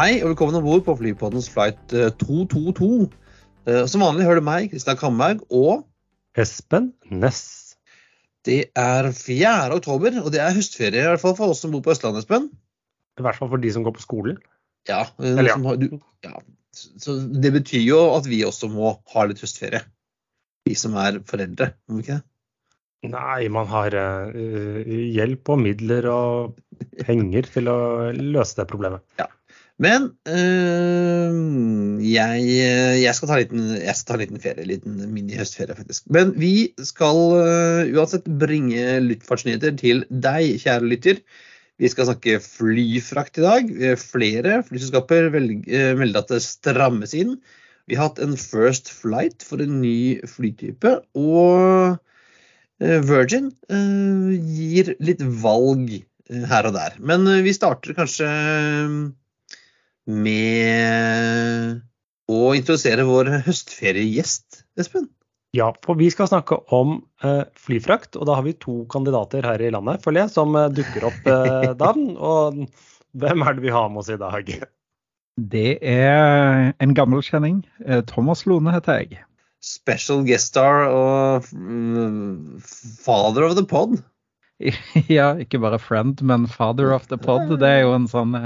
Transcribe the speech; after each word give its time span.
Hei 0.00 0.22
og 0.22 0.30
velkommen 0.30 0.56
om 0.56 0.62
bord 0.64 0.80
på 0.86 0.94
Flypoddens 0.96 1.50
flight 1.52 1.92
eh, 1.92 2.06
222. 2.22 3.10
Eh, 3.68 3.82
Som 3.90 4.00
vanlig 4.00 4.24
hører 4.24 4.38
du 4.40 4.46
meg, 4.46 4.70
Kristian 4.72 4.96
Kamberg, 4.96 5.42
og 5.52 5.82
Espen 6.40 6.86
Næss. 7.12 7.74
det 8.48 8.70
er 8.80 9.10
4. 9.12 9.74
oktober, 9.74 10.14
og 10.22 10.30
det 10.32 10.38
er 10.40 10.54
høstferie, 10.56 11.02
i 11.02 11.10
hvert 11.10 11.20
fall 11.20 11.34
for 11.36 11.52
oss 11.52 11.60
som 11.60 11.74
bor 11.74 11.82
på 11.84 11.92
Østlandet, 11.92 12.24
Espen. 12.24 12.46
I 13.20 13.26
hvert 13.26 13.36
fall 13.36 13.50
for 13.50 13.60
de 13.60 13.72
som 13.74 13.84
går 13.84 13.92
på 13.98 14.04
skolen. 14.06 14.38
Ja, 14.88 15.02
eh, 15.20 15.34
Eller 15.34 15.50
ja. 15.50 15.56
som 15.58 15.68
har, 15.68 15.76
du, 15.76 15.98
ja. 16.24 16.32
Så 16.72 17.18
det 17.44 17.50
betyr 17.58 17.84
jo 17.84 17.98
at 18.14 18.30
vi 18.30 18.38
også 18.48 18.70
må 18.72 18.94
ha 19.12 19.24
litt 19.28 19.42
høstferie. 19.44 19.82
Vi 20.64 20.78
som 20.80 20.96
er 21.02 21.18
foreldre, 21.28 21.74
må 21.90 21.98
vi 21.98 22.06
ikke 22.06 22.22
det? 22.22 22.24
Nei, 23.10 23.50
man 23.52 23.68
har 23.68 23.96
uh, 23.96 24.32
hjelp 24.86 25.52
og 25.52 25.60
midler 25.60 26.08
og 26.12 26.56
penger 27.04 27.52
til 27.52 27.68
å 27.72 27.78
løse 28.16 28.62
det 28.62 28.66
problemet. 28.72 29.04
Men 29.80 30.10
øh, 30.28 32.00
jeg, 32.04 32.40
liten, 32.44 33.62
jeg 33.80 33.96
skal 33.96 34.10
ta 34.10 34.16
en 34.16 34.20
liten 34.20 34.42
ferie, 34.42 34.64
en 34.64 34.68
liten 34.68 34.98
mini-høstferie 35.14 35.76
faktisk. 35.78 36.08
Men 36.12 36.34
vi 36.36 36.72
skal 36.84 37.20
øh, 37.40 37.94
uansett 37.96 38.28
bringe 38.42 38.98
luftfartsnyheter 39.06 39.78
til 39.80 40.04
deg, 40.10 40.58
kjære 40.60 40.90
lytter. 40.90 41.22
Vi 41.80 41.88
skal 41.88 42.10
snakke 42.10 42.42
flyfrakt 42.44 43.40
i 43.40 43.46
dag. 43.46 43.70
Eh, 43.80 43.96
Flere 43.96 44.60
flyselskaper 44.68 45.30
eh, 45.32 45.94
melder 45.96 46.20
at 46.20 46.34
det 46.34 46.42
strammes 46.44 47.16
inn. 47.16 47.38
Vi 47.88 47.96
har 47.96 48.10
hatt 48.10 48.20
en 48.20 48.36
First 48.36 48.92
Flight 48.92 49.40
for 49.46 49.64
en 49.64 49.80
ny 49.80 50.20
flytype. 50.28 50.92
Og 51.16 51.96
eh, 52.84 53.00
Virgin 53.08 53.48
øh, 53.72 54.36
gir 54.36 54.92
litt 55.00 55.24
valg 55.40 55.96
eh, 55.96 56.44
her 56.52 56.68
og 56.68 56.76
der. 56.76 57.00
Men 57.00 57.24
eh, 57.32 57.40
vi 57.48 57.56
starter 57.56 57.96
kanskje 57.96 58.28
eh, 58.28 59.00
med 60.10 61.80
å 62.30 62.52
introdusere 62.56 63.06
vår 63.08 63.32
høstferiegjest, 63.46 64.64
Espen. 64.78 65.08
Ja, 65.56 65.72
for 65.82 65.98
vi 65.98 66.06
skal 66.14 66.28
snakke 66.30 66.60
om 66.74 67.00
eh, 67.26 67.42
flyfrakt, 67.58 68.14
og 68.14 68.28
da 68.28 68.36
har 68.38 68.46
vi 68.46 68.54
to 68.54 68.84
kandidater 68.90 69.46
her 69.46 69.62
i 69.62 69.72
landet, 69.74 70.02
føler 70.04 70.24
jeg, 70.24 70.34
som 70.36 70.54
eh, 70.54 70.68
dukker 70.74 71.08
opp 71.08 71.26
eh, 71.26 71.72
da. 71.80 71.90
Og 71.96 72.60
hvem 73.18 73.42
er 73.42 73.56
det 73.56 73.64
vi 73.64 73.72
har 73.74 73.88
med 73.90 74.04
oss 74.04 74.12
i 74.14 74.20
dag? 74.20 74.52
Det 75.40 75.72
er 75.82 76.70
en 76.78 76.94
gammel 76.94 77.24
kjenning. 77.24 77.64
Thomas 78.06 78.44
Lone 78.46 78.74
heter 78.76 79.00
jeg. 79.00 79.24
Special 79.64 80.22
guest 80.24 80.52
star 80.52 80.86
og 80.88 81.48
mm, 81.50 82.60
father 82.62 83.48
of 83.48 83.58
the 83.58 83.66
pod. 83.66 83.98
Ja, 85.08 85.32
ikke 85.40 85.58
bare 85.62 85.80
friend, 85.80 86.20
men 86.22 86.44
father 86.46 86.92
of 86.94 87.08
the 87.08 87.18
pod. 87.18 87.48
Det 87.58 87.66
er 87.66 87.82
jo 87.86 87.94
en 87.96 88.06
sånn 88.10 88.36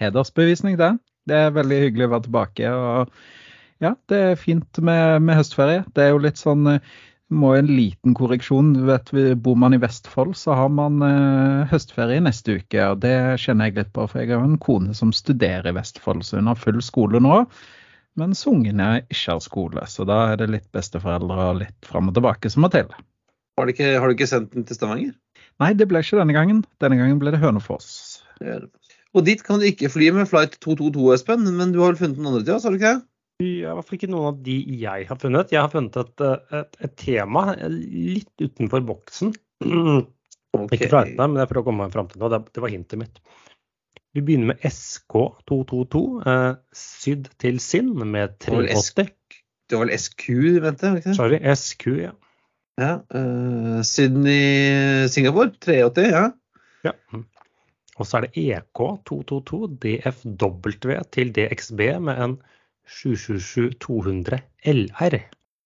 hedersbevisning, 0.00 0.76
det. 0.80 0.92
Det 1.26 1.36
er 1.46 1.54
veldig 1.56 1.80
hyggelig 1.82 2.06
å 2.06 2.12
være 2.14 2.26
tilbake. 2.28 2.70
og 2.70 3.12
ja, 3.82 3.90
det 4.08 4.18
er 4.30 4.38
fint 4.40 4.78
med, 4.80 5.20
med 5.26 5.36
høstferie. 5.36 5.82
Det 5.92 6.04
er 6.06 6.14
jo 6.14 6.20
litt 6.24 6.38
sånn 6.40 6.66
eh, 6.76 6.92
må 7.28 7.50
en 7.58 7.66
liten 7.68 8.14
korreksjon. 8.16 8.70
Du 8.76 8.84
vet, 8.88 9.10
vi- 9.12 9.34
Bor 9.34 9.56
man 9.58 9.74
i 9.74 9.80
Vestfold, 9.82 10.36
så 10.38 10.54
har 10.56 10.70
man 10.72 11.02
eh, 11.04 11.66
høstferie 11.72 12.22
neste 12.24 12.60
uke. 12.60 12.80
og 12.92 13.00
Det 13.02 13.16
kjenner 13.42 13.68
jeg 13.68 13.76
litt 13.80 13.92
på, 13.96 14.06
for 14.08 14.22
jeg 14.22 14.32
har 14.32 14.46
en 14.46 14.56
kone 14.62 14.94
som 14.96 15.12
studerer 15.12 15.68
i 15.72 15.74
Vestfold, 15.76 16.24
så 16.24 16.38
hun 16.40 16.48
har 16.52 16.60
full 16.60 16.80
skole 16.84 17.20
nå. 17.20 17.42
Mens 18.16 18.46
ungene 18.48 19.02
ikke 19.12 19.34
har 19.34 19.42
skole, 19.44 19.82
så 19.92 20.06
da 20.08 20.22
er 20.32 20.38
det 20.40 20.48
litt 20.54 20.70
besteforeldre 20.72 21.50
og 21.50 21.58
litt 21.60 21.76
fram 21.84 22.08
og 22.08 22.16
tilbake 22.16 22.48
som 22.48 22.64
må 22.64 22.70
til. 22.72 22.88
Har 23.58 23.66
du 23.68 23.72
ikke, 23.74 23.90
har 24.00 24.08
du 24.08 24.14
ikke 24.16 24.28
sendt 24.30 24.54
den 24.56 24.64
til 24.68 24.78
Stavanger? 24.78 25.12
Nei, 25.60 25.74
det 25.76 25.84
ble 25.90 26.00
ikke 26.00 26.16
denne 26.22 26.32
gangen. 26.36 26.62
Denne 26.80 26.96
gangen 26.96 27.20
ble 27.20 27.32
det 27.34 27.42
Hønefoss. 27.44 28.22
Det 28.40 28.48
er 28.54 28.64
det. 28.64 28.70
Og 29.16 29.24
dit 29.24 29.40
kan 29.42 29.60
du 29.60 29.66
ikke 29.68 29.88
fly 29.92 30.10
med 30.12 30.28
flight 30.28 30.58
222, 30.60 31.06
Espen, 31.14 31.46
men 31.56 31.72
du 31.72 31.80
har 31.80 31.94
vel 31.94 32.02
funnet 32.02 32.18
den 32.18 32.28
andre 32.28 32.42
til 32.44 32.56
oss, 32.56 32.66
har 32.68 32.74
du 32.74 32.80
ikke 32.80 32.96
det? 32.98 33.06
Ja, 33.36 33.72
I 33.72 33.76
hvert 33.76 33.88
fall 33.88 33.98
ikke 33.98 34.10
noen 34.12 34.28
av 34.30 34.36
de 34.44 34.56
jeg 34.80 35.08
har 35.08 35.18
funnet. 35.20 35.50
Jeg 35.52 35.60
har 35.60 35.72
funnet 35.72 35.96
et, 36.00 36.22
eh, 36.24 36.60
et, 36.60 36.78
et 36.86 36.94
tema 37.00 37.42
litt 37.68 38.44
utenfor 38.44 38.84
boksen. 38.88 39.34
Ikke 40.72 40.88
fra 40.88 41.02
enten, 41.04 41.34
men 41.34 41.42
jeg 41.42 41.50
prøver 41.50 41.66
å 41.66 41.66
komme 41.66 41.84
meg 41.84 41.92
fram 41.92 42.06
til 42.08 42.22
noe. 42.22 42.30
Det, 42.32 42.38
det 42.56 42.62
var 42.64 42.72
hintet 42.72 43.00
mitt. 43.00 43.18
Vi 44.16 44.22
begynner 44.24 44.54
med 44.54 44.62
SK222, 44.64 46.00
eh, 46.32 46.52
sydd 46.80 47.28
til 47.42 47.60
Sinn 47.60 47.90
med 47.98 48.38
Det 48.38 48.54
380. 48.54 49.10
Det 49.68 49.76
var 49.76 49.84
vel 49.84 49.98
SQ 49.98 50.24
du 50.30 50.60
mente? 50.64 50.94
ikke? 51.02 51.16
Sorry, 51.18 51.42
SQ, 51.52 51.86
ja. 52.06 52.14
Ja, 52.80 52.92
uh, 53.08 53.80
Sydney, 53.84 55.08
Singapore, 55.08 55.50
380, 55.64 56.08
ja. 56.12 56.24
ja. 56.84 56.92
Og 57.96 58.06
så 58.08 58.18
er 58.18 58.26
det 58.26 58.36
E 58.42 58.58
EK222 58.58 59.60
DFW 59.82 60.98
til 61.14 61.30
DXB 61.36 61.80
med 62.04 62.20
en 62.26 62.34
777-200 62.86 64.40
LR. 64.68 65.16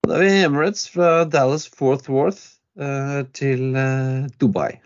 Da 0.06 0.14
er 0.16 0.22
vi 0.22 0.30
Emirates 0.44 0.86
fra 0.94 1.24
Dallas 1.28 1.66
Fort 1.69 2.06
Worth 2.08 2.40
eh, 2.80 3.20
til 3.36 3.74
Dubai. 3.74 4.30
Dubai. 4.40 4.78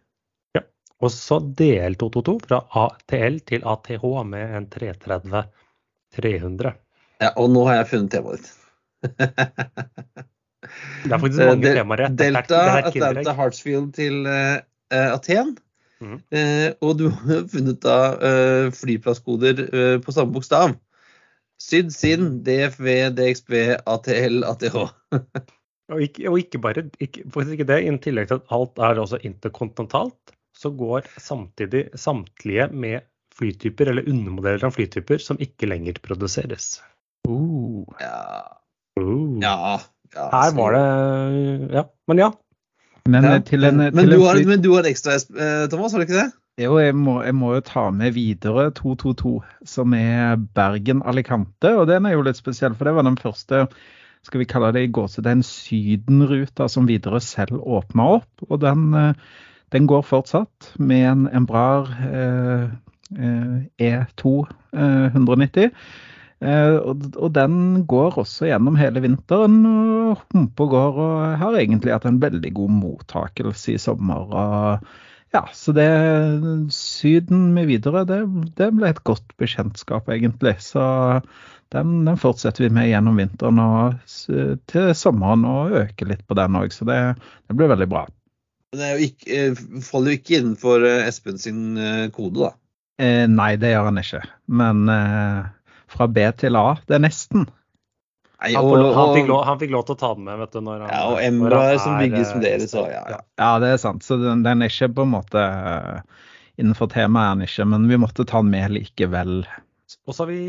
Og 1.04 1.10
så 1.12 1.36
DL222 1.60 2.38
fra 2.46 2.62
ATL 2.86 3.36
til 3.50 3.64
ATH 3.68 4.04
med 4.30 4.56
en 4.56 4.66
330 4.72 5.44
300. 6.16 6.72
Ja, 7.20 7.30
og 7.36 7.50
nå 7.52 7.64
har 7.68 7.80
jeg 7.82 7.88
funnet 7.92 8.14
temaet 8.14 8.40
ditt. 8.40 8.52
Det 11.04 11.12
er 11.12 11.20
faktisk 11.20 11.42
mange 11.44 11.74
temaer. 11.76 12.00
her. 12.06 12.08
Er- 12.08 12.16
Delta, 12.16 12.60
Atlanta. 12.88 13.34
Hartsfield 13.36 13.92
til 13.98 14.24
eh, 14.30 14.56
eh, 14.94 15.10
Aten. 15.12 15.54
Eh, 16.02 16.70
og 16.84 16.98
du 17.00 17.08
har 17.26 17.46
funnet 17.52 17.80
da 17.84 17.98
eh, 18.18 18.68
flyplasskoder 18.74 19.64
eh, 19.66 19.96
på 20.04 20.14
samme 20.14 20.34
bokstav. 20.34 20.74
Syd, 21.60 21.92
SIN, 21.94 22.40
DFV, 22.44 22.88
DXB, 23.14 23.52
ATL, 23.86 24.42
ATH. 24.48 24.80
Og 25.92 26.00
ikke, 26.00 26.30
og 26.30 26.38
ikke 26.40 26.58
bare 26.64 26.86
ikke, 26.96 27.26
faktisk 27.28 27.58
ikke 27.58 27.66
det, 27.68 27.76
i 27.84 27.90
tillegg 28.00 28.30
til 28.30 28.38
at 28.38 28.52
alt 28.56 28.78
er 28.80 29.00
også 29.02 29.18
interkontinentalt, 29.28 30.32
så 30.56 30.70
går 30.72 31.10
samtidig 31.20 31.82
samtlige 32.00 32.70
med 32.72 33.04
flytyper 33.36 33.90
eller 33.92 34.08
undermodeller 34.08 34.64
av 34.64 34.72
flytyper 34.72 35.20
som 35.20 35.36
ikke 35.44 35.68
lenger 35.68 36.00
produseres. 36.00 36.78
Uh. 37.28 37.84
Ja, 38.00 38.16
Uh. 38.94 39.40
ja, 39.42 39.80
ja 40.14 40.24
Her 40.30 40.52
var 40.54 40.74
det 40.76 40.82
Ja, 41.74 41.82
men 42.06 42.20
ja. 42.22 42.28
Men 43.08 43.26
ja. 43.26 43.34
eh, 43.36 43.42
til 43.44 43.66
en, 43.68 43.82
Men 43.82 43.92
til 43.98 44.14
du 44.14 44.16
en 44.16 44.26
har, 44.26 44.40
men 44.48 44.62
du 44.64 44.70
har 44.74 44.88
ekstra, 44.88 45.18
eh, 45.18 45.66
Thomas, 45.72 45.92
har 45.92 46.00
du 46.00 46.06
ikke 46.08 46.22
det? 46.22 46.30
Jo, 46.64 46.76
jeg 46.78 46.94
må, 46.94 47.18
jeg 47.26 47.34
må 47.34 47.50
jo 47.56 47.64
ta 47.66 47.88
med 47.90 48.14
videre 48.14 48.68
222, 48.78 49.40
som 49.66 49.94
er 49.98 50.38
Bergen-Alicante. 50.54 51.74
Og 51.74 51.88
den 51.90 52.06
er 52.06 52.14
jo 52.14 52.22
litt 52.22 52.38
spesiell, 52.38 52.76
for 52.78 52.86
det 52.86 52.94
var 52.94 53.06
den 53.08 53.18
første 53.18 53.64
skal 54.24 54.40
vi 54.40 54.48
kalle 54.48 54.70
det 54.72 54.86
i 54.86 54.92
gåsetegn 54.94 55.42
Syden-ruta 55.44 56.68
som 56.72 56.86
videre 56.88 57.20
selv 57.20 57.58
åpna 57.60 58.06
opp. 58.20 58.46
Og 58.48 58.62
den, 58.62 58.86
eh, 58.94 59.12
den 59.74 59.88
går 59.90 60.06
fortsatt 60.06 60.72
med 60.78 61.04
en 61.10 61.26
Embrar 61.28 61.90
eh, 62.06 62.70
eh, 63.18 63.58
E2 63.82 64.46
eh, 64.72 65.06
190. 65.12 65.74
Eh, 66.42 66.76
og, 66.82 67.30
den 67.34 67.84
går 67.88 68.18
også 68.20 68.48
gjennom 68.50 68.76
hele 68.78 69.02
vinteren 69.04 69.60
og 69.68 70.24
humper 70.34 70.70
går, 70.72 71.00
og 71.06 71.38
har 71.40 71.58
egentlig 71.60 71.94
hatt 71.94 72.06
en 72.08 72.20
veldig 72.22 72.52
god 72.56 72.74
mottakelse 72.82 73.76
i 73.76 73.80
sommer. 73.80 74.28
og 74.28 74.86
ja, 75.34 75.42
så 75.50 75.72
det 75.74 75.88
Syden 76.70 77.48
med 77.56 77.66
videre, 77.66 78.04
det, 78.06 78.20
det 78.58 78.70
ble 78.76 78.92
et 78.92 79.02
godt 79.08 79.34
bekjentskap, 79.40 80.10
egentlig. 80.12 80.56
Så 80.62 80.84
den, 81.74 82.04
den 82.06 82.20
fortsetter 82.20 82.66
vi 82.66 82.74
med 82.76 82.90
gjennom 82.90 83.18
vinteren 83.18 83.62
og 83.62 83.96
til 84.70 84.92
sommeren 84.94 85.46
og 85.48 85.74
øker 85.80 86.12
litt 86.12 86.22
på 86.28 86.38
den 86.38 86.60
òg. 86.60 86.70
Så 86.74 86.86
det, 86.86 87.00
det 87.48 87.58
blir 87.58 87.72
veldig 87.72 87.90
bra. 87.90 88.04
Det 88.74 88.92
jo 88.92 89.08
ikke, 89.08 89.26
eh, 89.38 89.64
faller 89.86 90.14
jo 90.14 90.20
ikke 90.20 90.38
innenfor 90.38 90.86
eh, 90.86 91.08
Espen 91.08 91.38
sin 91.38 91.64
kode, 92.14 92.38
da. 92.42 92.54
Eh, 93.02 93.26
nei, 93.30 93.54
det 93.58 93.72
gjør 93.72 93.88
han 93.88 93.98
ikke. 93.98 94.22
Men 94.60 94.86
eh, 94.92 95.46
fra 95.90 96.08
B 96.10 96.24
til 96.40 96.58
A, 96.58 96.74
det 96.88 96.98
er 96.98 97.04
nesten. 97.04 97.46
Nei, 98.44 98.52
Han, 98.52 98.66
og, 98.66 98.74
får, 98.74 98.86
han, 98.98 99.12
fikk 99.16 99.28
lov, 99.30 99.42
han 99.48 99.60
fikk 99.60 99.72
lov 99.72 99.84
til 99.88 99.94
å 99.94 100.00
ta 100.00 100.10
den 100.16 100.26
med, 100.26 100.40
vet 100.42 100.56
du. 100.56 100.60
Når 100.66 100.84
han, 100.84 100.92
ja, 100.92 101.02
og 101.08 101.20
Embra 101.24 101.60
er 101.72 101.78
som 101.80 101.96
bygges 102.00 102.32
som 102.32 102.42
dere, 102.44 102.68
så 102.68 102.84
ja, 102.90 103.04
ja. 103.14 103.20
Ja, 103.40 103.52
det 103.62 103.70
er 103.72 103.80
sant. 103.80 104.04
Så 104.04 104.18
den, 104.20 104.44
den 104.46 104.64
er 104.64 104.72
ikke 104.72 104.90
på 104.98 105.06
en 105.06 105.14
måte 105.14 105.40
uh, 105.40 106.26
Innenfor 106.60 106.86
temaet 106.92 107.26
er 107.26 107.38
den 107.38 107.48
ikke, 107.48 107.64
men 107.66 107.88
vi 107.90 107.98
måtte 107.98 108.26
ta 108.30 108.42
den 108.44 108.52
med 108.52 108.74
likevel. 108.76 109.40
Og 110.06 110.14
så 110.14 110.22
har 110.22 110.30
vi 110.30 110.42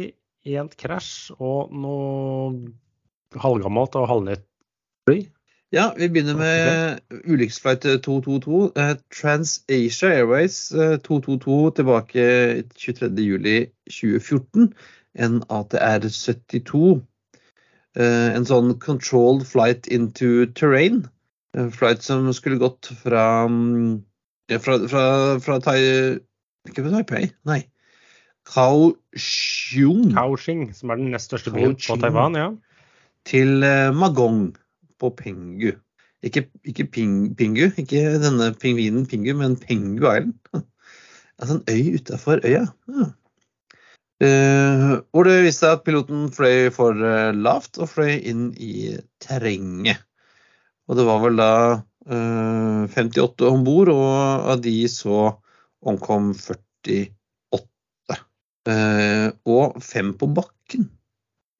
én 0.45 0.67
krasj 0.77 1.31
og 1.39 1.71
noe 1.73 3.39
halvgammelt 3.41 3.97
og 3.97 4.05
halvnytt 4.11 4.45
fly. 5.09 5.23
Ja, 5.73 5.89
vi 5.97 6.07
begynner 6.13 6.37
med 6.37 6.99
ulykkesflight 7.25 7.81
222. 8.05 8.71
Eh, 8.77 8.93
TransAsia 9.11 10.11
Airways 10.13 10.71
eh, 10.71 10.99
222 11.03 11.71
tilbake 11.79 12.21
23.07.2014. 12.77 14.69
En 15.15 15.43
ATR 15.49 16.07
72. 16.09 17.01
Eh, 17.95 18.31
En 18.35 18.45
sånn 18.45 18.73
controlled 18.83 19.47
flight 19.47 19.87
into 19.87 20.45
terrain. 20.53 21.05
En 21.55 21.71
flight 21.71 22.03
som 22.03 22.27
skulle 22.35 22.59
gått 22.59 22.91
fra 23.03 23.47
mm, 23.47 24.03
fra, 24.59 24.79
fra, 24.91 25.05
fra 25.39 25.59
Tai... 25.63 25.79
Ikke 26.67 26.83
fra 26.83 26.91
Taipei, 26.97 27.29
nei. 27.45 27.61
Kaohsiung 28.45 30.11
Kaohsiung, 30.13 30.67
som 30.73 30.91
er 30.93 30.99
den 30.99 31.11
nest 31.13 31.31
største 31.31 31.53
byen 31.53 31.75
på 31.79 31.97
Taiwan. 32.01 32.35
ja. 32.37 32.51
til 33.25 33.63
eh, 33.65 33.89
Magong 33.93 34.51
på 35.01 35.09
Pengu. 35.17 35.71
Ikke, 36.25 36.45
ikke 36.65 36.85
ping, 36.89 37.35
Pingu, 37.37 37.71
ikke 37.77 38.19
denne 38.21 38.51
pingvinen 38.61 39.05
Pingu, 39.09 39.33
men 39.37 39.57
Pengu 39.57 40.05
Island. 40.05 40.33
Altså 41.39 41.57
en 41.57 41.65
øy 41.67 41.95
utafor 41.97 42.39
øya. 42.47 42.65
Ja. 42.87 43.05
Eh, 44.23 44.91
hvor 45.11 45.27
det 45.27 45.41
viste 45.43 45.65
seg 45.65 45.73
at 45.75 45.83
piloten 45.83 46.29
fløy 46.31 46.69
for 46.75 46.95
eh, 47.03 47.33
lavt 47.35 47.79
og 47.83 47.89
fløy 47.91 48.13
inn 48.31 48.45
i 48.55 48.95
terrenget. 49.23 49.99
Og 50.87 50.95
det 50.99 51.05
var 51.07 51.19
vel 51.25 51.39
da 51.41 51.49
eh, 52.07 52.85
58 52.95 53.49
om 53.49 53.65
bord, 53.67 53.91
og 53.91 54.51
av 54.53 54.61
de 54.63 54.77
så 54.91 55.33
omkom 55.85 56.31
48. 56.37 57.11
Eh, 58.65 59.27
og 59.51 59.75
fem 59.83 60.13
på 60.17 60.29
bakken. 60.31 60.87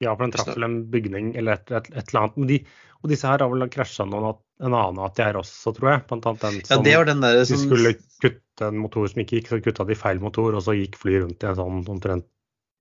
Ja, 0.03 0.13
for 0.15 0.25
den 0.25 0.33
traff 0.35 0.53
vel 0.55 0.65
en 0.67 0.79
bygning 0.91 1.33
eller 1.39 1.59
et, 1.59 1.69
et, 1.71 1.91
et 1.91 2.09
eller 2.09 2.25
annet. 2.29 2.47
De, 2.49 2.61
og 3.03 3.11
disse 3.11 3.27
her 3.29 3.43
har 3.43 3.51
vel 3.51 3.67
krasja 3.71 4.07
noen 4.07 4.31
at- 4.33 4.41
en 4.63 4.71
annen 4.71 5.01
ATR 5.03 5.35
også, 5.41 5.73
tror 5.75 5.89
jeg. 5.91 6.01
Blant 6.07 6.25
annet 6.29 6.43
den 6.45 6.57
Ja, 6.61 6.67
som 6.69 6.83
det 6.85 6.93
var 6.95 7.07
den 7.09 7.19
der 7.25 7.41
de 7.41 7.57
skulle 7.59 7.91
kutte 8.23 8.69
en 8.69 8.77
motor 8.79 9.09
som 9.11 9.19
ikke 9.19 9.41
gikk, 9.41 9.49
så 9.51 9.59
kutta 9.59 9.83
de 9.89 9.97
feil 9.99 10.21
motor, 10.23 10.55
og 10.55 10.63
så 10.63 10.71
gikk 10.77 10.95
flyet 11.01 11.25
rundt 11.25 11.43
i 11.43 11.49
en 11.49 11.57
sånn 11.59 11.81
omtrent 11.91 12.23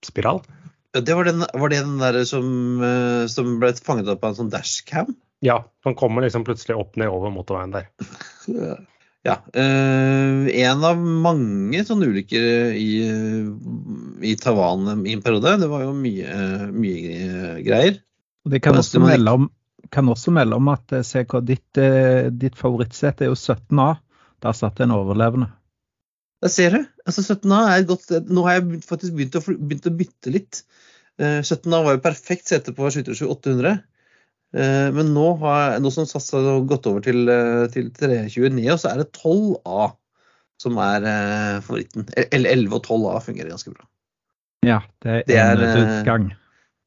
spiral. 0.07 0.43
Ja, 0.95 1.03
det 1.03 1.19
var, 1.19 1.27
den, 1.27 1.43
var 1.43 1.73
det 1.73 1.83
den 1.83 1.99
der 1.99 2.21
som, 2.29 2.49
eh, 2.85 3.27
som 3.31 3.57
ble 3.63 3.73
fanget 3.83 4.11
opp 4.13 4.25
av 4.25 4.35
en 4.35 4.41
sånn 4.45 4.53
dashcam? 4.53 5.15
Ja, 5.45 5.61
som 5.85 5.97
kommer 5.99 6.25
liksom 6.25 6.47
plutselig 6.47 6.77
opp 6.79 6.99
ned 7.01 7.13
over 7.13 7.33
motorveien 7.35 7.75
der. 7.75 7.89
Ja. 9.25 9.39
Øh, 9.57 10.49
en 10.53 10.83
av 10.85 10.99
mange 11.01 11.81
sånne 11.89 12.11
ulykker 12.13 12.75
i, 12.77 12.89
i 14.21 14.35
Taiwan 14.37 15.07
i 15.09 15.15
en 15.17 15.23
periode. 15.25 15.55
Det 15.63 15.69
var 15.71 15.87
jo 15.87 15.95
mye, 15.97 16.35
mye 16.69 17.55
greier. 17.65 17.97
Og 18.45 18.53
det 18.53 18.61
kan 18.61 18.77
også, 18.77 19.01
melde 19.01 19.33
om, 19.39 19.49
kan 19.89 20.11
også 20.13 20.35
melde 20.37 20.59
om 20.61 20.69
at 20.73 20.93
eh, 20.93 21.07
CK, 21.09 21.39
ditt, 21.49 21.81
eh, 21.81 22.29
ditt 22.29 22.59
favorittsett 22.61 23.25
er 23.25 23.33
jo 23.33 23.39
17A. 23.39 23.95
Der 24.45 24.57
satt 24.57 24.85
en 24.85 24.93
overlevende. 24.93 25.49
Der 26.45 26.53
ser 26.53 26.75
du. 26.77 26.81
Altså 27.09 27.25
17A 27.25 27.59
er 27.71 27.79
et 27.81 27.89
godt 27.89 28.05
sted. 28.05 28.29
Nå 28.29 28.45
har 28.45 28.59
jeg 28.59 28.83
faktisk 28.85 29.17
begynt 29.17 29.39
å, 29.39 29.43
begynt 29.49 29.89
å 29.89 29.95
bytte 29.97 30.33
litt. 30.35 30.61
Eh, 31.17 31.41
17A 31.41 31.81
var 31.87 31.97
jo 31.97 32.05
perfekt 32.05 32.51
sete 32.53 32.75
på 32.77 32.91
727 32.91 33.25
800. 33.33 33.79
Eh, 34.55 34.89
men 34.95 35.15
nå, 35.17 35.27
har, 35.41 35.79
nå 35.83 35.91
som 35.95 36.07
SAS 36.07 36.29
har 36.37 36.67
gått 36.69 36.87
over 36.91 37.03
til, 37.07 37.25
eh, 37.33 37.65
til 37.75 37.89
329, 37.97 38.77
så 38.79 38.93
er 38.93 39.03
det 39.03 39.11
12A 39.17 39.95
som 40.61 40.79
er 40.85 41.09
eh, 41.11 41.59
favoritten. 41.65 42.07
Eller 42.29 42.55
11 42.61 42.77
og 42.77 42.87
12A 42.87 43.19
fungerer 43.25 43.55
ganske 43.55 43.73
bra. 43.75 43.89
Ja, 44.65 44.81
det 45.05 45.11
er, 45.11 45.25
Det 45.29 45.39
er, 45.41 45.65
eh, 45.65 45.79
nødutgang. 45.81 46.29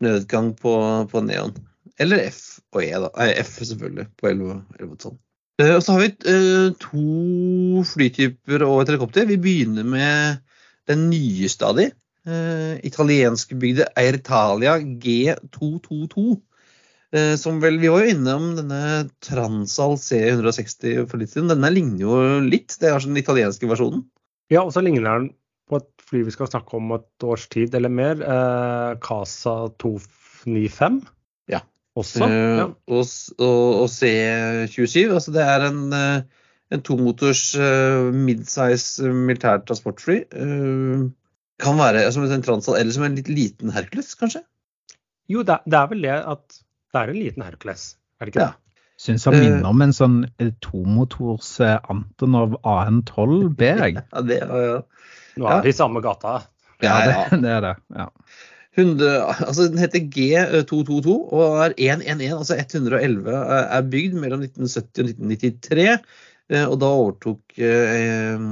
Nødutgang 0.05 0.51
på, 0.61 0.73
på 1.11 1.23
Neon. 1.25 1.57
Eller 1.99 2.27
F 2.29 2.59
og 2.75 2.83
E, 2.85 2.91
da. 2.93 3.09
Nei, 3.17 3.31
F 3.41 3.57
selvfølgelig, 3.57 4.07
på 4.21 4.29
11, 4.29 4.61
11 4.79 4.91
og 4.93 4.99
12. 5.01 5.17
Eh, 5.61 5.75
og 5.75 5.81
så 5.83 5.95
har 5.95 6.03
vi 6.03 6.09
eh, 6.29 6.67
to 6.81 7.83
flytyper 7.93 8.65
og 8.65 8.81
et 8.81 8.91
helikopter. 8.91 9.29
Vi 9.29 9.39
begynner 9.41 9.87
med 9.87 10.43
den 10.89 11.07
nyeste 11.11 11.67
av 11.67 11.79
de. 11.79 11.89
Uh, 12.27 12.75
Italienskbygde 12.83 13.85
Airitalia 13.95 14.73
G222. 14.83 16.35
Eh, 17.15 17.35
som 17.39 17.61
vel, 17.63 17.79
Vi 17.79 17.87
var 17.87 18.03
jo 18.03 18.11
innom 18.11 18.49
denne 18.57 19.07
Transal 19.23 19.95
C160 19.95 21.07
for 21.07 21.21
litt 21.21 21.31
siden. 21.31 21.51
Denne 21.53 21.71
ligner 21.71 22.03
jo 22.03 22.17
litt. 22.43 22.75
Det 22.81 22.91
er 22.91 22.99
den 22.99 23.19
italienske 23.19 23.69
versjonen. 23.69 24.03
Ja, 24.51 24.65
og 24.65 24.73
så 24.75 24.83
ligner 24.83 25.07
den 25.07 25.29
på 25.67 25.79
et 25.79 25.87
fly 26.07 26.23
vi 26.27 26.33
skal 26.35 26.49
snakke 26.51 26.79
om 26.79 26.91
et 26.95 27.23
års 27.23 27.47
tid 27.51 27.75
eller 27.75 27.91
mer. 27.91 28.19
Eh, 28.19 28.97
Casa 29.03 29.55
295. 29.79 31.01
Ja. 31.97 32.01
Også. 32.03 32.27
Eh, 32.29 32.57
Ja. 32.61 32.65
og, 32.93 33.05
og, 33.41 33.81
og 33.83 33.87
C27. 33.89 35.07
Altså 35.17 35.31
det 35.33 35.41
er 35.43 35.65
en, 35.71 35.79
eh, 35.93 36.21
en 36.71 36.81
tomotors 36.85 37.55
uh, 37.57 38.11
midsize 38.13 39.01
eh, 39.05 39.13
militært 39.15 39.65
transportfly. 39.69 40.19
Eh, 40.29 41.07
kan 41.57 41.79
være 41.79 42.05
som 42.13 42.23
en 42.27 42.43
Transal 42.45 42.77
eller 42.77 42.93
som 42.93 43.03
en 43.07 43.15
litt 43.17 43.29
liten 43.33 43.71
Hercules, 43.73 44.11
kanskje? 44.19 44.43
Jo, 45.27 45.41
det, 45.47 45.57
det 45.65 45.79
er 45.79 45.87
vel 45.91 46.03
det 46.05 46.13
at 46.21 46.59
det 46.93 47.01
er 47.01 47.09
en 47.11 47.17
liten 47.19 47.43
Hercules, 47.43 47.95
er 48.21 48.25
det 48.29 48.35
ikke 48.35 48.43
Ja. 48.45 48.51
det? 48.53 48.63
Syns 48.97 49.25
han 49.29 49.35
eh, 49.37 49.41
minner 49.43 49.65
om 49.69 49.81
en 49.85 49.91
sånn 49.93 50.19
eh, 50.41 50.51
tomotors 50.61 51.49
eh, 51.61 51.75
Antonov 51.93 52.55
AN12 52.65 53.49
B, 53.57 53.67
jeg. 53.73 53.97
Ja, 54.13 54.21
det, 54.25 54.37
ja, 54.43 54.61
ja. 54.67 54.77
Nå 55.37 55.45
Ja. 55.49 55.57
er 55.59 55.65
det 55.67 55.73
i 55.73 55.77
samme 55.77 56.01
gata. 56.01 56.37
Ja, 56.81 56.93
Ja, 57.05 57.25
det, 57.29 57.41
det 57.43 57.51
er 57.57 57.61
det. 57.67 57.73
Ja. 57.93 58.07
100, 58.77 59.09
altså 59.47 59.67
den 59.71 59.81
heter 59.81 60.03
G222 60.13 61.13
og 61.33 61.61
er 61.65 61.73
111, 61.77 62.37
altså 62.37 62.57
111 62.61 63.33
er 63.33 63.69
er 63.79 63.87
bygd 63.91 64.17
mellom 64.21 64.43
1970 64.45 65.01
og 65.01 65.09
1993. 65.11 65.87
eh, 66.53 66.65
Og 66.67 66.75
da 66.83 66.91
overtok 66.99 67.57
eh, 67.57 68.43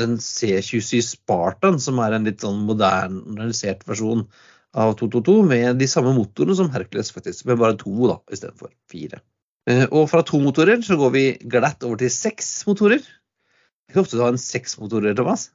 den 0.00 0.16
C27 0.22 1.00
Spartan, 1.06 1.78
som 1.82 2.00
er 2.02 2.16
en 2.16 2.26
litt 2.26 2.42
sånn 2.42 2.64
modernisert 2.66 3.86
versjon 3.88 4.26
av 4.74 4.96
222, 4.98 5.36
med 5.50 5.80
de 5.82 5.88
samme 5.90 6.12
motorene 6.14 6.54
som 6.58 6.70
Hercules, 6.74 7.10
faktisk, 7.14 7.46
men 7.46 7.58
bare 7.62 7.78
to 7.78 7.94
da, 8.06 8.18
istedenfor 8.30 8.70
fire. 8.90 9.22
Eh, 9.70 9.86
Og 9.90 10.10
fra 10.10 10.22
to 10.26 10.42
motorer 10.42 10.82
så 10.86 10.98
går 10.98 11.14
vi 11.14 11.24
glatt 11.50 11.86
over 11.86 12.00
til 12.02 12.10
seks 12.14 12.52
motorer. 12.68 13.02
Det 13.02 13.90
er 13.90 13.94
ikke 13.94 14.04
ofte 14.04 14.18
du 14.18 14.22
har 14.22 14.34
en 14.34 14.38
seks 14.42 14.78
motorer, 14.82 15.14
Thomas. 15.18 15.48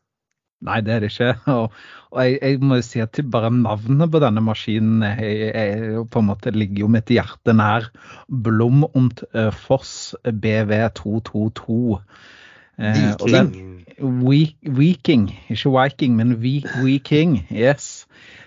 Nei, 0.64 0.80
det 0.82 0.94
er 0.96 1.00
det 1.04 1.10
ikke. 1.12 1.34
Og, 1.52 1.72
og 2.16 2.22
jeg, 2.24 2.38
jeg 2.42 2.60
må 2.64 2.78
jo 2.80 2.86
si 2.88 3.02
at 3.04 3.20
bare 3.32 3.50
navnet 3.52 4.08
på 4.14 4.22
denne 4.24 4.42
maskinen 4.42 5.04
jeg, 5.04 5.52
jeg, 5.52 6.06
på 6.10 6.22
en 6.24 6.30
måte 6.30 6.54
ligger 6.56 6.86
jo 6.86 6.88
mitt 6.96 7.12
hjerte 7.12 7.54
nær. 7.54 7.90
Blom 8.30 8.86
und 8.96 9.26
eh, 9.36 9.52
Foss 9.52 10.16
BV222. 10.26 12.00
Eh, 12.80 13.14
og 13.20 13.30
den- 13.30 13.54
We- 14.00 14.56
Viking, 14.64 15.30
ikke 15.50 15.70
Viking, 15.72 16.16
men 16.16 16.34
Vi- 16.42 16.66
Viking. 16.84 17.46
Yes. 17.52 18.06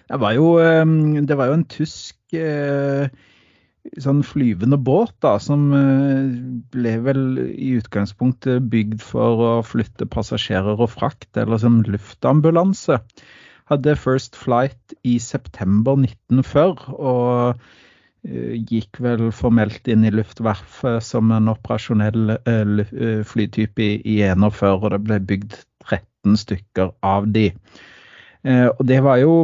Det 0.08 0.20
var 0.20 0.32
jo, 0.36 0.58
eh, 0.58 0.84
det 1.28 1.36
var 1.36 1.46
jo 1.52 1.52
en 1.60 1.64
tysk 1.64 2.16
eh, 2.32 3.08
sånn 4.02 4.20
flyvende 4.26 4.78
båt 4.80 5.14
da, 5.24 5.36
som 5.42 5.68
eh, 5.74 6.28
ble 6.74 6.94
vel 7.04 7.24
i 7.48 7.74
utgangspunktet 7.78 8.68
bygd 8.72 9.02
for 9.04 9.42
å 9.44 9.52
flytte 9.66 10.08
passasjerer 10.10 10.78
og 10.78 10.92
frakt, 10.92 11.30
eller 11.40 11.60
som 11.62 11.80
luftambulanse. 11.86 13.00
Hadde 13.68 13.98
first 14.00 14.38
flight 14.38 14.94
i 15.04 15.18
september 15.20 15.98
1940 16.00 16.96
og 16.96 17.60
eh, 18.24 18.56
gikk 18.70 19.00
vel 19.04 19.28
formelt 19.34 19.88
inn 19.90 20.06
i 20.08 20.12
Luftverfet 20.14 21.04
som 21.04 21.32
en 21.36 21.52
operasjonell 21.52 22.36
eh, 22.38 22.74
eh, 22.88 23.22
flytype 23.28 23.84
i, 23.84 23.92
i 24.04 24.18
41, 24.24 24.82
og 24.82 24.90
det 24.94 25.02
ble 25.06 25.22
bygd 25.32 25.58
13 25.88 26.40
stykker 26.44 26.92
av 27.04 27.28
de. 27.34 27.50
Eh, 28.44 28.68
og 28.68 28.84
det 28.88 29.02
var 29.04 29.20
jo 29.22 29.34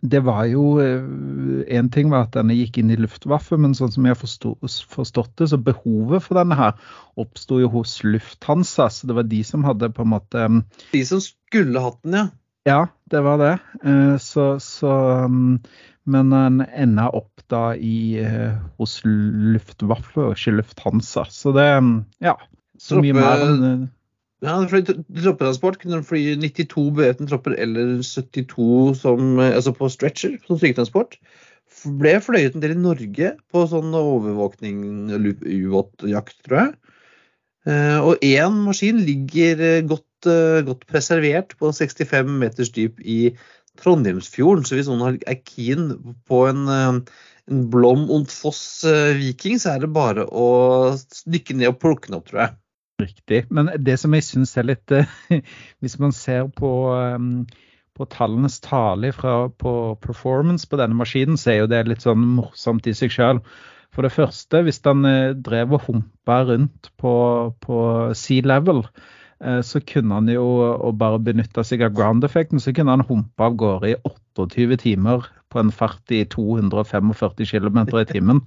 det 0.00 0.22
var 0.24 0.46
jo 0.50 0.80
En 0.80 1.88
ting 1.92 2.10
var 2.10 2.26
at 2.26 2.36
denne 2.36 2.56
gikk 2.56 2.78
inn 2.80 2.90
i 2.92 2.98
Luftwaffe, 3.00 3.58
men 3.60 3.74
sånn 3.76 3.92
som 3.94 4.06
jeg 4.06 4.16
har 4.16 4.20
forstått 4.22 5.34
det, 5.38 5.48
så 5.52 5.58
behovet 5.60 6.24
for 6.24 6.38
denne 6.40 6.58
her 6.58 6.76
oppsto 7.20 7.60
jo 7.62 7.68
hos 7.72 7.98
Lufthansa. 8.06 8.88
Så 8.90 9.08
det 9.10 9.16
var 9.18 9.28
de 9.28 9.42
som 9.46 9.66
hadde 9.68 9.92
på 9.92 10.06
en 10.06 10.12
måte 10.14 10.46
mm, 10.48 10.62
De 10.92 11.02
som 11.08 11.20
skulle 11.22 11.82
hatt 11.82 12.00
den, 12.02 12.18
ja. 12.18 12.28
Ja, 12.68 12.86
det 13.10 13.20
var 13.26 13.40
det. 13.42 13.54
Eh, 13.82 14.16
Så, 14.22 14.60
så 14.60 14.92
mm, 15.28 15.58
Men 16.04 16.30
den 16.30 16.60
enda 16.66 17.08
opp 17.14 17.42
da 17.50 17.74
i 17.76 18.18
eh, 18.22 18.54
hos 18.78 19.00
Luftwaffe 19.04 20.22
og 20.24 20.36
ikke 20.36 20.56
Lufthansa. 20.60 21.26
Så 21.30 21.52
det 21.56 21.68
mm, 21.80 21.96
Ja. 22.22 22.36
Så 22.82 22.98
mye 23.02 23.14
mer 23.14 23.44
enn 23.44 23.66
eh, 23.66 23.82
Ja, 24.42 24.56
troppetransport. 24.66 25.76
Kunne 25.78 26.00
han 26.00 26.06
fly 26.06 26.22
92 26.42 26.88
bevæpnede 26.96 27.30
tropper 27.30 27.54
eller 27.62 28.00
72 28.02 28.96
som, 28.98 29.38
eh, 29.38 29.52
altså 29.54 29.72
på 29.76 29.88
stretcher, 29.92 30.34
som 30.48 30.58
syketransport. 30.58 31.14
F- 31.70 31.92
Ble 32.00 32.16
fløyet 32.20 32.56
en 32.58 32.62
del 32.64 32.74
i 32.74 32.80
Norge 32.82 33.28
på 33.52 33.62
sånn 33.70 33.94
overvåkning, 33.94 34.80
ubåtjakt, 35.14 36.40
tror 36.46 36.58
jeg. 36.58 36.72
Eh, 37.70 37.98
Og 38.02 38.18
én 38.26 38.56
maskin 38.66 38.98
ligger 39.06 39.60
eh, 39.62 39.82
godt, 39.86 40.08
godt 40.66 40.86
preservert 40.90 41.54
på 41.58 41.70
65 41.74 42.26
meters 42.42 42.70
dyp 42.74 42.98
i 43.00 43.36
Trondheimsfjorden. 43.78 44.64
Så 44.66 44.74
hvis 44.76 44.90
noen 44.90 45.20
er 45.26 45.38
keen 45.46 45.88
på 46.28 46.42
en, 46.50 46.66
en 46.68 47.62
Blom 47.70 48.08
und 48.10 48.30
Foss 48.30 48.82
Viking, 49.18 49.58
så 49.62 49.76
er 49.76 49.86
det 49.86 49.92
bare 49.94 50.26
å 50.26 50.48
dykke 51.26 51.56
ned 51.58 51.72
og 51.72 51.78
plukke 51.82 52.10
den 52.10 52.18
opp, 52.18 52.26
tror 52.30 52.44
jeg. 52.44 52.56
Riktig. 53.02 53.44
Men 53.50 53.70
det 53.82 53.98
som 54.00 54.14
jeg 54.16 54.26
syns 54.26 54.54
er 54.60 54.68
litt 54.70 54.94
eh, 54.94 55.10
Hvis 55.82 55.98
man 56.02 56.14
ser 56.16 56.48
på, 56.56 56.72
um, 56.94 57.44
på 57.98 58.08
tallenes 58.12 58.60
tale 58.64 59.12
fra, 59.16 59.48
på 59.50 59.74
performance 60.02 60.68
på 60.68 60.80
denne 60.80 60.98
maskinen, 60.98 61.40
så 61.40 61.54
er 61.54 61.62
jo 61.62 61.70
det 61.72 61.84
litt 61.90 62.06
sånn 62.06 62.24
morsomt 62.38 62.88
i 62.88 62.96
seg 62.96 63.14
sjøl. 63.14 63.42
For 63.92 64.06
det 64.06 64.14
første, 64.14 64.62
hvis 64.64 64.80
den 64.86 65.04
eh, 65.08 65.32
drev 65.36 65.76
og 65.76 65.88
humpa 65.88 66.42
rundt 66.48 66.92
på, 67.00 67.16
på 67.60 67.82
sea 68.16 68.48
level, 68.54 68.86
Eh, 69.44 69.60
så 69.60 69.80
kunne 69.80 70.14
han 70.14 70.28
jo 70.30 70.92
bare 70.98 71.18
benytta 71.22 71.64
seg 71.66 71.82
av 71.82 71.94
ground-effekten, 71.96 72.62
så 72.62 72.74
kunne 72.74 72.94
han 72.94 73.06
humpe 73.08 73.42
av 73.46 73.56
gårde 73.58 73.90
i 73.90 73.96
28 74.06 74.78
timer 74.84 75.26
på 75.52 75.60
en 75.60 75.72
fart 75.74 76.14
i 76.14 76.22
245 76.32 77.12
km 77.52 77.78
i 78.00 78.08
timen. 78.08 78.42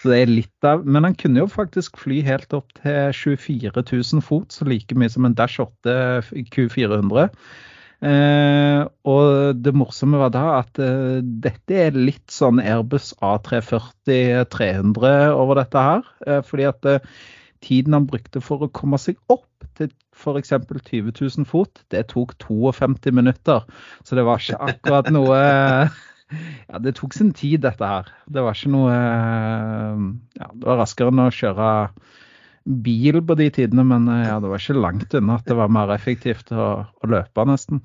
Så 0.00 0.12
det 0.12 0.20
er 0.20 0.32
litt 0.32 0.66
av, 0.66 0.84
Men 0.84 1.04
han 1.06 1.16
kunne 1.18 1.40
jo 1.42 1.48
faktisk 1.50 1.98
fly 2.00 2.20
helt 2.26 2.52
opp 2.56 2.68
til 2.82 3.12
24 3.14 3.72
000 3.78 4.22
fot, 4.24 4.52
så 4.52 4.64
like 4.68 4.94
mye 4.96 5.10
som 5.12 5.26
en 5.28 5.36
Dash 5.38 5.60
8 5.62 6.22
Q400. 6.54 7.28
Eh, 8.00 8.80
og 9.12 9.58
det 9.60 9.74
morsomme 9.76 10.16
var 10.22 10.30
da 10.32 10.44
at 10.62 10.78
eh, 10.80 11.20
dette 11.20 11.74
er 11.76 11.92
litt 11.92 12.32
sånn 12.32 12.56
Airbus 12.62 13.12
A340-300 13.20 15.36
over 15.36 15.60
dette 15.60 15.78
her. 15.84 16.00
Eh, 16.26 16.40
fordi 16.46 16.64
at 16.70 16.84
eh, 16.88 17.04
tiden 17.60 17.92
han 17.98 18.08
brukte 18.08 18.40
for 18.40 18.64
å 18.64 18.72
komme 18.72 18.96
seg 19.00 19.16
opp 19.28 19.44
til 19.76 19.92
f.eks. 20.16 20.52
20 20.88 21.12
000 21.12 21.44
fot, 21.48 21.82
det 21.92 22.06
tok 22.12 22.34
52 22.40 23.12
minutter. 23.16 23.60
Så 24.04 24.16
det 24.16 24.24
var 24.24 24.40
ikke 24.40 24.60
akkurat 24.72 25.10
noe 25.12 25.36
Ja, 26.30 26.80
det 26.82 26.94
tok 26.98 27.14
sin 27.16 27.32
tid, 27.36 27.60
dette 27.64 27.86
her. 27.86 28.10
Det 28.30 28.42
var 28.44 28.56
ikke 28.56 28.72
noe 28.74 28.94
Ja, 28.94 30.50
det 30.50 30.66
var 30.66 30.82
raskere 30.82 31.12
enn 31.12 31.24
å 31.24 31.30
kjøre 31.34 31.70
bil 32.84 33.18
på 33.26 33.34
de 33.40 33.48
tidene, 33.56 33.86
men 33.88 34.06
ja, 34.22 34.36
det 34.42 34.50
var 34.50 34.60
ikke 34.60 34.78
langt 34.78 35.16
unna 35.16 35.38
at 35.40 35.48
det 35.48 35.56
var 35.58 35.72
mer 35.72 35.90
effektivt 35.94 36.52
å, 36.52 36.84
å 36.86 37.10
løpe, 37.10 37.46
nesten. 37.48 37.80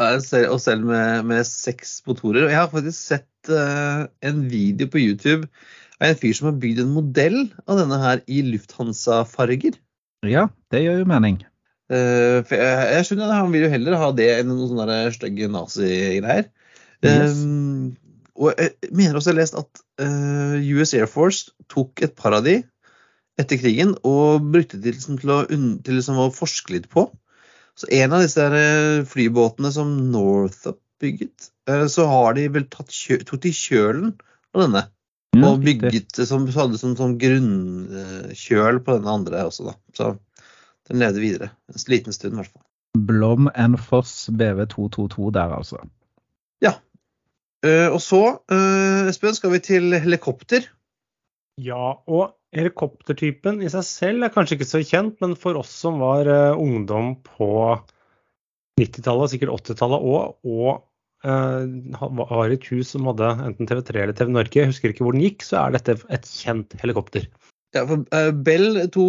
Og 0.00 0.58
selv 0.58 0.88
med, 0.88 1.24
med, 1.28 1.46
seks 1.46 2.00
motorer. 2.08 2.46
Og 2.46 2.50
jeg 2.50 2.58
har 2.58 2.70
faktisk 2.72 2.98
sett 2.98 3.50
uh, 3.50 4.06
en 4.26 4.44
video 4.50 4.90
på 4.90 4.98
YouTube 4.98 5.46
av 6.00 6.08
en 6.10 6.18
fyr 6.18 6.34
som 6.34 6.50
har 6.50 6.60
bygd 6.62 6.82
en 6.82 6.94
modell 6.96 7.38
av 7.68 7.78
denne 7.78 7.98
her 8.02 8.22
i 8.26 8.42
Lufthansa-farger. 8.48 9.78
Ja, 10.26 10.48
det 10.74 10.82
gjør 10.82 11.02
jo 11.02 11.10
mening. 11.10 11.38
Uh, 11.92 12.42
jeg, 12.48 12.58
jeg, 12.58 13.06
skjønner 13.06 13.28
at 13.28 13.42
Han 13.42 13.52
vil 13.52 13.66
jo 13.66 13.70
heller 13.74 13.98
ha 14.00 14.10
det 14.16 14.30
enn 14.38 14.50
noen 14.50 14.72
sånne 14.72 14.98
stygge 15.14 15.50
nazigreier. 15.52 16.50
Yes. 17.04 17.40
Um, 17.44 17.96
og 18.34 18.54
jeg 18.58 18.90
mener 18.90 19.18
også 19.18 19.30
jeg 19.30 19.36
har 19.36 19.42
lest 19.42 19.58
at 19.58 19.82
uh, 20.02 20.54
eh, 20.56 20.70
US 20.74 20.94
Air 20.96 21.10
Force 21.10 21.52
tok 21.70 22.02
et 22.02 22.16
par 22.18 22.34
av 22.34 22.46
de 22.46 22.62
etter 23.38 23.58
krigen 23.58 23.94
og 24.06 24.46
brukte 24.54 24.78
de 24.82 24.94
til, 24.94 25.18
til, 25.20 25.30
å, 25.30 25.42
til 25.46 25.98
liksom 25.98 26.18
å 26.22 26.32
forske 26.34 26.74
litt 26.74 26.88
på. 26.90 27.06
Så 27.78 27.90
en 27.94 28.14
av 28.14 28.22
disse 28.22 28.44
flybåtene 29.10 29.70
som 29.74 29.94
Northup 30.12 30.80
bygget, 31.02 31.50
uh, 31.70 31.86
så 31.90 32.08
har 32.10 32.36
de 32.38 32.48
vel 32.54 32.66
tatt 32.70 32.92
kjø, 32.94 33.20
tok 33.26 33.42
de 33.44 33.54
kjølen 33.54 34.12
av 34.54 34.66
denne. 34.66 34.84
og 35.34 35.64
bygget 35.64 36.20
som 36.30 36.46
hadde 36.46 36.78
som, 36.78 36.94
som 36.98 37.16
grunnkjøl 37.18 38.78
på 38.86 38.98
denne 38.98 39.16
andre 39.18 39.46
også, 39.48 39.66
da. 39.66 39.74
Så 39.98 40.12
den 40.88 41.02
levde 41.02 41.22
videre. 41.22 41.50
En 41.72 41.86
liten 41.90 42.14
stund, 42.14 42.36
i 42.36 42.42
hvert 42.42 42.52
fall. 42.52 42.62
Blom 42.94 43.48
and 43.54 43.78
Foss 43.82 44.28
BV222 44.30 45.32
der, 45.34 45.56
altså. 45.58 45.80
Ja. 46.62 46.76
Uh, 47.64 47.88
og 47.94 48.00
så, 48.04 48.22
uh, 48.52 49.08
Espen, 49.08 49.36
skal 49.36 49.54
vi 49.54 49.60
til 49.64 49.94
helikopter. 49.96 50.66
Ja, 51.64 51.94
og 52.04 52.34
helikoptertypen 52.54 53.62
i 53.64 53.70
seg 53.72 53.86
selv 53.88 54.26
er 54.26 54.32
kanskje 54.34 54.58
ikke 54.58 54.68
så 54.68 54.82
kjent, 54.84 55.16
men 55.24 55.32
for 55.38 55.56
oss 55.56 55.72
som 55.84 56.02
var 56.02 56.28
uh, 56.28 56.60
ungdom 56.60 57.14
på 57.24 57.48
90-tallet, 58.80 59.32
sikkert 59.32 59.54
80-tallet 59.62 60.10
òg, 60.10 60.36
og 60.44 60.84
var 61.24 62.50
i 62.52 62.56
et 62.58 62.66
hus 62.68 62.90
som 62.92 63.06
hadde 63.08 63.30
enten 63.46 63.68
TV3 63.70 64.02
eller 64.02 64.16
TV 64.18 64.28
Norge, 64.34 64.58
jeg 64.58 64.68
husker 64.68 64.92
ikke 64.92 65.06
hvor 65.06 65.14
den 65.16 65.22
gikk, 65.24 65.46
så 65.46 65.62
er 65.62 65.72
dette 65.72 65.94
et 66.12 66.26
kjent 66.28 66.74
helikopter. 66.82 67.24
Ja, 67.72 67.86
for 67.88 68.04
Bell 68.44 68.82
2 68.92 69.06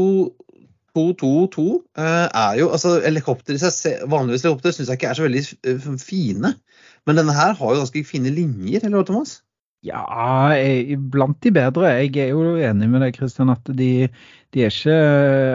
222 0.96 1.66
uh, 2.00 2.28
er 2.28 2.60
jo 2.60 2.70
altså 2.72 2.96
helikopter 3.04 3.58
i 3.58 3.62
seg 3.62 4.06
Vanligvis 4.12 4.46
helikopter 4.46 4.75
syns 4.75 4.92
jeg 4.92 5.00
ikke 5.00 5.10
er 5.12 5.18
så 5.20 5.25
veldig 5.25 5.44
uh, 5.68 5.90
fine. 6.02 6.54
Men 7.06 7.20
denne 7.20 7.36
her 7.36 7.54
har 7.58 7.74
jo 7.74 7.82
ganske 7.82 8.06
fine 8.08 8.32
linjer, 8.34 8.86
eller 8.86 9.02
hva, 9.02 9.08
Thomas? 9.10 9.40
Ja, 9.86 10.02
jeg, 10.58 10.98
blant 11.14 11.38
de 11.46 11.52
bedre. 11.54 11.92
Jeg 12.00 12.16
er 12.24 12.32
jo 12.34 12.56
enig 12.58 12.88
med 12.90 13.04
deg, 13.06 13.18
Kristian, 13.20 13.52
at 13.54 13.68
de, 13.70 14.08
de, 14.56 14.64
er 14.66 14.72
ikke 14.74 14.96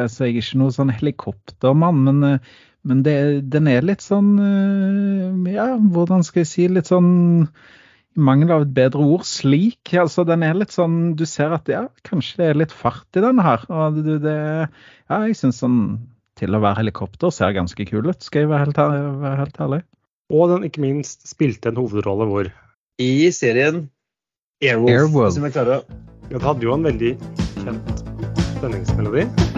altså 0.05 0.29
Jeg 0.29 0.37
er 0.37 0.45
ikke 0.45 0.61
noen 0.61 0.77
sånn 0.77 0.93
helikoptermann, 0.95 2.05
men, 2.07 2.21
eh, 2.29 2.53
men 2.87 3.03
det, 3.07 3.17
den 3.53 3.67
er 3.69 3.85
litt 3.85 4.05
sånn 4.05 4.31
Ja, 5.51 5.67
hvordan 5.77 6.23
skal 6.25 6.45
jeg 6.45 6.49
si 6.49 6.69
Litt 6.71 6.89
sånn 6.89 7.11
mangel 8.19 8.51
av 8.55 8.65
et 8.65 8.73
bedre 8.75 9.03
ord, 9.03 9.27
slik. 9.29 9.93
Altså, 9.95 10.25
den 10.29 10.43
er 10.47 10.57
litt 10.59 10.75
sånn 10.75 11.15
Du 11.19 11.27
ser 11.29 11.55
at 11.57 11.69
ja, 11.71 11.85
kanskje 12.07 12.41
det 12.41 12.49
er 12.49 12.61
litt 12.65 12.75
fart 12.75 13.19
i 13.19 13.23
den 13.25 13.43
her. 13.43 13.65
Og 13.71 14.01
det, 14.01 14.21
det, 14.25 14.39
ja, 15.11 15.21
jeg 15.27 15.39
syns 15.39 15.63
sånn 15.63 15.79
til 16.41 16.57
å 16.57 16.63
være 16.63 16.81
helikopter 16.81 17.33
ser 17.35 17.53
ganske 17.53 17.85
kul 17.89 18.09
ut, 18.09 18.23
skal 18.25 18.47
jeg 18.47 18.53
være 18.53 18.69
helt, 18.71 18.81
være 19.21 19.41
helt 19.43 19.61
ærlig. 19.61 19.81
Og 20.31 20.47
den 20.53 20.67
ikke 20.69 20.85
minst 20.85 21.27
spilte 21.29 21.73
en 21.73 21.81
hovedrolle 21.81 22.29
hvor? 22.31 22.53
I 23.03 23.31
serien 23.35 23.89
Airwolf. 24.63 24.93
Airwolf. 24.95 25.35
Som 25.37 25.49
jeg 25.49 25.57
klarer. 25.57 25.87
Ja, 26.31 26.37
det 26.39 26.47
hadde 26.47 26.69
jo 26.69 26.77
en 26.77 26.87
veldig 26.87 27.15
kjent 27.65 28.05
spenningsmelodi. 28.53 29.50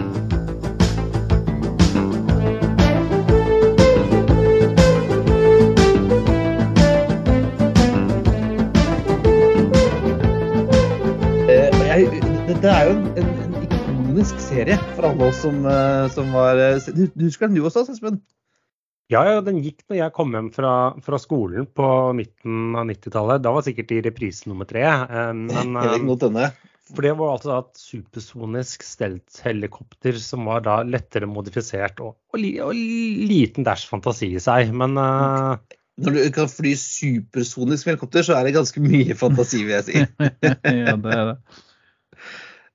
Det 12.63 12.71
er 12.71 12.85
jo 12.87 12.93
en, 12.95 13.31
en, 13.43 13.55
ikonisk 13.65 14.37
serie 14.39 14.77
for 14.93 15.09
alle 15.09 15.25
oss 15.27 15.41
som, 15.43 15.57
eh, 15.67 16.05
som 16.13 16.29
var 16.31 16.59
eh, 16.63 16.85
Du, 16.95 17.09
du 17.11 17.25
husker 17.25 17.49
den 17.49 17.57
du 17.57 17.65
også, 17.67 17.83
Espen? 17.91 18.21
Ja, 19.11 19.25
ja, 19.27 19.41
den 19.43 19.59
gikk 19.59 19.81
når 19.91 19.97
jeg 19.99 20.13
kom 20.15 20.31
hjem 20.31 20.47
fra, 20.55 20.71
fra 21.03 21.19
skolen 21.19 21.67
på 21.67 21.87
midten 22.15 22.77
av 22.79 22.87
90-tallet. 22.87 23.43
Da 23.43 23.51
var 23.51 23.65
sikkert 23.65 23.91
i 23.91 23.99
reprise 24.05 24.47
nummer 24.47 24.69
tre. 24.69 24.85
Eh, 24.87 25.33
men, 25.41 25.75
for 26.93 27.03
det 27.03 27.11
var 27.19 27.33
altså 27.33 27.57
et 27.57 27.83
supersonisk 27.83 28.87
stelt-helikopter 28.87 30.23
som 30.23 30.47
var 30.47 30.63
da 30.63 30.77
lettere 30.87 31.27
modifisert 31.27 31.99
og, 31.99 32.15
og, 32.31 32.47
og 32.69 32.71
liten 32.79 33.67
dash 33.67 33.91
fantasi 33.91 34.31
i 34.37 34.43
seg. 34.43 34.71
Men 34.71 34.95
uh, 34.95 35.59
Når 35.99 36.15
du 36.15 36.23
kan 36.39 36.47
fly 36.51 36.77
supersonisk 36.79 37.89
med 37.89 37.97
helikopter, 37.97 38.23
så 38.23 38.39
er 38.39 38.47
det 38.47 38.55
ganske 38.55 38.87
mye 38.87 39.19
fantasi, 39.19 39.65
vil 39.67 39.75
jeg 39.81 39.87
si. 39.91 40.07
ja, 40.87 40.95
det 40.95 41.19
er 41.19 41.33
det. 41.33 41.37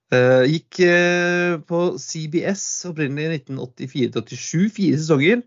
Uh, 0.09 0.47
gikk 0.49 0.79
uh, 0.88 1.59
på 1.69 1.83
CBS 2.00 2.65
opprinnelig 2.88 3.27
i 3.29 3.41
1984-87, 3.43 4.71
fire 4.73 5.00
sesonger. 5.03 5.43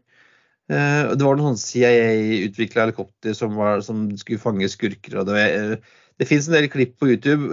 Uh, 0.70 1.16
det 1.18 1.26
var 1.26 1.40
noen 1.40 1.58
CIA-utvikla 1.58 2.86
helikopter 2.86 3.34
som, 3.38 3.58
var, 3.58 3.82
som, 3.86 4.06
skulle 4.22 4.44
fange 4.44 4.70
skurker. 4.70 5.18
og 5.18 5.32
Det, 5.32 5.82
det 6.22 6.30
fins 6.30 6.46
en 6.48 6.60
del 6.60 6.70
klipp 6.70 6.94
på 7.02 7.10
YouTube. 7.10 7.50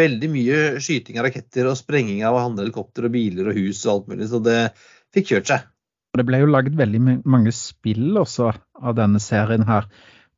veldig 0.00 0.32
mye 0.32 0.64
skyting 0.80 1.20
av 1.20 1.28
raketter 1.28 1.68
og 1.68 1.76
sprenging 1.76 2.24
av 2.24 2.40
helikopter 2.46 3.04
og 3.04 3.16
biler 3.18 3.52
og 3.52 3.60
hus 3.60 3.84
og 3.84 3.92
alt 3.92 4.12
mulig. 4.14 4.32
Så 4.32 4.40
det 4.40 4.60
fikk 5.12 5.34
kjørt 5.34 5.52
seg. 5.52 5.72
Det 6.16 6.24
ble 6.24 6.40
jo 6.40 6.48
laget 6.48 6.76
veldig 6.78 7.20
mange 7.28 7.52
spill 7.52 8.16
også 8.16 8.48
av 8.80 8.96
denne 8.96 9.20
serien 9.20 9.66
her. 9.68 9.90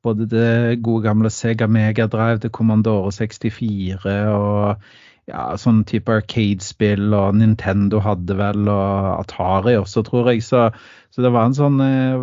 Både 0.03 0.27
det 0.31 0.81
gode 0.83 1.07
gamle 1.07 1.31
Sega 1.31 1.69
Mega 1.71 2.09
Drive, 2.11 2.41
det 2.43 2.51
Commandore 2.55 3.13
64 3.15 4.19
og 4.35 4.89
ja, 5.29 5.43
sånn 5.61 5.83
type 5.89 6.13
Arcade-spill, 6.13 7.11
og 7.17 7.37
Nintendo 7.39 8.01
hadde 8.05 8.37
vel, 8.39 8.69
og 8.73 9.09
Atari 9.19 9.77
også, 9.79 10.05
tror 10.07 10.31
jeg. 10.33 10.45
Så, 10.47 10.69
så 11.13 11.25
det 11.25 11.33
var 11.35 11.49
en 11.49 11.59
sånn, 11.59 11.83
eh, 11.85 12.15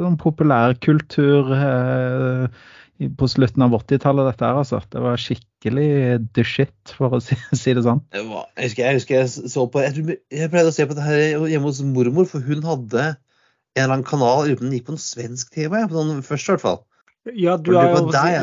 sånn 0.00 0.16
populærkultur 0.20 1.52
eh, 1.58 2.62
på 3.18 3.28
slutten 3.28 3.66
av 3.66 3.76
80-tallet, 3.76 4.30
dette 4.30 4.48
her, 4.48 4.62
altså. 4.62 4.80
Det 4.90 5.02
var 5.04 5.20
skikkelig 5.20 5.90
the 6.36 6.46
shit, 6.48 6.94
for 6.96 7.18
å 7.18 7.20
si, 7.24 7.36
si 7.62 7.76
det 7.76 7.84
sånn. 7.86 8.02
Det 8.14 8.24
var, 8.30 8.48
jeg, 8.56 8.70
husker, 8.70 8.86
jeg, 8.86 9.02
husker 9.02 9.20
jeg 9.20 9.52
så 9.52 9.68
på 9.68 9.84
jeg, 9.84 10.18
jeg, 10.32 10.50
pleide 10.52 10.72
å 10.72 10.76
se 10.76 10.88
på 10.88 10.96
det 10.96 11.06
her 11.06 11.46
hjemme 11.50 11.68
hos 11.68 11.84
mormor, 11.84 12.30
for 12.30 12.44
hun 12.46 12.64
hadde 12.64 13.12
en 13.74 13.84
eller 13.84 13.98
annen 13.98 14.08
kanal, 14.08 14.48
den 14.60 14.72
gikk 14.72 14.88
på 14.88 14.94
en 14.94 15.02
svensk 15.02 15.52
TV, 15.52 15.80
på 15.90 15.98
den 15.98 16.24
første 16.24 16.52
i 16.52 16.54
hvert 16.54 16.64
fall. 16.64 16.84
Ja, 17.32 17.54
du 17.56 17.70
er, 17.72 17.86
jo, 17.88 18.00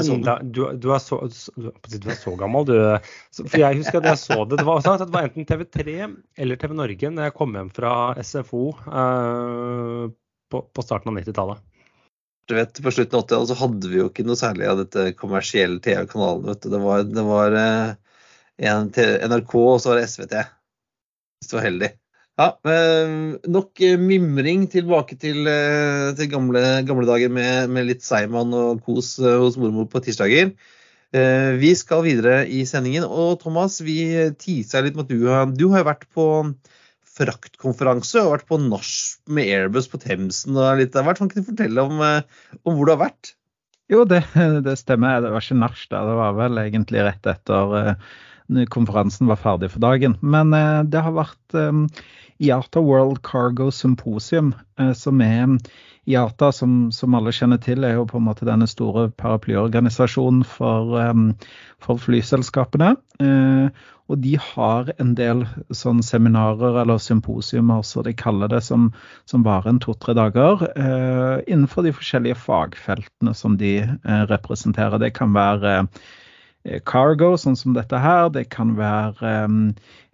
sånn. 0.08 0.24
du, 0.50 0.64
du, 0.82 0.88
er 0.90 1.02
så, 1.04 1.20
du, 1.54 1.68
er 2.10 2.16
så, 2.18 2.32
gammel, 2.34 2.66
du. 2.66 2.78
For 3.38 3.60
jeg 3.62 3.78
husker 3.78 4.00
at 4.00 4.08
jeg 4.10 4.22
så 4.24 4.38
det. 4.50 4.58
Det 4.58 4.66
var, 4.66 4.82
det 4.82 5.06
var 5.14 5.28
enten 5.28 5.46
TV3 5.46 5.98
eller 6.42 6.58
TV 6.58 6.74
Norge 6.80 7.12
når 7.14 7.28
jeg 7.28 7.36
kom 7.38 7.54
hjem 7.60 7.70
fra 7.76 7.92
SFO 8.26 8.64
uh, 8.88 8.96
eh, 9.04 10.08
på, 10.50 10.64
på, 10.66 10.86
starten 10.88 11.14
av 11.14 11.22
90-tallet. 11.22 11.62
Du 12.50 12.56
vet, 12.58 12.82
På 12.82 12.96
slutten 12.96 13.20
av 13.20 13.28
80-tallet 13.28 13.52
så 13.54 13.60
hadde 13.62 13.94
vi 13.94 14.02
jo 14.02 14.10
ikke 14.10 14.26
noe 14.26 14.40
særlig 14.40 14.72
av 14.72 14.82
dette 14.82 15.12
kommersielle 15.20 15.78
TV-kanalen. 15.86 16.58
Det 16.66 16.82
var, 16.82 17.06
det 17.06 17.28
var 17.30 17.58
uh, 17.62 18.18
en, 18.66 18.90
NRK, 19.30 19.58
og 19.62 19.78
så 19.78 19.94
var 19.94 20.02
det 20.02 20.10
SVT. 20.10 20.40
Hvis 21.38 21.54
du 21.54 21.60
var 21.60 21.70
heldig. 21.70 21.94
Ja, 22.42 22.48
eh, 22.66 23.12
nok 23.54 23.82
eh, 23.86 24.00
mimring 24.02 24.64
tilbake 24.72 25.14
til, 25.22 25.46
eh, 25.46 26.10
til 26.18 26.30
gamle, 26.32 26.62
gamle, 26.88 27.06
dager 27.06 27.30
med, 27.30 27.70
med 27.70 27.86
litt 27.86 28.02
seigmann 28.02 28.56
og 28.58 28.80
kos 28.86 29.18
hos 29.22 29.60
mormor 29.62 29.86
på 29.92 30.02
tirsdager. 30.02 30.54
Vi 31.12 31.70
skal 31.76 32.06
videre 32.06 32.46
i 32.48 32.62
sendingen. 32.64 33.04
Og 33.04 33.42
Thomas, 33.42 33.82
vi 33.84 33.98
tisa 34.40 34.80
litt 34.82 34.96
med 34.96 35.04
at 35.04 35.12
du 35.12 35.26
har, 35.28 35.50
du 35.52 35.66
har 35.74 35.84
vært 35.84 36.06
på 36.16 36.26
fraktkonferanse 37.20 38.24
og 38.24 38.32
vært 38.32 38.48
på 38.48 38.62
nach 38.64 38.94
med 39.28 39.52
Airbus 39.52 39.92
på 39.92 40.00
Themsen 40.00 40.56
og 40.56 40.80
litt 40.80 40.96
av 40.96 41.06
hvert. 41.06 41.20
Kan 41.20 41.28
ikke 41.28 41.44
du 41.44 41.50
fortelle 41.50 41.84
om, 41.84 42.00
om 42.00 42.80
hvor 42.80 42.88
du 42.88 42.94
har 42.96 43.02
vært? 43.04 43.34
Jo, 43.92 44.06
det, 44.08 44.24
det, 44.66 44.78
stemmer. 44.80 45.20
Det 45.20 45.34
var 45.36 45.44
ikke 45.44 45.60
nach 45.60 45.84
da. 45.92 46.06
Det 46.08 46.16
var 46.24 46.40
vel 46.40 46.64
egentlig 46.64 47.04
rett 47.10 47.32
etter 47.36 47.94
konferansen 48.72 49.28
var 49.28 49.44
ferdig 49.44 49.74
for 49.76 49.84
dagen. 49.84 50.16
Men 50.24 50.56
det 50.88 51.04
har 51.04 51.20
vært 51.20 51.60
IATA 52.42 52.82
World 52.82 53.22
Cargo 53.28 53.70
Symposium, 53.72 54.56
som 54.98 55.22
er 55.22 55.58
IATA, 56.10 56.52
som, 56.52 56.92
som, 56.92 57.14
alle 57.16 57.34
kjenner 57.36 57.60
til, 57.62 57.84
er 57.86 58.00
jo 58.00 58.08
på 58.10 58.18
en 58.18 58.26
måte 58.26 58.48
denne 58.48 58.66
store 58.70 59.10
paraplyorganisasjonen 59.22 60.44
for, 60.48 60.98
for 61.84 62.02
flyselskapene. 62.02 62.96
Uh, 63.22 63.70
og 64.12 64.20
de 64.24 64.34
har 64.42 64.90
en 65.00 65.14
del 65.16 65.46
sånn 65.72 66.02
seminarer 66.04 66.82
eller 66.82 67.00
symposiumer, 67.00 67.86
så 67.88 68.02
de 68.04 68.16
kaller 68.18 68.50
det, 68.52 68.64
som, 68.66 68.90
som 69.30 69.46
varer 69.46 69.72
en 69.72 69.84
to-tre 69.84 70.18
dager. 70.18 70.66
Uh, 70.74 71.38
innenfor 71.46 71.86
de 71.86 71.94
forskjellige 71.96 72.42
fagfeltene 72.42 73.36
som 73.38 73.56
de 73.62 73.78
representerer. 74.34 75.00
Det 75.00 75.14
kan 75.16 75.38
være 75.38 75.86
cargo, 76.86 77.36
sånn 77.42 77.56
som 77.58 77.78
dette 77.78 77.98
her. 77.98 78.28
Det 78.34 78.50
kan 78.54 78.76
være 78.78 79.32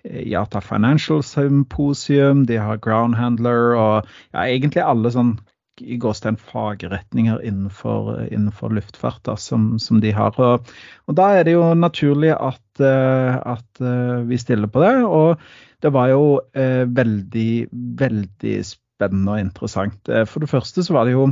IATA 0.08 0.62
Financial 0.64 1.24
Symposium, 1.24 2.46
de 2.48 2.60
har 2.62 2.82
Ground 2.84 3.16
Handler 3.20 3.76
og 3.76 4.10
ja, 4.34 4.46
egentlig 4.46 4.84
alle 4.86 5.12
sånn 5.14 5.38
i 5.82 5.98
gåstein 6.02 6.38
fagretninger 6.42 7.42
innenfor, 7.46 8.28
innenfor 8.32 8.74
luftfart 8.74 9.22
da, 9.28 9.36
som, 9.38 9.76
som, 9.82 10.02
de 10.02 10.12
har. 10.16 10.38
Og, 10.42 10.72
og, 11.08 11.16
Da 11.18 11.30
er 11.38 11.46
det 11.46 11.54
jo 11.58 11.66
naturlig 11.78 12.34
at, 12.34 12.64
uh, 12.82 13.38
at 13.58 13.82
uh, 13.84 14.24
vi 14.28 14.40
stiller 14.42 14.72
på 14.72 14.82
det. 14.84 14.94
Og 15.06 15.38
det 15.86 15.92
var 15.94 16.08
jo 16.10 16.40
eh, 16.58 16.88
veldig, 16.90 17.68
veldig 18.00 18.54
spennende 18.66 19.36
og 19.36 19.42
interessant. 19.44 20.10
for 20.26 20.42
det 20.42 20.50
første 20.50 20.82
så 20.82 20.96
var 20.96 21.06
det 21.06 21.12
jo 21.14 21.28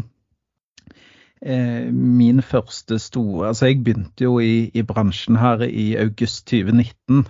min 1.89 2.43
første 2.45 2.99
store 3.01 3.47
Altså 3.47 3.65
jeg 3.65 3.83
begynte 3.83 4.23
jo 4.23 4.37
i, 4.39 4.69
i 4.73 4.83
bransjen 4.85 5.35
her 5.41 5.65
i 5.65 5.95
august 5.97 6.45
2019. 6.47 7.25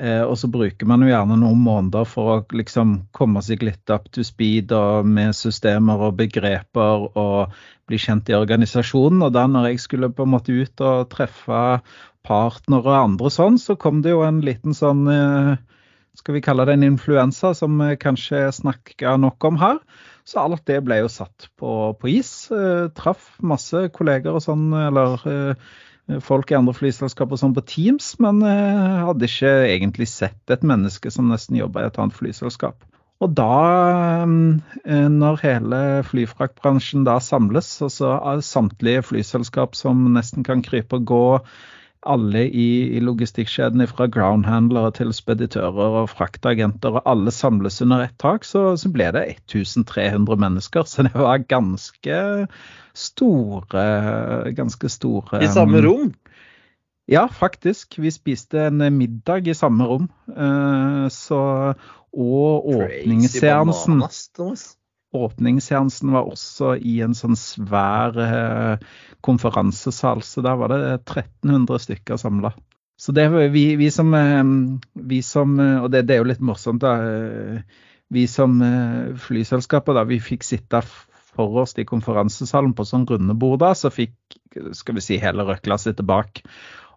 Eh, 0.00 0.22
og 0.24 0.38
så 0.40 0.48
bruker 0.48 0.88
man 0.88 1.04
jo 1.04 1.10
gjerne 1.10 1.36
noen 1.36 1.60
måneder 1.60 2.06
for 2.08 2.32
å 2.32 2.36
liksom 2.56 2.94
komme 3.12 3.42
seg 3.44 3.64
litt 3.66 3.92
up 3.92 4.08
to 4.14 4.24
speed 4.24 4.72
med 5.04 5.36
systemer 5.36 6.06
og 6.08 6.16
begreper 6.20 7.10
og 7.12 7.58
bli 7.90 8.00
kjent 8.00 8.30
i 8.32 8.38
organisasjonen. 8.38 9.26
Og 9.26 9.34
da 9.36 9.44
når 9.50 9.72
jeg 9.72 9.84
skulle 9.84 10.12
på 10.12 10.24
en 10.24 10.32
måte 10.32 10.54
ut 10.56 10.84
og 10.86 11.10
treffe 11.12 11.82
partnere 12.24 12.86
og 12.86 13.02
andre 13.02 13.32
sånn, 13.34 13.58
så 13.60 13.76
kom 13.76 14.00
det 14.04 14.14
jo 14.14 14.24
en 14.24 14.40
liten 14.46 14.76
sånn 14.76 15.04
eh, 15.10 15.54
skal 16.18 16.36
vi 16.36 16.42
kalle 16.44 16.66
det 16.68 16.76
en 16.76 16.88
influensa, 16.90 17.54
som 17.56 17.78
vi 17.80 17.96
kanskje 18.00 18.44
snakka 18.52 19.16
nok 19.20 19.44
om 19.48 19.60
her. 19.60 19.78
Så 20.28 20.42
alt 20.42 20.66
det 20.68 20.82
ble 20.86 21.00
jo 21.00 21.08
satt 21.10 21.48
på, 21.58 21.70
på 21.98 22.10
is. 22.12 22.32
Eh, 22.54 22.90
traff 22.96 23.32
masse 23.42 23.88
kolleger 23.96 24.36
og 24.36 24.44
sånn, 24.44 24.68
eller 24.76 25.24
eh, 25.28 25.72
folk 26.20 26.52
i 26.52 26.56
andre 26.58 26.74
flyselskaper 26.76 27.40
sånn 27.40 27.54
på 27.56 27.64
Teams, 27.68 28.12
men 28.22 28.42
eh, 28.46 29.02
hadde 29.08 29.28
ikke 29.28 29.52
egentlig 29.70 30.08
sett 30.12 30.52
et 30.52 30.64
menneske 30.66 31.12
som 31.14 31.30
nesten 31.32 31.58
jobba 31.60 31.84
i 31.84 31.90
et 31.90 32.00
annet 32.02 32.18
flyselskap. 32.18 32.84
Og 33.22 33.36
da, 33.38 34.24
eh, 34.24 35.08
når 35.08 35.42
hele 35.44 35.82
flyfraktbransjen 36.08 37.06
da 37.06 37.20
samles, 37.22 37.76
altså 37.84 38.16
samtlige 38.42 39.04
flyselskap 39.12 39.78
som 39.78 40.08
nesten 40.16 40.46
kan 40.46 40.64
krype 40.66 40.98
og 40.98 41.06
gå, 41.12 41.26
alle 42.02 42.48
i, 42.48 42.96
i 42.96 43.00
logistikkjedene 43.04 43.86
fra 43.86 44.08
groundhandlere 44.10 44.90
til 44.96 45.12
speditører 45.14 46.00
og 46.02 46.10
fraktagenter, 46.10 46.98
og 46.98 47.06
alle 47.06 47.30
samles 47.34 47.78
under 47.84 48.02
ett 48.08 48.16
tak, 48.18 48.46
så, 48.48 48.72
så 48.74 48.90
ble 48.90 49.12
det 49.14 49.22
1300 49.54 50.40
mennesker. 50.42 50.88
Så 50.88 51.06
det 51.06 51.14
var 51.14 51.46
ganske 51.46 52.18
store 52.94 54.52
Ganske 54.56 54.88
store 54.92 55.42
I 55.44 55.50
samme 55.52 55.80
um, 55.80 55.84
rom? 55.86 56.10
Ja, 57.10 57.28
faktisk. 57.28 57.98
Vi 57.98 58.10
spiste 58.10 58.68
en 58.68 58.82
middag 58.96 59.48
i 59.48 59.54
samme 59.54 59.84
rom. 59.88 60.06
Uh, 60.28 61.08
så, 61.10 61.74
og 62.12 62.68
åpningsseansen 62.76 64.04
Åpningsseansen 65.12 66.12
var 66.14 66.24
også 66.30 66.76
i 66.80 67.00
en 67.04 67.12
sånn 67.12 67.36
svær 67.36 68.16
uh, 68.16 68.84
konferansesal, 69.20 70.22
så 70.24 70.40
der 70.40 70.56
var 70.56 70.72
det 70.72 70.78
1300 71.02 71.82
stykker 71.84 72.16
samla. 72.16 72.54
Så 72.96 73.12
det 73.12 73.26
vi, 73.52 73.66
vi 73.76 73.90
som, 73.92 74.14
um, 74.14 74.80
vi 74.94 75.20
som 75.26 75.58
Og 75.58 75.90
det, 75.90 76.06
det, 76.06 76.14
er 76.16 76.22
jo 76.22 76.30
litt 76.30 76.44
morsomt, 76.44 76.84
da. 76.84 76.94
Vi 78.12 78.26
som 78.28 78.60
flyselskaper, 79.26 79.96
da, 79.96 80.04
vi 80.08 80.20
fikk 80.20 80.44
sitte 80.46 80.80
forrest 81.36 81.80
i 81.80 81.88
konferansesalen 81.88 82.74
på 82.76 82.86
sånn 82.88 83.06
runde 83.08 83.36
bord 83.38 83.60
da, 83.62 83.72
så 83.78 83.90
fikk 83.92 84.38
skal 84.76 84.98
vi 84.98 85.04
si, 85.04 85.18
hele 85.20 85.46
røkla 85.48 85.78
si 85.80 85.94
tilbake. 85.96 86.44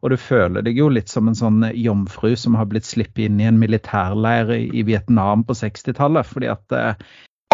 Og 0.04 0.12
du 0.14 0.20
føler 0.22 0.66
deg 0.66 0.78
jo 0.78 0.90
litt 0.92 1.10
som 1.10 1.30
en 1.30 1.38
sånn 1.38 1.64
jomfru 1.74 2.36
som 2.38 2.58
har 2.60 2.68
blitt 2.70 2.86
sluppet 2.86 3.26
inn 3.26 3.40
i 3.42 3.48
en 3.50 3.58
militærleir 3.62 4.52
i 4.54 4.84
Vietnam 4.86 5.46
på 5.48 5.56
60-tallet. 5.58 6.28
Fordi 6.30 6.52
at 6.52 6.76
eh, 6.76 7.06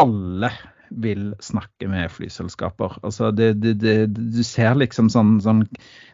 alle 0.01 0.49
vil 0.91 1.29
snakke 1.39 1.87
med 1.87 2.11
flyselskaper. 2.11 2.97
Altså 3.07 3.29
det, 3.31 3.53
det, 3.63 3.73
det, 3.79 3.95
du 4.11 4.41
ser 4.43 4.75
liksom 4.75 5.07
sånn, 5.13 5.37
sånn, 5.39 5.63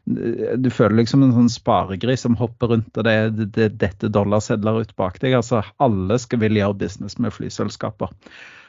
Du 0.05 0.69
føler 0.69 0.99
liksom 0.99 1.25
en 1.25 1.33
sånn 1.33 1.49
sparegris 1.49 2.27
som 2.27 2.37
hopper 2.37 2.75
rundt, 2.75 2.91
og 2.93 3.07
det, 3.07 3.47
det 3.55 3.71
dette 3.81 4.11
dollarsedler 4.13 4.83
ut 4.83 4.93
bak 4.99 5.17
deg. 5.23 5.33
Altså 5.39 5.63
alle 5.81 6.19
skal 6.21 6.43
vil 6.45 6.59
gjøre 6.61 6.77
business 6.85 7.17
med 7.17 7.33
flyselskaper. 7.33 8.13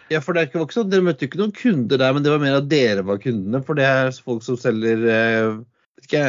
Ja, 0.09 0.21
for 0.25 0.33
det 0.37 0.49
var 0.55 0.65
ikke 0.65 0.79
sånn, 0.79 0.91
Dere 0.93 1.05
møtte 1.05 1.27
ikke 1.29 1.41
noen 1.41 1.55
kunder 1.57 2.01
der, 2.01 2.15
men 2.17 2.25
det 2.25 2.33
var 2.33 2.41
mer 2.43 2.61
at 2.61 2.71
dere 2.71 3.05
var 3.07 3.21
kundene. 3.23 3.61
For 3.65 3.79
det 3.79 3.85
er 3.89 4.13
folk 4.25 4.45
som 4.47 4.57
selger 4.61 5.05
eh, 5.13 5.59
ikke, 6.05 6.23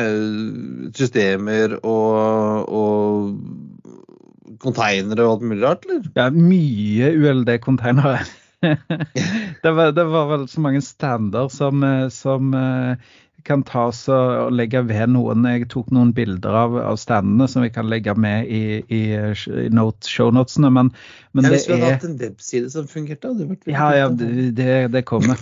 systemer 0.97 1.77
og, 1.79 2.67
og 2.67 4.57
containere 4.59 5.23
og 5.23 5.37
alt 5.37 5.47
mulig 5.47 5.63
rart, 5.63 5.87
eller? 5.87 6.11
Ja, 6.19 6.27
mye 6.35 7.13
ULD-containere. 7.15 8.19
det, 9.63 9.71
var, 9.71 9.93
det, 9.95 10.03
var, 10.03 10.27
vel 10.33 10.45
så 10.51 10.59
mange 10.65 10.81
stander 10.83 11.47
som, 11.53 11.83
eh, 11.87 12.07
som 12.11 12.51
eh, 12.57 13.11
kan 13.49 13.63
ta 13.67 13.87
oss 13.89 14.03
og 14.13 14.53
legge 14.55 14.81
ved 14.87 15.11
noen. 15.13 15.47
Jeg 15.49 15.67
tok 15.73 15.89
noen 15.95 16.13
bilder 16.15 16.55
av, 16.61 16.77
av 16.91 16.99
standene 17.01 17.47
som 17.49 17.65
vi 17.65 17.71
kan 17.73 17.89
legge 17.89 18.13
med 18.17 18.47
i, 18.47 18.79
i, 18.85 19.01
i 19.17 19.67
note, 19.73 20.07
shownotene. 20.09 20.71
Men, 20.75 20.91
men 21.33 21.47
ja, 21.47 21.53
hvis 21.53 21.67
vi 21.69 21.77
hadde 21.77 21.93
hatt 21.97 22.07
en 22.07 22.17
webside 22.21 22.71
som 22.73 22.89
fungerte, 22.89 23.31
hadde 23.31 23.45
det 23.45 23.49
vært 23.53 23.71
Ja, 23.73 23.89
ja, 23.97 24.09
det, 24.13 24.75
det 24.93 25.05
kommer. 25.09 25.41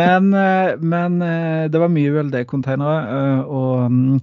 men, 0.00 0.32
eh, 0.38 0.74
men, 0.80 1.20
eh, 1.24 1.66
det 1.70 1.82
var 1.82 1.92
mye 1.94 2.16
VLD-containere. 2.18 2.98
Eh, 3.14 3.54
og 3.62 3.86
mm, 3.94 4.18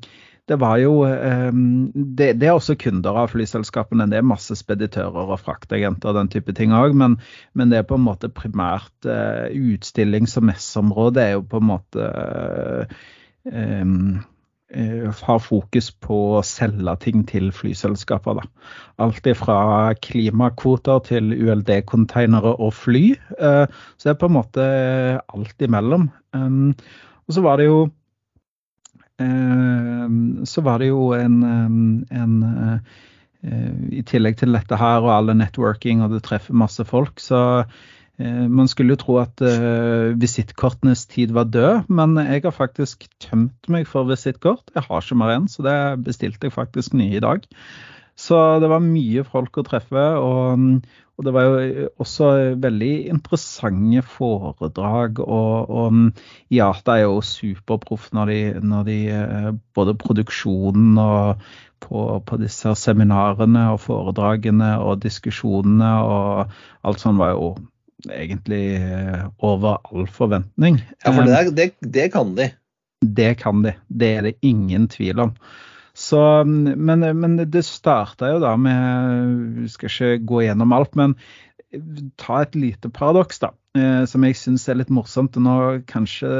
det 0.52 0.58
var 0.60 0.80
jo 0.82 1.06
ehm, 1.08 1.92
det, 1.96 2.34
det, 2.42 2.50
er 2.50 2.58
også 2.58 2.76
kunder 2.80 3.16
av 3.24 3.32
flyselskapene. 3.32 4.10
Det 4.12 4.20
er 4.20 4.28
masse 4.28 4.56
speditører 4.60 5.32
og 5.32 5.40
fraktagenter 5.40 6.12
og 6.12 6.18
den 6.20 6.32
type 6.34 6.56
ting 6.58 6.76
òg. 6.76 6.96
Men, 6.98 7.16
men, 7.56 7.72
det 7.72 7.80
er 7.80 7.88
på 7.88 8.00
en 8.00 8.04
måte 8.04 8.32
primært 8.36 9.08
uh, 9.08 9.48
utstillings- 9.48 10.36
og 10.42 10.50
messeområdet 10.50 11.24
er 11.24 11.32
jo 11.38 11.46
på 11.48 11.62
en 11.62 11.70
måte 11.70 12.10
um, 13.48 14.20
har 14.72 15.40
fokus 15.44 15.90
på 16.00 16.18
å 16.38 16.44
selge 16.48 16.94
ting 17.04 17.24
til 17.28 17.50
flyselskaper. 17.56 18.40
Da. 18.40 18.74
Alt 19.04 19.28
fra 19.40 19.62
klimakvoter 20.04 21.02
til 21.08 21.32
ULD-konteinere 21.36 22.58
og 22.58 22.76
fly. 22.76 23.06
Uh, 23.40 23.66
så 23.96 24.10
det 24.10 24.14
er 24.16 24.22
på 24.26 24.32
en 24.32 24.38
måte 24.42 24.68
alt 25.22 25.68
imellom. 25.68 26.10
Um, 26.36 26.76
og 27.28 27.36
så 27.36 27.44
var 27.46 27.60
det 27.60 27.72
jo 27.72 27.86
Ehm, 27.86 28.01
så 30.48 30.64
var 30.66 30.82
det 30.82 30.92
jo 30.92 31.12
en, 31.18 31.40
ehm, 31.46 31.80
en 32.12 32.36
eh, 33.42 33.74
I 34.00 34.04
tillegg 34.06 34.38
til 34.42 34.54
dette 34.54 34.78
her 34.78 35.02
og 35.02 35.16
alle 35.16 35.38
networking 35.38 36.04
og 36.06 36.14
det 36.14 36.24
treffer 36.28 36.58
masse 36.58 36.86
folk, 36.86 37.20
så 37.22 37.42
eh, 38.22 38.46
man 38.48 38.70
skulle 38.70 38.94
jo 38.94 39.02
tro 39.02 39.18
at 39.24 39.42
uh, 39.42 40.14
visittkortenes 40.22 41.08
tid 41.10 41.34
var 41.34 41.50
død, 41.50 41.90
men 41.90 42.20
jeg 42.22 42.46
har 42.46 42.54
faktisk 42.54 43.08
tømt 43.24 43.72
meg 43.72 43.88
for 43.90 44.06
visittkort. 44.10 44.70
Jeg 44.76 44.86
har 44.86 45.02
ikke 45.02 45.18
mer 45.18 45.34
enn, 45.40 45.50
så 45.50 45.66
det 45.66 45.78
bestilte 46.06 46.50
jeg 46.50 46.58
faktisk 46.58 46.94
nye 46.94 47.18
i 47.18 47.24
dag. 47.24 47.48
Så 48.17 48.38
det 48.62 48.69
var 48.69 48.84
mye 48.84 49.24
folk 49.28 49.58
å 49.58 49.65
treffe. 49.65 50.04
Og, 50.19 50.84
og 51.17 51.26
det 51.26 51.34
var 51.36 51.47
jo 51.47 51.88
også 52.02 52.30
veldig 52.62 52.91
interessante 53.13 54.04
foredrag. 54.13 55.21
Og, 55.24 55.71
og 55.71 56.54
IATA 56.54 57.00
er 57.00 57.06
jo 57.08 57.19
superproff 57.26 58.12
når 58.15 58.34
når 58.62 58.88
de 58.89 59.02
eh, 59.17 59.52
Både 59.76 59.97
produksjonen 59.97 60.97
og 61.02 61.43
på, 61.82 62.02
på, 62.28 62.38
disse 62.38 62.76
seminarene 62.78 63.71
og 63.74 63.80
foredragene 63.82 64.76
og 64.84 65.02
diskusjonene 65.02 65.91
og 66.06 66.52
alt 66.86 67.02
sånt 67.02 67.17
var 67.17 67.34
jo 67.34 67.56
egentlig 68.10 68.78
eh, 68.78 69.26
over 69.45 69.80
all 69.89 70.08
forventning. 70.10 70.80
Ja, 71.04 71.13
for 71.13 71.26
det, 71.28 71.56
det, 71.58 71.71
det 71.82 72.08
kan 72.13 72.36
de. 72.38 72.52
Det 73.02 73.34
kan 73.41 73.63
de. 73.65 73.76
Det 73.88 74.13
er 74.17 74.30
det 74.30 74.38
ingen 74.45 74.88
tvil 74.91 75.26
om. 75.28 75.36
Så, 75.94 76.44
men, 76.46 77.04
men 77.20 77.38
det 77.52 77.66
starta 77.68 78.30
jo 78.32 78.40
da 78.40 78.54
med 78.60 79.32
Vi 79.60 79.70
skal 79.74 79.92
ikke 79.92 80.28
gå 80.30 80.44
gjennom 80.46 80.76
alt, 80.76 80.96
men 80.96 81.18
ta 82.20 82.42
et 82.46 82.56
lite 82.56 82.92
paradoks, 82.92 83.42
da. 83.44 83.52
Eh, 83.72 84.04
som 84.04 84.26
jeg 84.28 84.36
syns 84.36 84.68
er 84.68 84.82
litt 84.82 84.92
morsomt. 84.92 85.38
og 85.40 85.46
Nå 85.46 85.56
kanskje 85.88 86.32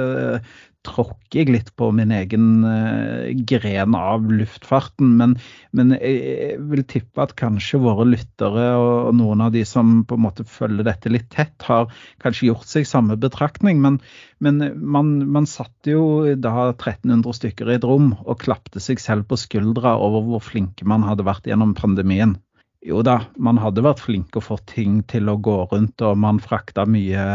tråkker 0.82 1.44
jeg 1.44 1.54
litt 1.54 1.70
på 1.78 1.92
min 1.94 2.10
egen 2.16 2.64
uh, 2.66 3.30
gren 3.48 3.94
av 3.96 4.26
luftfarten. 4.26 5.14
Men, 5.20 5.36
men, 5.78 5.94
jeg 5.94 6.58
vil 6.72 6.82
tippe 6.90 7.22
at 7.22 7.36
kanskje 7.40 7.80
våre 7.84 8.08
lyttere 8.10 8.66
og, 8.82 9.14
noen 9.16 9.46
av 9.46 9.54
de 9.54 9.62
som 9.68 10.02
på 10.10 10.18
en 10.18 10.26
måte 10.26 10.44
følger 10.50 10.88
dette 10.90 11.14
litt 11.14 11.30
tett, 11.32 11.56
har 11.70 11.88
kanskje 12.26 12.50
gjort 12.50 12.68
seg 12.68 12.90
samme 12.90 13.16
betraktning. 13.22 13.80
Men, 13.86 14.02
men 14.44 14.60
man, 14.82 15.14
man 15.32 15.48
satt 15.50 15.88
jo 15.88 16.34
da 16.36 16.72
1300 16.74 17.40
stykker 17.40 17.70
i 17.70 17.78
et 17.78 17.88
rom 17.88 18.16
og 18.26 18.42
klapte 18.42 18.82
seg 18.84 19.00
selv 19.00 19.30
på 19.30 19.40
skuldra 19.40 19.96
over 20.02 20.26
hvor 20.28 20.50
flinke 20.50 20.90
man 20.90 21.06
hadde 21.08 21.30
vært 21.30 21.48
gjennom 21.48 21.78
pandemien. 21.78 22.40
Jo 22.82 23.04
da, 23.06 23.20
man 23.38 23.60
hadde 23.62 23.84
vært 23.86 24.00
flink 24.02 24.34
og 24.40 24.48
fått 24.48 24.72
ting 24.72 25.02
til 25.10 25.30
å 25.30 25.36
gå 25.38 25.58
rundt, 25.70 26.02
og 26.02 26.18
man 26.18 26.40
frakta 26.42 26.88
mye 26.90 27.26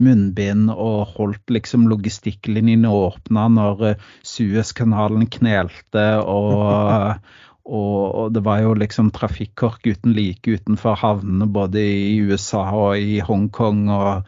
munnbind 0.00 0.70
og 0.72 1.12
holdt 1.18 1.52
liksom 1.52 1.84
logistikklinjene 1.90 2.88
åpna 2.88 3.44
når 3.52 3.82
eh, 3.90 4.06
Suezkanalen 4.24 5.26
knelte 5.28 6.06
og, 6.38 7.20
og, 7.68 8.32
det 8.32 8.44
var 8.46 8.62
jo 8.64 8.72
liksom 8.80 9.10
trafikkork 9.12 9.84
uten 9.84 10.16
like 10.16 10.56
utenfor 10.56 10.96
havnene 11.02 11.48
både 11.52 11.84
i 11.84 12.16
USA 12.24 12.64
og 12.72 12.96
i 12.96 13.20
Hongkong. 13.24 13.88
og 13.92 14.24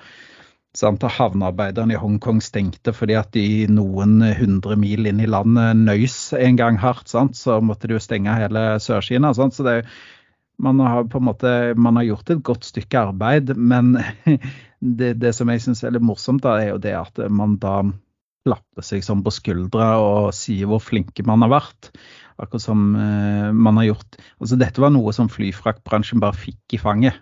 Sant? 0.77 1.01
Havnearbeiderne 1.01 1.95
i 1.95 2.01
Hongkong 2.01 2.43
stengte 2.45 2.93
fordi 2.93 3.17
at 3.17 3.31
de 3.33 3.65
noen 3.73 4.21
hundre 4.37 4.77
mil 4.77 5.09
inn 5.09 5.23
i 5.25 5.29
landet 5.31 5.81
nøys 5.81 6.19
en 6.37 6.61
gang 6.61 6.77
hardt. 6.83 7.09
Sant? 7.09 7.41
Så 7.41 7.63
måtte 7.65 7.89
de 7.89 7.97
jo 7.97 8.03
stenge 8.05 8.37
hele 8.37 8.67
Sør-Kina. 8.85 9.33
Så 9.33 9.65
det 9.65 9.79
er 9.79 9.97
man 10.63 10.81
har 10.81 11.05
på 11.11 11.21
en 11.21 11.29
måte 11.29 11.51
man 11.77 11.99
har 12.01 12.07
gjort 12.09 12.33
et 12.33 12.43
godt 12.45 12.65
stykke 12.65 13.03
arbeid, 13.11 13.53
men 13.57 13.95
det, 15.01 15.17
det 15.21 15.33
som 15.37 15.51
jeg 15.53 15.65
syns 15.65 15.85
er 15.85 15.97
litt 15.97 16.07
morsomt, 16.07 16.45
da, 16.45 16.57
er 16.61 16.75
jo 16.75 16.83
det 16.83 16.95
at 16.97 17.21
man 17.33 17.59
da 17.63 17.83
klapper 18.47 18.87
seg 18.87 19.03
sånn 19.03 19.25
på 19.27 19.33
skuldra 19.35 19.97
og 19.99 20.31
sier 20.37 20.71
hvor 20.71 20.83
flinke 20.83 21.25
man 21.27 21.43
har 21.45 21.53
vært. 21.57 21.91
Akkurat 22.39 22.63
som 22.63 22.91
uh, 22.95 23.49
man 23.57 23.79
har 23.81 23.87
gjort 23.87 24.19
Altså 24.37 24.59
dette 24.61 24.83
var 24.83 24.91
noe 24.93 25.15
som 25.17 25.31
flyfraktbransjen 25.33 26.21
bare 26.21 26.37
fikk 26.37 26.77
i 26.77 26.81
fanget. 26.81 27.17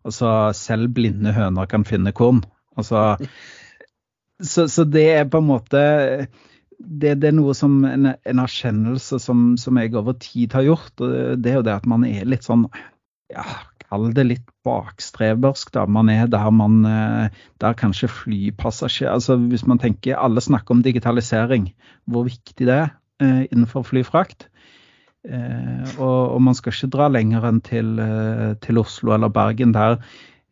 Altså 0.00 0.50
selv 0.56 0.94
blinde 0.96 1.34
høner 1.36 1.68
kan 1.68 1.84
finne 1.84 2.14
korn. 2.16 2.40
Altså 2.74 3.18
så, 4.40 4.64
så 4.72 4.86
det 4.88 5.04
er 5.12 5.28
på 5.28 5.42
en 5.42 5.50
måte 5.50 5.82
det, 6.80 7.16
det, 7.20 7.30
er 7.30 7.36
noe 7.36 7.54
som 7.56 7.82
en, 7.84 8.12
en 8.14 8.42
erkjennelse 8.42 9.20
som, 9.22 9.52
som, 9.60 9.78
jeg 9.80 9.94
over 9.98 10.16
tid 10.20 10.54
har 10.56 10.64
gjort. 10.66 10.94
og 11.00 11.42
Det 11.42 11.52
er 11.52 11.60
jo 11.60 11.66
det 11.66 11.76
at 11.76 11.88
man 11.90 12.06
er 12.08 12.28
litt 12.28 12.46
sånn 12.46 12.66
ja, 13.32 13.44
Kall 13.90 14.12
det 14.14 14.24
litt 14.26 14.46
bakstreversk. 14.66 15.72
da, 15.74 15.84
Man 15.90 16.10
er 16.12 16.28
der 16.30 16.50
man 16.54 16.84
eh, 16.86 17.42
Der 17.62 17.76
kanskje 17.78 18.10
flypassasjer 18.10 19.10
altså 19.10 19.36
Hvis 19.50 19.66
man 19.66 19.82
tenker 19.82 20.18
Alle 20.18 20.42
snakker 20.42 20.76
om 20.76 20.84
digitalisering, 20.86 21.72
hvor 22.06 22.28
viktig 22.28 22.68
det 22.68 22.76
er 22.76 22.88
eh, 23.20 23.44
innenfor 23.50 23.84
flyfrakt. 23.86 24.48
Eh, 25.28 25.98
og, 25.98 26.36
og, 26.36 26.40
man 26.42 26.56
skal 26.56 26.72
ikke 26.72 26.92
dra 26.94 27.10
lenger 27.12 27.44
enn 27.50 27.60
til, 27.64 27.98
eh, 28.00 28.54
til 28.64 28.80
Oslo 28.80 29.12
eller 29.12 29.28
Bergen, 29.28 29.74
der 29.76 29.98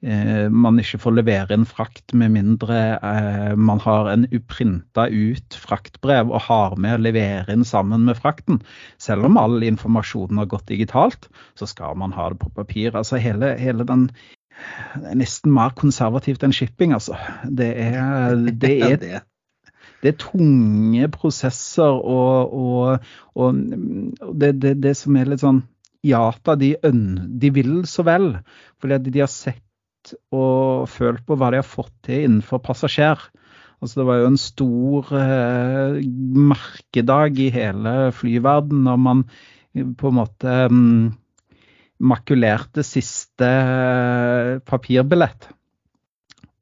man 0.00 0.78
ikke 0.78 1.00
får 1.02 1.14
levere 1.16 1.56
en 1.56 1.64
frakt 1.66 2.12
med 2.14 2.30
mindre 2.30 2.76
eh, 3.02 3.54
man 3.58 3.80
har 3.82 4.06
en 4.12 4.26
printa 4.46 5.08
ut 5.10 5.56
fraktbrev 5.58 6.30
og 6.30 6.44
har 6.46 6.76
med 6.78 6.94
å 6.94 7.02
levere 7.02 7.56
inn 7.56 7.66
sammen 7.66 8.06
med 8.06 8.20
frakten. 8.20 8.60
Selv 9.02 9.26
om 9.26 9.40
all 9.40 9.58
informasjonen 9.66 10.38
har 10.38 10.50
gått 10.52 10.68
digitalt, 10.70 11.26
så 11.58 11.66
skal 11.66 11.98
man 11.98 12.14
ha 12.14 12.28
det 12.30 12.38
på 12.44 12.52
papir. 12.54 12.94
Altså 12.94 13.18
hele, 13.18 13.56
hele 13.58 13.86
den 13.88 14.06
det 14.98 15.12
er 15.12 15.18
nesten 15.20 15.52
mer 15.54 15.74
konservativt 15.78 16.42
enn 16.42 16.54
shipping, 16.54 16.94
altså. 16.96 17.14
Det 17.44 17.68
er, 17.78 18.34
det 18.50 18.72
er, 18.82 18.96
det 20.02 20.12
er 20.12 20.18
tunge 20.18 21.10
prosesser 21.14 21.98
og, 21.98 22.54
og, 22.54 23.10
og 23.38 23.60
det, 24.34 24.56
det, 24.62 24.74
det, 24.82 24.96
som 24.98 25.18
er 25.18 25.30
litt 25.30 25.44
sånn 25.44 25.62
Jata, 26.06 26.54
de, 26.54 26.76
de 26.78 27.48
vil 27.50 27.80
så 27.90 28.04
vel. 28.06 28.36
Fordi 28.78 29.10
de 29.10 29.22
har 29.24 29.30
sett 29.32 29.64
og 30.34 30.88
følt 30.90 31.24
på 31.26 31.36
hva 31.38 31.50
de 31.52 31.60
har 31.60 31.66
fått 31.66 31.94
til 32.06 32.26
innenfor 32.26 32.62
passasjer. 32.64 33.20
Altså, 33.78 34.00
det 34.00 34.08
var 34.08 34.18
jo 34.20 34.30
en 34.32 34.40
stor 34.40 35.12
eh, 35.14 35.98
merkedag 36.50 37.38
i 37.38 37.48
hele 37.54 37.94
flyverden 38.16 38.82
når 38.88 39.00
man 39.04 39.22
på 39.98 40.10
en 40.10 40.16
måte 40.16 40.54
um, 40.72 41.12
makulerte 42.02 42.82
siste 42.86 43.46
eh, 43.46 44.56
papirbillett. 44.66 45.50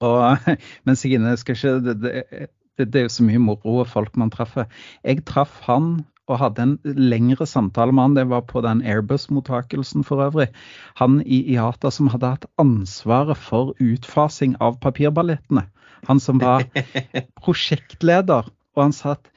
Og 0.05 0.51
mens 0.89 1.07
jeg 1.07 1.23
det, 1.23 1.97
det, 2.03 2.51
det, 2.77 2.95
er 2.95 3.07
jo 3.07 3.15
så 3.15 3.25
mye 3.25 3.41
moro 3.41 3.81
og 3.81 3.89
folk 3.89 4.17
man 4.21 4.33
treffer. 4.33 4.69
Jeg 5.05 5.25
traff 5.29 5.63
han 5.69 6.05
og 6.27 6.41
hadde 6.41 6.65
en 6.65 6.75
lengre 6.85 7.47
samtale 7.47 7.95
med 7.95 8.03
han. 8.03 8.17
Det 8.19 8.27
var 8.31 8.45
på 8.51 8.63
den 8.65 8.83
Airbus-mottakelsen 8.83 10.05
for 10.07 10.25
øvrig. 10.27 10.49
Han 11.01 11.21
i 11.23 11.43
IATA 11.55 11.93
som 11.95 12.11
hadde 12.13 12.33
hatt 12.35 12.49
ansvaret 12.63 13.39
for 13.39 13.75
utfasing 13.83 14.57
av 14.61 14.81
papirballettene. 14.83 15.67
Han 16.11 16.23
som 16.23 16.43
var 16.43 16.67
prosjektleder. 17.43 18.51
Og 18.77 18.83
han 18.83 18.97
sa 18.97 19.15
at 19.17 19.31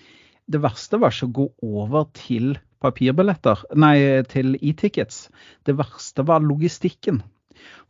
det 0.50 0.64
verste 0.64 0.98
var 1.00 1.14
ikke 1.14 1.30
å 1.30 1.38
gå 1.38 1.48
over 1.84 2.10
til 2.18 2.58
papirbilletter, 2.82 3.62
nei, 3.76 4.24
til 4.32 4.56
e-tickets. 4.56 5.28
Det 5.68 5.76
verste 5.78 6.24
var 6.26 6.44
logistikken. 6.46 7.22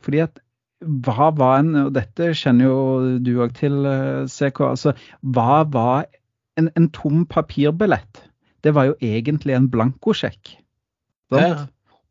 Fordi 0.02 0.24
at 0.26 0.40
hva 0.80 1.28
var 1.36 1.58
en 1.60 1.74
Og 1.76 1.90
dette 1.92 2.30
kjenner 2.32 2.64
jo 2.64 3.18
du 3.20 3.34
òg 3.44 3.52
til, 3.58 3.84
eh, 3.86 4.24
CK. 4.26 4.60
Altså, 4.64 4.94
hva 5.20 5.62
var 5.68 6.06
en, 6.56 6.70
en 6.76 6.88
tom 6.88 7.26
papirbillett? 7.26 8.29
Det 8.64 8.74
var 8.76 8.90
jo 8.90 8.96
egentlig 9.00 9.56
en 9.56 9.68
blankosjekk. 9.72 10.54
Ja. 11.34 11.66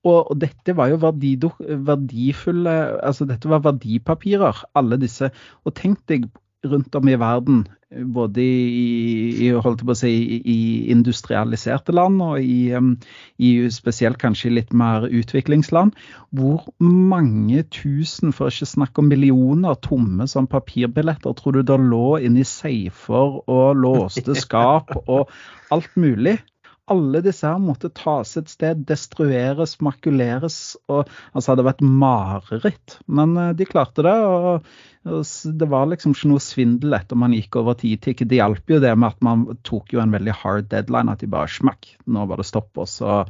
Og, 0.07 0.31
og, 0.31 0.35
dette 0.39 0.71
var 0.77 0.87
jo 0.87 0.95
verdifulle 1.03 2.75
Altså 3.03 3.25
dette 3.27 3.49
var 3.51 3.65
verdipapirer, 3.65 4.61
alle 4.79 4.99
disse. 5.01 5.27
Og 5.67 5.75
tenk 5.75 5.99
deg 6.07 6.29
rundt 6.67 6.95
om 6.95 7.07
i 7.07 7.15
verden, 7.15 7.63
både 8.13 8.41
i, 8.41 9.47
i, 9.47 9.95
si, 9.97 10.11
i 10.45 10.57
industrialiserte 10.91 11.95
land 11.95 12.21
og 12.21 12.41
i, 12.43 12.73
i, 13.37 13.51
spesielt 13.73 14.19
kanskje 14.21 14.51
litt 14.53 14.73
mer 14.73 15.07
utviklingsland, 15.07 15.95
hvor 16.35 16.67
mange 16.83 17.63
tusen, 17.71 18.33
for 18.35 18.51
ikke 18.51 18.69
snakke 18.69 19.01
om 19.01 19.09
millioner, 19.09 19.79
tomme 19.85 20.27
som 20.27 20.49
papirbilletter 20.51 21.33
tror 21.39 21.57
du 21.57 21.63
da 21.63 21.79
lå 21.79 22.19
inni 22.19 22.45
safer 22.47 23.39
og 23.47 23.79
låste 23.79 24.35
skap 24.37 24.93
og 25.05 25.31
alt 25.73 25.95
mulig 25.99 26.37
alle 26.93 27.21
disse 27.25 27.47
her 27.47 27.59
måtte 27.61 27.91
tas 27.95 28.35
et 28.39 28.49
sted, 28.51 28.83
destrueres, 28.89 29.77
makuleres. 29.85 30.77
og 30.91 31.09
altså 31.33 31.53
hadde 31.53 31.67
vært 31.67 31.83
mareritt. 31.85 32.97
Men 33.07 33.37
eh, 33.37 33.53
de 33.57 33.67
klarte 33.69 34.05
det. 34.05 34.15
og, 34.15 34.67
Det 35.61 35.69
var 35.69 35.89
liksom 35.91 36.15
ikke 36.15 36.33
noe 36.33 36.43
svindel 36.43 36.97
etter 36.97 37.19
man 37.19 37.35
gikk 37.35 37.59
over 37.61 37.77
tidtikket. 37.79 38.29
Det 38.31 38.41
hjalp 38.41 38.75
jo 38.75 38.81
det 38.83 38.95
med 38.97 39.13
at 39.13 39.23
man 39.25 39.47
tok 39.67 39.95
jo 39.95 40.03
en 40.03 40.13
veldig 40.15 40.35
hard 40.41 40.69
deadline. 40.73 41.11
At 41.11 41.23
de 41.23 41.31
bare 41.31 41.51
smakk, 41.51 41.93
nå 42.05 42.27
var 42.29 42.41
det 42.41 42.49
stopp. 42.49 42.71
Og 42.79 42.89
så 42.89 43.23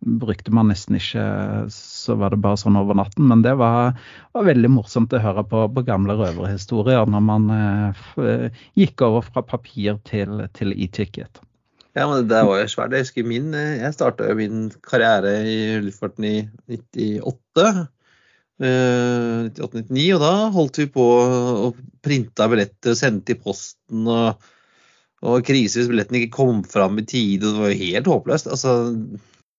brukte 0.00 0.52
man 0.56 0.70
nesten 0.72 0.96
ikke 0.96 1.22
Så 1.68 2.14
var 2.16 2.32
det 2.32 2.40
bare 2.40 2.56
sånn 2.60 2.78
over 2.80 2.96
natten. 2.96 3.28
Men 3.28 3.44
det 3.44 3.56
var, 3.60 3.98
var 4.32 4.48
veldig 4.48 4.72
morsomt 4.72 5.12
å 5.12 5.22
høre 5.22 5.44
på, 5.50 5.66
på 5.74 5.86
gamle 5.88 6.16
røverhistorier 6.20 7.10
når 7.10 7.28
man 7.28 7.52
eh, 7.58 8.64
gikk 8.78 9.04
over 9.06 9.26
fra 9.26 9.44
papir 9.44 10.00
til, 10.08 10.46
til 10.56 10.72
e-ticket. 10.76 11.42
Ja, 11.98 12.06
men 12.06 12.28
det 12.30 12.42
var 12.46 12.60
jo 12.60 12.68
svært. 12.70 12.94
Jeg 12.94 13.06
husker 13.06 13.26
min, 13.26 13.50
eh, 13.54 13.80
jeg 13.80 13.96
starta 13.96 14.28
min 14.38 14.68
karriere 14.86 15.32
i 15.42 15.56
luftfarten 15.82 16.26
i 16.28 16.36
98. 16.70 17.88
98-99, 18.60 20.04
eh, 20.04 20.14
og 20.14 20.20
da 20.22 20.32
holdt 20.54 20.78
vi 20.82 20.86
på 20.92 21.04
å 21.66 21.70
printe 22.04 22.48
billetter, 22.52 22.92
og 22.92 23.00
sendte 23.00 23.34
i 23.34 23.40
posten. 23.40 24.06
og, 24.06 24.50
og 25.20 25.42
krise 25.44 25.80
hvis 25.80 25.90
billetten 25.90 26.16
ikke 26.16 26.36
kom 26.38 26.62
fram 26.64 27.00
i 27.00 27.04
tide. 27.04 27.48
Det 27.48 27.58
var 27.58 27.72
jo 27.72 27.80
helt 27.82 28.12
håpløst. 28.12 28.50
Altså, 28.52 28.76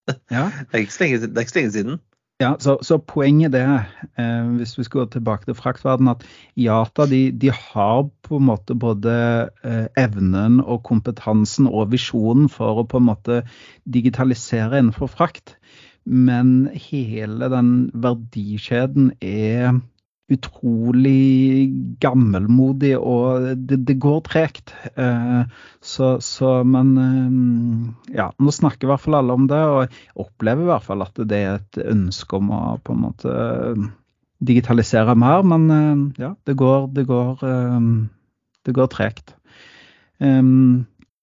ja. 0.37 0.47
det, 0.49 0.71
er 0.71 0.85
ikke 0.85 1.03
lenge, 1.03 1.21
det 1.27 1.35
er 1.35 1.45
ikke 1.45 1.53
så 1.53 1.59
lenge 1.59 1.75
siden. 1.75 1.99
Ja, 2.41 2.55
så, 2.57 2.79
så 2.81 2.97
poenget 2.97 3.53
det, 3.53 3.61
eh, 4.17 4.47
hvis 4.57 4.73
vi 4.79 4.85
skal 4.87 5.03
gå 5.03 5.11
tilbake 5.13 5.45
til 5.45 5.57
fraktverden, 5.57 6.09
at 6.09 6.23
IATA 6.57 7.05
de, 7.11 7.21
de, 7.37 7.51
har 7.53 8.07
på 8.25 8.39
en 8.39 8.47
måte 8.47 8.73
både 8.73 9.13
eh, 9.67 9.85
evnen 9.99 10.57
og 10.63 10.81
kompetansen 10.87 11.69
og 11.69 11.91
visjonen 11.93 12.49
for 12.49 12.81
å 12.81 12.87
på 12.89 12.97
en 12.97 13.09
måte 13.11 13.41
digitalisere 13.85 14.81
innenfor 14.81 15.11
frakt. 15.11 15.55
Men 16.05 16.71
hele 16.73 17.51
den 17.53 17.91
verdikjeden 17.93 19.11
er 19.21 19.77
utrolig 20.31 21.71
gammelmodig, 22.03 22.93
og 22.97 23.47
det, 23.67 23.81
det 23.87 23.97
går 24.01 24.21
tregt. 24.27 24.73
Eh, 24.95 25.41
så, 25.83 26.13
så, 26.23 26.53
men 26.67 26.91
eh, 27.01 28.15
ja, 28.17 28.29
nå 28.39 28.53
snakker 28.55 28.87
i 28.87 28.91
hvert 28.91 29.03
fall 29.03 29.19
alle 29.19 29.35
om 29.37 29.49
det, 29.51 29.59
og 29.59 30.23
opplever 30.25 30.65
i 30.65 30.71
hvert 30.71 30.87
fall 30.87 31.05
at 31.05 31.19
det 31.19 31.41
er 31.41 31.59
et 31.59 31.81
ønske 31.83 32.39
om 32.39 32.53
å 32.55 32.61
på 32.83 32.95
en 32.95 33.03
måte 33.07 33.35
digitalisere 34.41 35.17
mer. 35.19 35.43
Men 35.47 35.67
eh, 35.75 36.23
ja, 36.25 36.33
det 36.47 36.57
går, 36.59 36.87
det 36.95 37.07
går, 37.09 37.45
eh, 37.47 37.91
det 38.67 38.77
går 38.77 38.91
tregt. 38.95 39.35
Eh, 40.21 40.41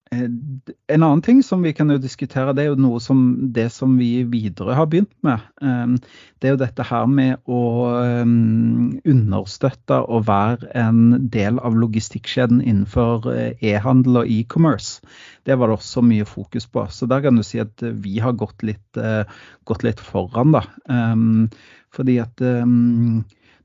en 0.09 1.03
annen 1.03 1.21
ting 1.21 1.43
som 1.45 1.61
vi 1.61 1.71
kan 1.77 1.91
jo 1.93 1.99
diskutere, 2.01 2.53
det 2.57 2.63
er 2.63 2.71
jo 2.71 2.81
noe 2.81 2.99
som 3.03 3.19
det 3.53 3.67
som 3.73 3.93
vi 3.99 4.23
videre 4.29 4.73
har 4.77 4.87
begynt 4.89 5.13
med. 5.25 5.43
Ehm, 5.61 5.99
det 6.41 6.49
er 6.49 6.55
jo 6.55 6.61
dette 6.63 6.85
her 6.89 7.05
med 7.09 7.37
å 7.45 7.61
ehm, 7.99 8.97
understøtte 9.05 10.01
og 10.09 10.25
være 10.29 10.71
en 10.81 11.29
del 11.29 11.61
av 11.61 11.77
logistikkskjeden 11.77 12.63
innenfor 12.63 13.29
eh, 13.35 13.53
e-handel 13.71 14.23
og 14.23 14.33
e-commerce. 14.33 15.05
Det 15.45 15.59
var 15.59 15.69
det 15.69 15.77
også 15.77 16.05
mye 16.05 16.25
fokus 16.25 16.65
på. 16.65 16.87
Så 16.89 17.09
der 17.09 17.21
kan 17.25 17.37
du 17.37 17.45
si 17.45 17.61
at 17.61 17.85
vi 18.01 18.17
har 18.23 18.37
gått 18.39 18.65
litt, 18.65 18.87
eh, 18.97 19.29
gått 19.69 19.85
litt 19.85 20.01
foran, 20.01 20.57
da. 20.57 20.65
Ehm, 20.89 21.49
fordi 21.93 22.19
at 22.21 22.41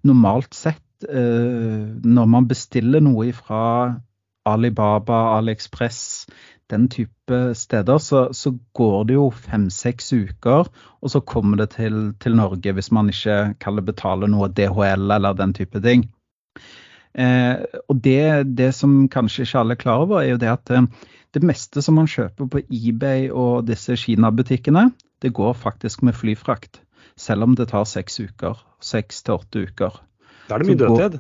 normalt 0.04 0.57
sett, 0.57 0.80
når 1.04 2.28
man 2.33 2.46
bestiller 2.48 3.02
noe 3.04 3.35
fra 3.37 3.61
Alibaba, 4.44 5.38
AliExpress, 5.38 6.26
den 6.70 6.88
type 6.88 7.38
steder, 7.54 7.98
så, 7.98 8.28
så 8.33 8.54
går 8.72 9.04
det 9.09 9.16
jo 9.18 9.28
fem-seks 9.30 10.12
uker, 10.12 10.68
og 11.00 11.12
så 11.12 11.20
kommer 11.20 11.61
det 11.61 11.70
til, 11.76 12.14
til, 12.20 12.37
Norge 12.37 12.72
hvis 12.72 12.90
man 12.92 13.11
ikke 13.12 13.54
kaller 13.61 13.85
betale 13.85 14.28
noe 14.30 14.48
DHL 14.48 15.11
eller 15.16 15.37
den 15.38 15.54
type 15.57 15.80
ting. 15.85 16.07
Eh, 17.14 17.61
og 17.88 18.00
det, 18.04 18.57
det, 18.59 18.72
som 18.74 19.04
kanskje 19.09 19.44
ikke 19.44 19.61
alle 19.61 19.76
er 19.76 19.83
klar 19.83 20.07
over, 20.07 20.22
er 20.22 20.35
jo 20.35 20.40
det 20.40 20.50
at 20.50 20.64
det, 20.70 20.80
eh, 20.80 21.11
det 21.35 21.42
meste 21.42 21.83
som 21.83 21.96
man 21.98 22.07
kjøper 22.07 22.46
på 22.46 22.61
eBay 22.70 23.26
og 23.30 23.66
disse 23.66 23.96
Kina-butikkene, 23.98 24.92
det 25.22 25.33
går 25.35 25.57
faktisk 25.59 26.04
med 26.07 26.14
flyfrakt. 26.14 26.78
Selv 27.18 27.42
om 27.42 27.57
det 27.59 27.68
tar 27.72 27.87
seks 27.90 28.20
uker. 28.20 28.61
Seks 28.83 29.22
til 29.26 29.35
åtte 29.35 29.64
uker. 29.66 29.98
Da 30.48 30.54
er 30.54 30.62
det 30.62 30.68
mye 30.68 30.78
dødtid? 30.78 31.18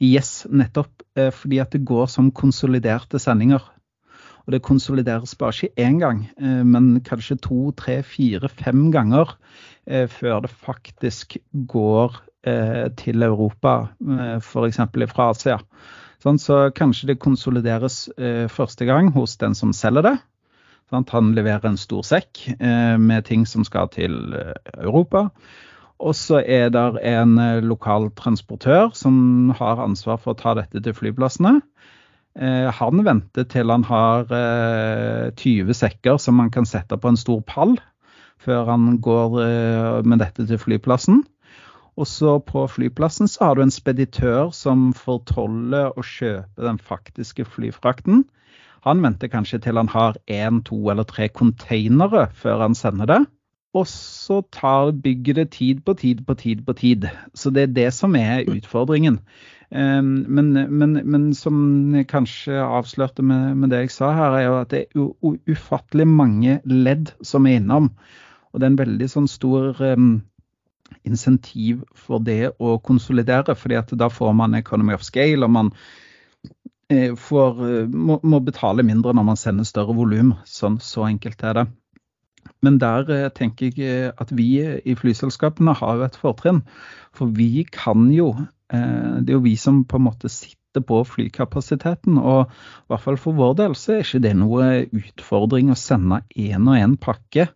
Yes, 0.00 0.46
nettopp. 0.48 1.02
Eh, 1.16 1.30
fordi 1.30 1.60
at 1.60 1.74
det 1.74 1.84
går 1.84 2.08
som 2.08 2.30
konsoliderte 2.32 3.20
sendinger. 3.20 3.60
Og 4.46 4.54
det 4.54 4.62
konsolideres 4.64 5.36
bare 5.36 5.52
ikke 5.52 5.84
én 5.84 5.98
gang, 6.00 6.24
eh, 6.40 6.62
men 6.64 7.00
kanskje 7.04 7.36
to, 7.44 7.70
tre, 7.76 8.00
fire, 8.02 8.48
fem 8.48 8.88
ganger 8.92 9.36
eh, 9.86 10.06
før 10.08 10.40
det 10.46 10.50
faktisk 10.50 11.36
går 11.52 12.24
til 12.96 13.20
Europa, 13.20 13.90
f.eks. 14.40 14.78
fra 15.10 15.24
Asia. 15.28 15.58
Sånn, 16.24 16.38
så 16.40 16.70
kanskje 16.72 17.10
det 17.10 17.18
konsolideres 17.20 18.06
første 18.48 18.86
gang 18.88 19.10
hos 19.12 19.34
den 19.36 19.52
som 19.52 19.74
selger 19.76 20.06
det. 20.06 20.14
Han 21.12 21.34
leverer 21.36 21.68
en 21.68 21.76
stor 21.76 22.00
sekk 22.00 22.40
med 22.96 23.26
ting 23.28 23.44
som 23.44 23.60
skal 23.68 23.92
til 23.92 24.32
Europa. 24.72 25.26
Og 26.00 26.16
så 26.16 26.40
er 26.40 26.70
det 26.72 26.84
en 27.04 27.36
eh, 27.38 27.60
lokal 27.64 28.08
transportør 28.16 28.90
som 28.96 29.52
har 29.58 29.82
ansvar 29.84 30.20
for 30.22 30.32
å 30.32 30.40
ta 30.40 30.54
dette 30.56 30.80
til 30.80 30.96
flyplassene. 30.96 31.58
Eh, 32.40 32.68
han 32.72 33.04
venter 33.04 33.44
til 33.50 33.72
han 33.72 33.84
har 33.84 34.24
20 34.30 35.34
eh, 35.36 35.74
sekker 35.76 36.20
som 36.22 36.40
han 36.40 36.52
kan 36.54 36.68
sette 36.68 36.96
på 36.96 37.12
en 37.12 37.20
stor 37.20 37.42
pall, 37.44 37.76
før 38.40 38.70
han 38.72 38.94
går 39.04 39.34
med 40.08 40.22
dette 40.22 40.46
til 40.48 40.56
flyplassen. 40.56 41.18
Og 42.00 42.06
så 42.08 42.38
på 42.40 42.62
flyplassen 42.72 43.28
så 43.28 43.50
har 43.50 43.58
du 43.58 43.66
en 43.66 43.74
speditør 43.74 44.48
som 44.56 44.94
fortoller 44.96 45.90
og 45.92 46.06
kjøper 46.08 46.64
den 46.64 46.78
faktiske 46.80 47.44
flyfrakten. 47.44 48.22
Han 48.88 49.02
venter 49.04 49.28
kanskje 49.28 49.60
til 49.66 49.76
han 49.76 49.92
har 49.92 50.16
én, 50.24 50.62
to 50.64 50.78
eller 50.88 51.04
tre 51.04 51.28
containere 51.28 52.30
før 52.32 52.64
han 52.64 52.78
sender 52.78 53.10
det. 53.10 53.20
Og 53.74 53.86
så 53.86 54.40
tar 54.50 54.90
bygget 54.90 55.36
det 55.36 55.50
tid 55.54 55.80
på 55.86 55.94
tid 55.94 56.24
på 56.26 56.34
tid 56.34 56.64
på 56.66 56.72
tid. 56.72 57.06
Så 57.34 57.50
det 57.54 57.62
er 57.62 57.74
det 57.74 57.90
som 57.94 58.16
er 58.18 58.48
utfordringen. 58.50 59.20
Ehm, 59.70 60.24
men, 60.28 60.52
men, 60.52 60.98
men 61.06 61.34
som 61.34 61.94
jeg 61.94 62.08
kanskje 62.10 62.58
avslørte 62.58 63.22
med, 63.22 63.54
med, 63.54 63.70
det 63.70 63.84
jeg 63.84 63.92
sa 63.94 64.10
her, 64.16 64.34
er 64.34 64.46
jo 64.48 64.56
at 64.58 64.72
det 64.74 64.80
er 64.88 65.54
ufattelig 65.54 66.08
mange 66.08 66.58
ledd 66.64 67.12
som 67.22 67.46
er 67.46 67.60
innom. 67.60 67.92
Og 68.50 68.58
det 68.58 68.66
er 68.66 68.72
en 68.72 68.82
veldig 68.82 69.08
sånn 69.12 69.30
stor 69.30 69.78
um, 69.94 70.16
insentiv 71.06 71.84
for 71.94 72.18
det 72.18 72.56
å 72.58 72.78
konsolidere. 72.82 73.54
fordi 73.54 73.78
at 73.78 73.94
da 73.94 74.10
får 74.10 74.32
man 74.34 74.58
economy 74.58 74.94
of 74.94 75.06
scale, 75.06 75.44
og 75.46 75.50
man 75.50 75.70
eh, 76.90 77.14
får, 77.14 77.86
må, 77.86 78.18
må, 78.22 78.40
betale 78.40 78.82
mindre 78.82 79.14
når 79.14 79.28
man 79.30 79.38
sender 79.38 79.64
større 79.64 79.94
volum. 79.94 80.34
Sånn, 80.44 80.80
så 80.82 81.06
enkelt 81.06 81.46
er 81.46 81.60
det. 81.60 81.66
Men 82.64 82.78
der 82.80 83.08
eh, 83.10 83.28
tenker 83.32 83.70
jeg 83.70 83.88
eh, 83.88 84.12
at 84.20 84.32
vi 84.36 84.60
i 84.60 84.96
flyselskapene 84.98 85.74
har 85.80 86.04
et 86.04 86.16
fortrinn. 86.20 86.62
For 87.16 87.32
vi 87.36 87.64
kan 87.72 88.10
jo 88.14 88.34
eh, 88.36 89.20
Det 89.20 89.32
er 89.32 89.38
jo 89.38 89.46
vi 89.46 89.56
som 89.60 89.84
på 89.84 90.00
en 90.00 90.08
måte 90.08 90.30
sitter 90.32 90.84
på 90.86 91.02
flykapasiteten. 91.08 92.18
Og 92.18 92.50
i 92.50 92.92
hvert 92.92 93.06
fall 93.06 93.18
for 93.20 93.38
vår 93.38 93.56
del 93.62 93.78
så 93.78 93.96
er 93.96 94.04
ikke 94.04 94.24
det 94.26 94.36
noe 94.38 94.68
utfordring 94.86 95.72
å 95.72 95.78
sende 95.78 96.22
én 96.36 96.68
og 96.68 96.76
én 96.78 96.98
pakke. 97.00 97.50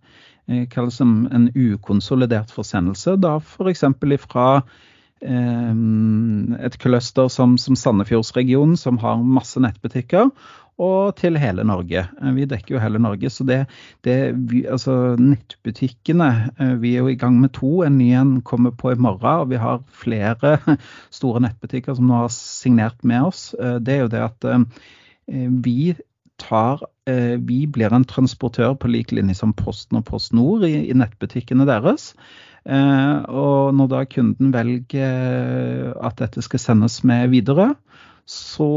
Kalles 0.44 0.98
som 1.00 1.22
en 1.32 1.46
ukonsolidert 1.56 2.50
forsendelse. 2.52 3.14
Da 3.16 3.38
f.eks. 3.38 3.86
ifra 4.12 4.48
et 5.24 6.74
cluster 6.82 7.30
som, 7.32 7.54
som 7.56 7.78
Sandefjordsregionen, 7.80 8.76
som 8.76 8.98
har 9.00 9.22
masse 9.24 9.62
nettbutikker, 9.62 10.28
og 10.82 11.14
til 11.18 11.36
hele 11.38 11.62
Norge. 11.66 12.02
Eh, 12.02 12.32
vi 12.34 12.46
dekker 12.50 12.74
jo 12.74 12.82
hele 12.82 12.98
Norge. 12.98 13.30
Så 13.30 13.46
det, 13.46 13.64
det 14.06 14.34
vi, 14.50 14.64
altså 14.66 15.14
nettbutikkene 15.20 16.30
eh, 16.58 16.74
Vi 16.82 16.94
er 16.94 17.04
jo 17.04 17.12
i 17.12 17.18
gang 17.18 17.38
med 17.40 17.54
to. 17.54 17.82
En 17.86 17.98
ny 17.98 18.10
en 18.18 18.40
kommer 18.42 18.74
på 18.74 18.90
i 18.90 18.98
morgen. 18.98 19.44
Og 19.44 19.52
vi 19.52 19.60
har 19.62 19.84
flere 19.86 20.58
store 21.14 21.44
nettbutikker 21.46 21.94
som 21.94 22.10
nå 22.10 22.24
har 22.24 22.32
signert 22.34 22.98
med 23.04 23.30
oss. 23.30 23.52
Eh, 23.54 23.78
det 23.78 23.94
er 23.94 24.02
jo 24.04 24.10
det 24.14 24.24
at 24.24 24.50
vi 25.64 25.94
tar 26.38 26.82
Vi 27.06 27.64
blir 27.66 27.92
en 27.92 28.04
transportør 28.04 28.74
på 28.76 28.88
lik 28.88 29.12
linje 29.12 29.34
som 29.38 29.54
Posten 29.56 29.96
og 29.96 30.04
Post 30.04 30.34
Nord 30.36 30.66
i, 30.68 30.90
i 30.90 30.96
nettbutikkene 30.96 31.64
deres. 31.68 32.14
Og 32.64 33.72
når 33.76 33.88
da 33.88 34.02
kunden 34.08 34.52
velger 34.52 35.94
at 35.96 36.20
dette 36.20 36.44
skal 36.44 36.60
sendes 36.60 36.98
med 37.04 37.28
videre, 37.32 37.70
så 38.26 38.70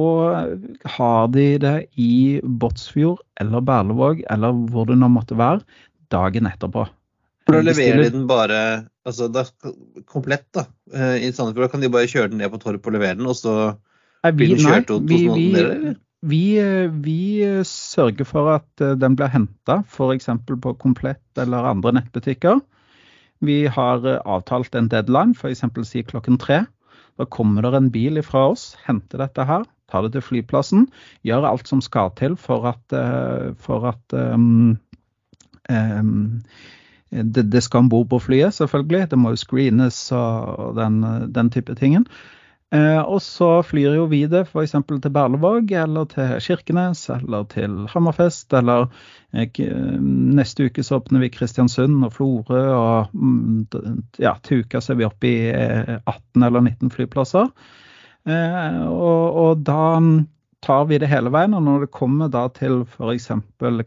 har 0.98 1.28
de 1.32 1.48
det 1.64 1.76
i 1.96 2.40
Båtsfjord 2.44 3.22
eller 3.40 3.64
Berlevåg 3.64 4.24
eller 4.30 4.56
hvor 4.72 4.90
det 4.90 4.98
nå 5.00 5.10
måtte 5.12 5.38
være, 5.40 5.64
dagen 6.12 6.50
etterpå. 6.50 6.86
For 7.48 7.56
da 7.56 7.64
leverer 7.64 8.04
de 8.04 8.12
den 8.12 8.26
bare 8.28 8.60
altså 9.08 9.30
da, 9.32 9.46
komplett 10.10 10.48
da, 10.56 10.66
eh, 10.92 11.28
i 11.28 11.32
Sandefjord? 11.32 11.68
Da 11.68 11.72
kan 11.72 11.84
de 11.84 11.92
bare 11.94 12.10
kjøre 12.12 12.34
den 12.34 12.42
ned 12.44 12.52
på 12.52 12.60
Torp 12.64 12.90
og 12.90 12.98
levere 12.98 13.16
den, 13.20 13.30
og 13.30 13.38
så 13.40 13.54
blir 14.36 14.56
den 14.56 14.66
kjørt 14.66 14.92
ut 14.92 15.08
hos 15.08 15.26
noen 15.30 15.56
dere? 15.56 15.96
Vi, 16.28 16.58
vi, 17.06 17.20
sørger 17.68 18.28
for 18.28 18.50
at 18.56 18.84
eh, 18.84 18.98
den 19.00 19.16
blir 19.16 19.32
henta 19.32 19.82
f.eks. 19.86 20.28
på 20.50 20.74
Komplett 20.82 21.40
eller 21.40 21.70
andre 21.72 21.94
nettbutikker. 22.00 22.60
Vi 23.46 23.60
har 23.70 24.04
eh, 24.04 24.20
avtalt 24.26 24.76
en 24.76 24.90
deadline, 24.92 25.38
f.eks. 25.38 25.64
si 25.88 26.04
klokken 26.04 26.40
tre. 26.42 26.66
Da 27.18 27.26
kommer 27.26 27.66
det 27.66 27.74
en 27.78 27.92
bil 27.94 28.22
fra 28.26 28.48
oss, 28.52 28.72
henter 28.86 29.24
dette 29.24 29.46
her, 29.48 29.66
tar 29.92 30.06
det 30.06 30.14
til 30.16 30.26
flyplassen, 30.26 30.88
gjør 31.28 31.48
alt 31.50 31.70
som 31.70 31.82
skal 31.84 32.12
til 32.20 32.38
for 32.40 32.68
at, 32.70 32.84
eh, 32.94 33.54
for 33.64 33.88
at 33.90 34.18
um, 34.18 34.78
um, 35.72 36.42
det, 37.10 37.48
det, 37.52 37.64
skal 37.64 37.86
om 37.86 37.90
bord 37.90 38.10
på 38.12 38.20
flyet, 38.20 38.54
selvfølgelig. 38.54 39.08
Det 39.12 39.20
må 39.20 39.32
jo 39.32 39.40
screenes 39.40 40.00
og 40.12 40.76
den, 40.78 41.00
den 41.34 41.50
type 41.54 41.76
tingen. 41.80 42.06
Eh, 42.76 43.00
og 43.00 43.22
så 43.24 43.62
flyr 43.64 43.94
jo 43.96 44.08
vi 44.12 44.26
det 44.28 44.42
f.eks. 44.50 44.74
til 44.76 45.14
Berlevåg, 45.16 45.72
eller 45.72 46.08
til 46.12 46.34
Kirkenes, 46.44 47.06
eller 47.14 47.46
til 47.54 47.86
Hammerfest. 47.94 48.52
Eller 48.60 48.90
eh, 49.32 49.48
neste 50.02 50.68
uke 50.68 50.84
så 50.84 51.00
åpner 51.00 51.24
vi 51.24 51.32
Kristiansund 51.32 52.04
og 52.04 52.16
Florø, 52.18 52.64
og 52.76 53.16
mm, 53.16 53.68
ja, 54.20 54.36
til 54.44 54.66
uka 54.66 54.84
så 54.84 54.94
er 54.94 55.02
vi 55.02 55.08
oppe 55.08 55.32
i 55.32 55.38
18 55.54 56.04
eh, 56.04 56.48
eller 56.50 56.66
19 56.68 56.92
flyplasser. 56.98 57.48
Eh, 58.28 58.82
og, 58.84 59.40
og, 59.40 59.64
da 59.64 59.84
tar 60.68 60.86
vi 60.90 61.00
det 61.00 61.08
hele 61.08 61.32
veien. 61.32 61.56
Og 61.56 61.64
når 61.64 61.86
det 61.86 61.94
kommer 61.96 62.32
da 62.32 62.46
til 62.56 62.82
f.eks. 62.84 63.30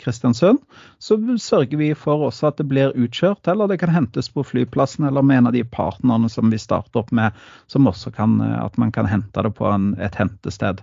Kristiansund, 0.01 0.63
så 0.99 1.19
sørger 1.37 1.77
vi 1.81 1.93
for 1.99 2.27
også 2.31 2.51
at 2.51 2.61
det 2.61 2.69
blir 2.71 2.97
utkjørt, 2.97 3.45
eller 3.51 3.69
det 3.69 3.81
kan 3.83 3.93
hentes 3.93 4.33
på 4.33 4.45
flyplassen 4.47 5.09
eller 5.09 5.25
med 5.27 5.43
en 5.43 5.51
av 5.51 5.57
de 5.57 5.65
partnerne 5.65 6.31
som 6.33 6.53
vi 6.53 6.61
starter 6.61 7.03
opp 7.03 7.13
med, 7.17 7.37
som 7.71 7.89
også 7.91 8.13
kan, 8.17 8.41
at 8.41 8.81
man 8.81 8.93
kan 8.97 9.09
hente 9.11 9.45
det 9.45 9.53
på 9.59 9.69
en, 9.69 9.93
et 10.01 10.17
hentested. 10.17 10.81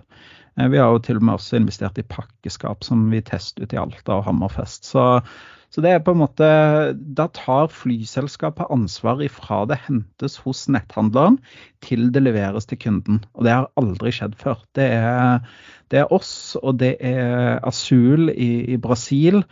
Eh, 0.58 0.68
vi 0.70 0.78
har 0.78 0.94
jo 0.94 1.02
til 1.02 1.18
og 1.18 1.26
med 1.26 1.38
også 1.38 1.58
investert 1.58 1.98
i 1.98 2.06
pakkeskap 2.06 2.86
som 2.86 3.08
vi 3.12 3.22
tester 3.24 3.66
ut 3.66 3.74
i 3.74 3.80
Alta 3.80 4.20
og 4.20 4.26
Hammerfest. 4.28 4.86
Så, 4.92 5.08
Så 5.68 5.82
det 5.84 5.90
er 5.92 6.04
på 6.04 6.14
en 6.14 6.22
måte, 6.22 6.46
Da 6.96 7.28
tar 7.36 7.68
flyselskapet 7.72 8.70
ansvar 8.72 9.20
ifra 9.24 9.64
det 9.68 9.80
hentes 9.84 10.38
hos 10.44 10.64
netthandleren 10.72 11.36
til 11.84 12.08
det 12.12 12.22
leveres 12.24 12.66
til 12.68 12.80
kunden. 12.80 13.20
Og 13.36 13.44
det 13.44 13.52
har 13.52 13.68
aldri 13.78 14.12
skjedd 14.14 14.34
før. 14.40 14.62
Det 14.74 14.86
er, 14.96 15.44
det 15.92 16.00
er 16.00 16.14
oss, 16.14 16.56
og 16.56 16.80
det 16.80 16.94
er 17.04 17.60
Asul 17.68 18.32
i, 18.32 18.50
i, 18.74 18.78
Brasil. 18.80 19.42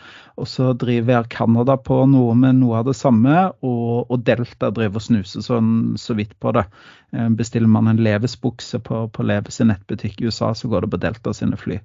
Og 0.41 0.49
så 0.49 0.73
driver 0.73 1.21
Air 1.21 1.29
Canada 1.31 1.77
på 1.77 2.01
noe 2.09 2.35
med 2.39 2.63
noe 2.63 2.81
av 2.81 2.89
det 2.89 2.97
samme, 2.97 3.51
og, 3.61 4.09
og 4.09 4.25
Delta 4.25 4.73
driver 4.75 5.03
og 5.03 5.07
snuser 5.07 5.45
sånn 5.45 5.75
så 6.01 6.17
vidt 6.17 6.33
på 6.41 6.55
det. 6.57 6.65
Eh, 7.13 7.29
bestiller 7.37 7.71
man 7.71 7.93
en 7.93 8.01
Leves-bukse 8.01 8.81
på, 8.89 9.05
på 9.13 9.29
Leves 9.29 9.61
nettbutikk 9.61 10.25
i 10.25 10.31
USA, 10.31 10.55
så 10.57 10.73
går 10.73 10.87
det 10.87 10.95
på 10.97 11.03
Delta 11.05 11.37
sine 11.37 11.61
fly. 11.61 11.79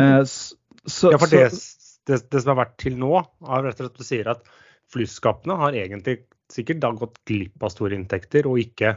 Eh, 0.00 0.22
så, 0.24 1.12
ja, 1.12 1.20
for 1.20 1.28
det, 1.28 1.50
det, 2.08 2.22
det, 2.30 2.40
som 2.40 2.54
har 2.54 2.62
vært 2.64 2.76
til 2.82 2.98
nå, 3.00 3.14
er 3.20 3.64
rett 3.66 3.80
og 3.80 3.86
slett 3.86 3.94
at 3.94 4.00
du 4.00 4.06
sier 4.06 4.30
at 4.32 4.52
flyskapene 4.90 5.56
har 5.60 5.76
egentlig 5.78 6.22
sikkert 6.50 6.80
da 6.82 6.90
gått 6.98 7.20
glipp 7.28 7.62
av 7.62 7.72
store 7.74 7.94
inntekter, 7.98 8.48
og 8.50 8.58
ikke 8.62 8.96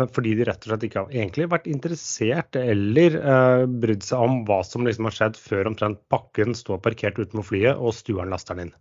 men 0.00 0.08
fordi 0.08 0.32
de 0.38 0.46
rett 0.48 0.62
og 0.64 0.70
slett 0.70 0.84
ikke 0.86 1.02
har 1.02 1.10
egentlig 1.12 1.48
vært 1.52 1.68
interessert 1.68 2.56
eller 2.56 3.16
eh, 3.20 3.64
brydd 3.82 4.04
seg 4.06 4.24
om 4.24 4.38
hva 4.48 4.62
som 4.64 4.86
liksom 4.86 5.08
har 5.08 5.16
skjedd 5.18 5.36
før 5.36 5.68
omtrent 5.68 6.00
pakken 6.12 6.56
står 6.56 6.80
parkert 6.84 7.20
utenfor 7.20 7.50
flyet 7.50 7.76
og 7.76 7.92
stueren 7.96 8.32
laster 8.32 8.56
den 8.56 8.70
inn. 8.70 8.76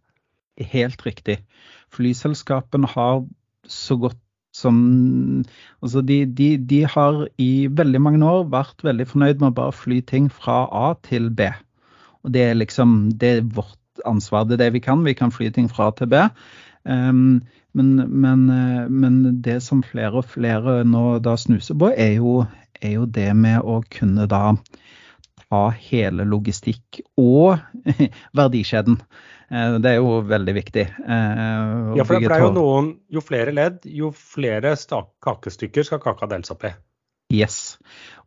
Helt 0.72 1.04
riktig. 1.04 1.42
Flyselskapene 1.92 2.88
har 2.94 3.26
så 3.68 3.98
godt 4.00 4.20
som 4.56 4.76
Altså 5.80 6.02
de, 6.04 6.26
de, 6.28 6.58
de 6.60 6.82
har 6.84 7.22
i 7.40 7.68
veldig 7.72 8.02
mange 8.04 8.28
år 8.28 8.50
vært 8.52 8.84
veldig 8.84 9.08
fornøyd 9.08 9.40
med 9.40 9.54
å 9.54 9.58
bare 9.62 9.76
fly 9.76 10.02
ting 10.08 10.28
fra 10.32 10.66
A 10.76 10.90
til 11.08 11.30
B. 11.32 11.48
Og 12.26 12.34
det 12.36 12.50
er 12.50 12.60
liksom 12.60 13.12
det 13.22 13.32
er 13.38 13.48
vårt 13.56 13.78
ansvar. 14.06 14.46
Det 14.46 14.58
er 14.58 14.66
det 14.66 14.74
vi 14.78 14.84
kan. 14.84 15.04
Vi 15.06 15.16
kan 15.18 15.34
fly 15.34 15.50
ting 15.54 15.70
fra 15.72 15.92
til 15.96 16.10
B. 16.12 16.22
Um, 16.84 17.42
men, 17.72 17.96
men, 17.96 18.50
eh, 18.50 18.90
men, 18.90 19.42
det 19.42 19.62
som 19.64 19.84
flere 19.84 20.20
og 20.20 20.28
flere 20.28 20.82
nå 20.84 21.20
da 21.24 21.38
snuser 21.40 21.78
på, 21.80 21.92
er 21.96 22.18
jo, 22.18 22.42
er 22.82 22.98
jo 22.98 23.06
det 23.08 23.30
med 23.38 23.64
å 23.64 23.80
kunne 23.94 24.28
da 24.28 24.58
ta 25.46 25.62
hele 25.80 26.26
logistikk 26.28 27.00
og 27.20 27.62
verdikjeden. 28.40 29.00
Eh, 29.52 29.78
det 29.84 29.94
er 29.94 30.00
jo 30.02 30.20
veldig 30.28 30.56
viktig. 30.60 30.86
Eh, 30.88 31.96
ja, 32.00 32.06
for 32.08 32.20
det 32.20 32.32
er 32.32 32.46
jo 32.48 32.54
noen, 32.56 32.94
Jo 33.12 33.24
flere 33.24 33.56
ledd, 33.56 33.84
jo 33.88 34.12
flere 34.16 34.76
kakestykker 35.24 35.88
skal 35.88 36.04
kaka 36.04 36.28
deles 36.32 36.52
opp 36.52 36.68
i. 36.68 36.76
Yes. 37.32 37.78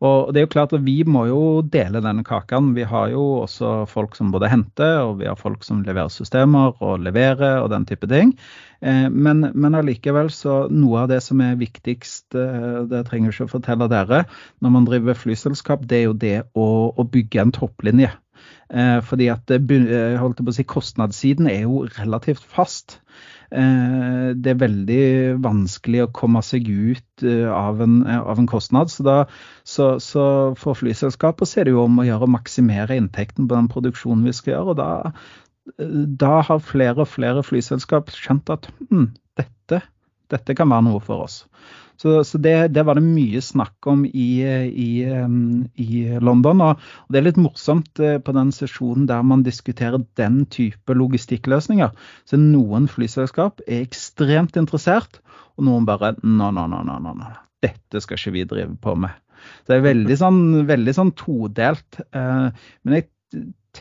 Og 0.03 0.33
det 0.33 0.41
er 0.41 0.45
jo 0.45 0.51
klart 0.51 0.73
at 0.75 0.83
Vi 0.83 0.97
må 1.07 1.25
jo 1.29 1.41
dele 1.61 2.01
denne 2.03 2.25
kaken. 2.25 2.73
Vi 2.75 2.83
har 2.87 3.11
jo 3.13 3.45
også 3.45 3.85
folk 3.89 4.17
som 4.17 4.31
både 4.33 4.49
henter, 4.51 4.99
og 5.05 5.19
vi 5.21 5.29
har 5.29 5.39
folk 5.39 5.63
som 5.63 5.83
leverer 5.85 6.11
systemer 6.11 6.75
og 6.83 7.03
leverer 7.05 7.61
og 7.61 7.69
den 7.71 7.85
type 7.87 8.09
ting. 8.11 8.33
Eh, 8.81 9.07
men, 9.09 9.51
men 9.53 9.77
allikevel 9.77 10.29
så 10.33 10.65
noe 10.73 11.05
av 11.05 11.13
det 11.13 11.21
som 11.23 11.41
er 11.45 11.57
viktigst, 11.61 12.35
eh, 12.35 12.83
det 12.91 13.05
trenger 13.07 13.31
jeg 13.31 13.37
ikke 13.37 13.49
å 13.49 13.55
fortelle 13.55 13.89
dere, 13.91 14.25
når 14.61 14.75
man 14.75 14.89
driver 14.89 15.17
flyselskap, 15.17 15.87
det 15.87 16.01
er 16.01 16.05
jo 16.09 16.19
det 16.25 16.37
å, 16.53 16.67
å 16.91 17.07
bygge 17.07 17.45
en 17.45 17.55
topplinje. 17.55 18.11
Eh, 18.73 18.99
fordi 19.05 19.29
at 19.31 19.51
holdt 20.19 20.41
på 20.41 20.51
å 20.51 20.55
si, 20.55 20.67
kostnadssiden 20.67 21.49
er 21.51 21.65
jo 21.65 21.85
relativt 21.99 22.43
fast. 22.43 22.99
Eh, 23.51 24.33
det 24.33 24.53
er 24.53 24.61
veldig 24.61 25.05
vanskelig 25.43 26.05
å 26.05 26.11
komme 26.15 26.41
seg 26.45 26.67
ut 26.69 27.25
eh, 27.25 27.47
av 27.51 27.81
en, 27.85 27.99
av 28.07 28.41
en 28.41 28.49
kostnad. 28.49 28.91
Så, 28.93 29.05
da, 29.05 29.17
så, 29.67 29.95
så 30.03 30.25
for 30.59 30.77
flyselskapet 30.79 31.49
så 31.49 31.61
er 31.61 31.69
det 31.69 31.75
jo 31.75 31.85
om 31.85 32.01
å 32.01 32.07
gjøre 32.07 32.27
å 32.27 32.35
maksimere 32.35 32.97
inntekten 32.99 33.49
på 33.49 33.57
den 33.57 33.69
produksjonen 33.71 34.25
vi 34.27 34.35
skal 34.35 34.55
gjøre. 34.55 34.73
og 34.73 34.79
da, 34.81 34.89
eh, 35.77 35.97
da 36.25 36.39
har 36.49 36.63
flere 36.63 37.05
og 37.05 37.11
flere 37.13 37.45
flyselskap 37.45 38.13
skjønt 38.15 38.51
at 38.53 38.69
hm, 38.89 39.11
dette, 39.37 39.81
dette 40.33 40.57
kan 40.57 40.71
være 40.73 40.89
noe 40.89 41.03
for 41.05 41.27
oss. 41.27 41.43
Så, 42.01 42.23
så 42.27 42.39
det, 42.41 42.53
det, 42.75 42.83
var 42.87 42.99
det 42.99 43.05
mye 43.05 43.41
snakk 43.43 43.87
om 43.87 44.03
i, 44.05 44.29
i, 44.67 44.89
i, 45.05 45.99
London. 46.19 46.63
Og 46.65 47.11
det 47.11 47.21
er 47.21 47.27
litt 47.29 47.39
morsomt 47.41 48.01
eh, 48.03 48.17
på 48.19 48.35
den 48.35 48.51
sesjonen 48.55 49.07
der 49.09 49.23
man 49.27 49.45
diskuterer 49.45 50.03
den 50.19 50.43
type 50.51 50.95
logistikkløsninger. 50.97 51.93
Så 52.27 52.39
noen 52.41 52.89
flyselskap 52.91 53.63
er 53.67 53.85
ekstremt 53.85 54.59
interessert, 54.59 55.21
og 55.55 55.69
noen 55.69 55.87
bare 55.87 56.15
no, 56.23 56.51
no, 56.51 56.67
no, 56.71 56.83
no, 56.83 56.99
no. 56.99 57.31
Dette 57.63 58.01
skal 58.03 58.19
ikke 58.19 58.35
vi 58.35 58.47
drive 58.49 58.75
på 58.81 58.97
med. 58.99 59.15
Så 59.63 59.71
det 59.73 59.77
er 59.79 59.89
veldig 59.89 60.17
sånn, 60.19 60.41
veldig 60.67 60.95
sånn 60.97 61.13
todelt. 61.17 62.01
Eh, 62.11 62.47
men 62.83 62.99
jeg 62.99 63.09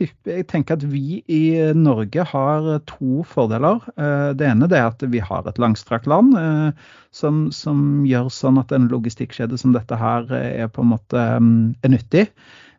jeg 0.01 0.47
tenker 0.51 0.77
at 0.77 0.85
vi 0.91 1.21
i 1.31 1.43
Norge 1.77 2.25
har 2.31 2.67
to 2.89 3.23
fordeler. 3.29 3.85
Eh, 3.97 4.33
det 4.39 4.49
ene 4.49 4.69
er 4.71 4.89
at 4.89 5.03
vi 5.11 5.23
har 5.23 5.47
et 5.47 5.61
langstrakt 5.63 6.09
land 6.11 6.35
eh, 6.39 6.91
som, 7.15 7.49
som, 7.55 8.05
gjør 8.09 8.31
sånn 8.33 8.61
at 8.63 8.75
en 8.75 8.91
logistikkjede 8.93 9.59
som 9.61 9.75
dette 9.77 9.99
her 10.01 10.29
er 10.35 10.71
på 10.73 10.85
en 10.85 10.93
måte 10.95 11.25
er 11.25 11.93
nyttig. 11.93 12.27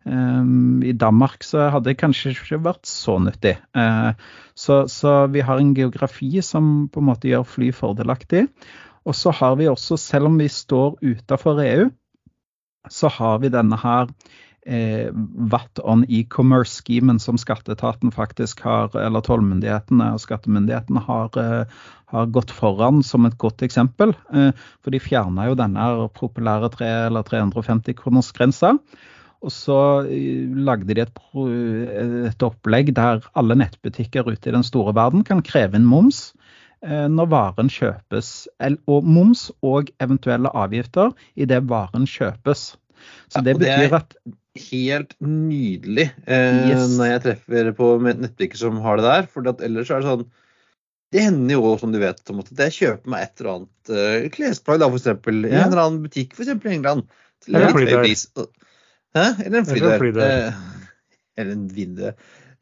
Eh, 0.05 0.43
I 0.91 0.95
Danmark 1.05 1.45
så 1.47 1.69
hadde 1.73 1.91
det 1.91 1.99
kanskje 2.01 2.35
ikke 2.35 2.63
vært 2.65 2.85
så 2.89 3.17
nyttig. 3.23 3.57
Så, 4.55 4.85
så 4.91 5.17
vi 5.31 5.43
har 5.43 5.59
en 5.59 5.75
geografi 5.75 6.31
som 6.45 6.87
på 6.91 7.03
en 7.03 7.09
måte 7.11 7.31
gjør 7.31 7.47
fly 7.55 7.71
fordelaktig. 7.75 8.47
Og 9.05 9.13
så 9.13 9.31
har 9.37 9.59
vi 9.59 9.69
også, 9.69 9.99
selv 10.01 10.31
om 10.31 10.39
vi 10.41 10.47
står 10.49 10.97
utafor 11.03 11.61
EU, 11.61 11.89
så 12.89 13.09
har 13.09 13.39
vi 13.41 13.53
denne 13.53 13.77
her 13.81 14.09
eh, 14.65 15.09
VAT 15.51 15.79
on 15.83 16.03
e-commerce-schemen 16.09 17.19
som 17.21 17.37
skatteetaten 17.37 18.13
faktisk 18.13 18.63
har, 18.65 18.93
eller 18.97 19.23
tollmyndighetene 19.25 20.11
og 20.15 20.21
skattemyndighetene 20.23 21.03
har, 21.05 21.29
eh, 21.37 21.65
har, 22.13 22.29
gått 22.33 22.51
foran 22.51 23.03
som 23.03 23.25
et 23.25 23.37
godt 23.37 23.61
eksempel. 23.65 24.15
Eh, 24.33 24.51
for 24.81 24.91
de 24.91 24.99
fjerna 24.99 25.49
jo 25.49 25.59
denne 25.59 26.09
populære 26.17 26.71
3 26.77 26.93
eller 27.09 27.23
350-kronersgrensa. 27.23 28.77
Og 29.45 29.51
så 29.53 29.79
eh, 30.09 30.49
lagde 30.49 30.93
de 30.93 31.03
et, 31.05 31.19
et, 32.31 32.43
opplegg 32.43 32.93
der 32.95 33.21
alle 33.35 33.57
nettbutikker 33.59 34.25
ute 34.31 34.49
i 34.49 34.55
den 34.55 34.65
store 34.65 34.95
verden 34.95 35.23
kan 35.23 35.43
kreve 35.45 35.77
inn 35.77 35.85
moms 35.85 36.31
eh, 36.81 37.05
når 37.11 37.29
varen 37.29 37.69
kjøpes, 37.69 38.47
og 38.87 39.05
moms 39.05 39.51
og 39.61 39.91
eventuelle 40.01 40.49
avgifter 40.49 41.13
i 41.35 41.45
det 41.45 41.61
varen 41.69 42.09
kjøpes. 42.09 42.73
Så 43.29 43.41
det 43.45 43.57
betyr 43.59 43.93
at 43.99 44.17
helt 44.55 45.13
nydelig 45.19 46.07
eh, 46.25 46.61
yes. 46.71 46.95
når 46.95 47.09
jeg 47.09 47.23
treffer 47.25 47.69
på 47.75 47.91
nettbutikker 48.05 48.59
som 48.59 48.79
har 48.83 48.99
det 48.99 49.07
der. 49.07 49.29
For 49.31 49.47
ellers 49.53 49.91
er 49.91 50.03
det 50.03 50.09
sånn 50.09 50.25
Det 51.15 51.25
hender 51.25 51.57
jo, 51.57 51.73
som 51.81 51.93
du 51.93 51.99
vet, 52.01 52.21
Tom, 52.27 52.41
at 52.43 52.63
jeg 52.65 52.77
kjøper 52.79 53.11
meg 53.11 53.27
et 53.27 53.43
eller 53.43 53.51
annet 53.53 53.91
uh, 53.91 54.29
klesplagg, 54.33 54.81
da, 54.81 54.89
f.eks. 54.89 55.09
I 55.11 55.51
ja. 55.51 55.65
en 55.65 55.69
eller 55.69 55.83
annen 55.83 56.01
butikk, 56.05 56.33
f.eks. 56.35 56.55
i 56.55 56.73
England. 56.73 57.05
Til 57.43 57.55
eller 57.55 57.69
en 57.69 57.77
flydør. 57.77 58.47
Hæ? 59.15 59.27
Eller 59.45 59.59
en 59.59 59.69
flydør. 59.69 60.07
Eh, 60.25 60.63
eller 61.37 61.55
en 61.55 61.67
vindu. 61.77 62.09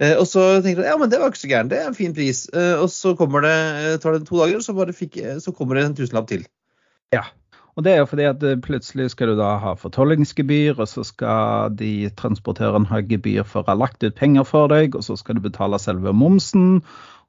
Eh, 0.02 0.16
og 0.18 0.26
så 0.28 0.44
tenker 0.66 0.84
jeg 0.84 0.92
ja, 0.92 0.98
men 1.00 1.12
det 1.12 1.22
var 1.22 1.32
ikke 1.32 1.44
så 1.44 1.52
gærent, 1.52 1.72
det 1.72 1.80
er 1.80 1.88
en 1.92 1.98
fin 1.98 2.14
pris. 2.18 2.46
Eh, 2.54 2.76
og 2.82 2.90
så 2.94 3.14
kommer 3.20 3.46
det, 3.46 3.56
tar 4.04 4.18
det 4.18 4.28
to 4.28 4.42
dager, 4.42 4.60
og 4.60 4.66
så, 4.66 4.98
fikk, 4.98 5.22
så 5.44 5.54
kommer 5.56 5.80
det 5.80 5.88
en 5.88 5.98
tusenlapp 6.02 6.30
til. 6.30 6.46
Ja. 7.14 7.26
Og 7.74 7.86
det 7.86 7.94
er 7.94 8.04
jo 8.04 8.10
fordi 8.10 8.28
at 8.30 8.44
eh, 8.46 8.60
plutselig 8.62 9.10
skal 9.14 9.34
du 9.34 9.40
da 9.40 9.56
ha 9.64 9.74
fortollingsgebyr, 9.80 10.78
og 10.78 10.88
så 10.90 11.06
skal 11.08 11.74
de 11.80 12.12
transportørene 12.20 12.90
ha 12.92 13.02
gebyr 13.02 13.48
for 13.50 13.64
å 13.64 13.72
ha 13.72 13.80
lagt 13.80 14.06
ut 14.06 14.20
penger 14.20 14.46
for 14.46 14.70
deg, 14.70 14.98
og 14.98 15.06
så 15.06 15.18
skal 15.18 15.40
du 15.40 15.48
betale 15.48 15.82
selve 15.82 16.14
momsen. 16.14 16.84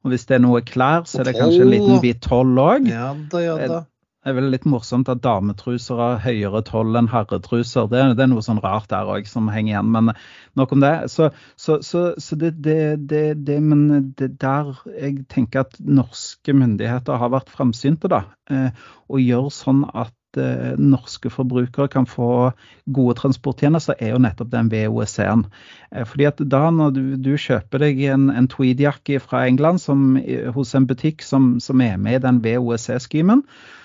Og 0.04 0.12
hvis 0.12 0.28
det 0.28 0.36
er 0.36 0.44
noe 0.44 0.60
klær, 0.60 1.08
så 1.08 1.22
er 1.22 1.30
det 1.30 1.38
kanskje 1.38 1.64
en 1.64 1.72
liten 1.72 2.00
bit 2.04 2.20
toll 2.24 2.52
òg. 2.60 2.92
Ja 2.92 3.14
da, 3.32 3.40
ja 3.40 3.58
da. 3.70 3.82
Det 4.24 4.32
er 4.32 4.36
vel 4.38 4.46
litt 4.54 4.64
morsomt 4.64 5.08
at 5.12 5.20
dametruser 5.20 5.98
har 6.00 6.22
høyere 6.24 6.62
toll 6.64 6.96
enn 6.96 7.10
herretruser. 7.12 7.90
Det, 7.92 8.00
det, 8.16 8.22
er 8.24 8.30
noe 8.32 8.44
sånn 8.44 8.60
rart 8.64 8.88
der 8.88 9.10
òg 9.12 9.28
som 9.28 9.50
henger 9.52 9.74
igjen, 9.74 9.90
men 9.92 10.14
nok 10.56 10.72
om 10.72 10.80
det. 10.80 10.92
Så, 11.12 11.28
så, 11.60 11.76
så, 11.84 12.06
så 12.16 12.38
det, 12.40 12.54
det, 12.64 13.20
det, 13.44 13.58
Men 13.60 14.12
det 14.16 14.30
der 14.40 14.72
jeg 14.96 15.26
tenker 15.28 15.66
at 15.66 15.76
norske 15.84 16.56
myndigheter 16.56 17.20
har 17.20 17.34
vært 17.36 17.52
fremsynte, 17.52 18.08
da. 18.12 18.22
Eh, 18.48 18.70
og 19.12 19.20
gjør 19.20 19.52
sånn 19.52 19.84
at 19.92 20.16
eh, 20.40 20.74
norske 20.80 21.30
forbrukere 21.32 21.88
kan 21.92 22.08
få 22.08 22.52
gode 22.96 23.16
transporttjenester, 23.20 23.98
er 24.00 24.14
jo 24.14 24.22
nettopp 24.22 24.50
den 24.52 24.70
VOC-en. 24.72 25.46
Eh, 25.92 26.04
fordi 26.08 26.28
at 26.30 26.42
da 26.52 26.64
når 26.74 26.96
du, 26.96 27.02
du 27.20 27.32
kjøper 27.40 27.84
deg 27.86 28.02
en, 28.14 28.28
en 28.32 28.50
tweedjakke 28.50 29.20
fra 29.22 29.44
England 29.48 29.82
som, 29.84 30.18
hos 30.56 30.74
en 30.74 30.88
butikk 30.90 31.24
som, 31.24 31.54
som, 31.62 31.82
er 31.84 31.96
med 32.00 32.20
i 32.20 32.24
den 32.26 32.42
VOC-skimen, 32.44 33.44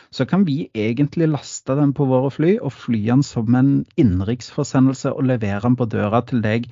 så 0.10 0.26
kan 0.26 0.46
vi 0.48 0.64
egentlig 0.74 1.30
laste 1.30 1.76
den 1.78 1.94
på 1.94 2.08
våre 2.10 2.32
fly 2.34 2.56
og 2.58 2.74
fly 2.74 3.04
den 3.06 3.22
som 3.26 3.54
en 3.56 3.72
innenriksforsendelse 4.00 5.14
og 5.14 5.28
levere 5.30 5.62
den 5.68 5.78
på 5.78 5.86
døra 5.90 6.24
til 6.26 6.42
deg 6.46 6.66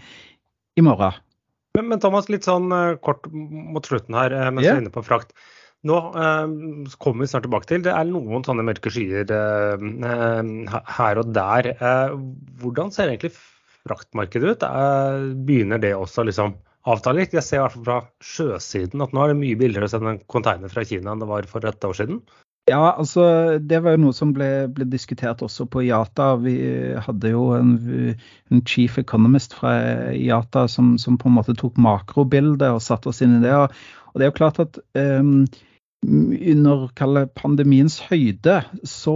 i 0.78 0.86
morgen. 0.86 1.20
Men, 1.78 1.92
men 1.92 2.02
Thomas, 2.02 2.30
litt 2.34 2.48
sånn 2.48 2.72
uh, 2.74 2.98
kort 2.98 3.28
mot 3.30 3.86
slutten 3.86 4.18
her, 4.18 4.34
uh, 4.34 4.50
mens 4.50 4.66
yeah. 4.66 4.74
vi 4.74 4.82
er 4.82 4.86
inne 4.88 4.94
på 4.96 5.06
frakt. 5.06 5.36
Nå 5.88 5.98
eh, 6.20 6.46
kommer 7.02 7.24
vi 7.24 7.30
snart 7.32 7.46
tilbake 7.48 7.70
til. 7.70 7.84
Det 7.86 7.94
er 7.94 8.08
noen 8.10 8.46
sånne 8.46 8.66
mørke 8.68 8.92
skyer 8.94 9.30
eh, 9.34 9.86
eh 10.12 10.80
her 10.98 11.22
og 11.22 11.36
der. 11.36 11.74
Eh, 11.76 12.16
hvordan 12.62 12.92
ser 12.94 13.12
egentlig 13.12 13.36
fraktmarkedet 13.88 14.56
ut? 14.56 14.66
Eh, 14.68 15.30
begynner 15.48 15.82
det 15.84 15.94
også 15.96 16.26
liksom 16.28 16.58
avtale 16.88 17.24
litt. 17.24 17.36
Jeg 17.36 17.46
ser 17.46 17.62
i 17.62 17.64
hvert 17.66 17.78
fall 17.78 17.88
fra 17.88 18.02
sjøsiden 18.24 19.04
at 19.04 19.14
nå 19.14 19.24
er 19.24 19.34
det 19.34 19.40
mye 19.40 19.60
billigere 19.60 19.88
å 19.88 19.94
sende 19.94 20.16
en 20.16 20.26
container 20.32 20.72
fra 20.72 20.86
Kina 20.88 21.14
enn 21.14 21.24
det 21.24 21.30
var 21.30 21.48
for 21.52 21.68
et 21.68 21.88
år 21.88 21.98
siden. 21.98 22.22
Ja, 22.68 22.98
altså 23.00 23.24
det 23.64 23.80
var 23.84 23.94
jo 23.96 24.02
noe 24.02 24.16
som 24.16 24.34
ble, 24.36 24.68
ble 24.76 24.90
diskutert 24.92 25.40
også 25.46 25.70
på 25.72 25.86
IATA. 25.86 26.34
Vi 26.44 26.56
hadde 27.06 27.32
jo 27.32 27.46
en, 27.56 27.78
en 28.52 28.64
chief 28.68 28.98
economist 29.00 29.56
fra 29.56 29.78
IATA 30.12 30.66
som, 30.72 30.98
som, 31.00 31.16
på 31.16 31.30
en 31.30 31.38
måte 31.38 31.56
tok 31.56 31.80
makrobildet 31.80 32.68
og 32.68 32.84
satte 32.84 33.08
oss 33.14 33.24
inn 33.24 33.38
i 33.38 33.46
det. 33.46 33.56
Og 33.56 34.20
det 34.20 34.28
er 34.28 34.34
jo 34.34 34.40
klart 34.42 34.60
at 34.60 34.82
um, 35.00 35.46
under 36.06 37.26
pandemiens 37.36 37.98
høyde 38.08 38.62
så 38.86 39.16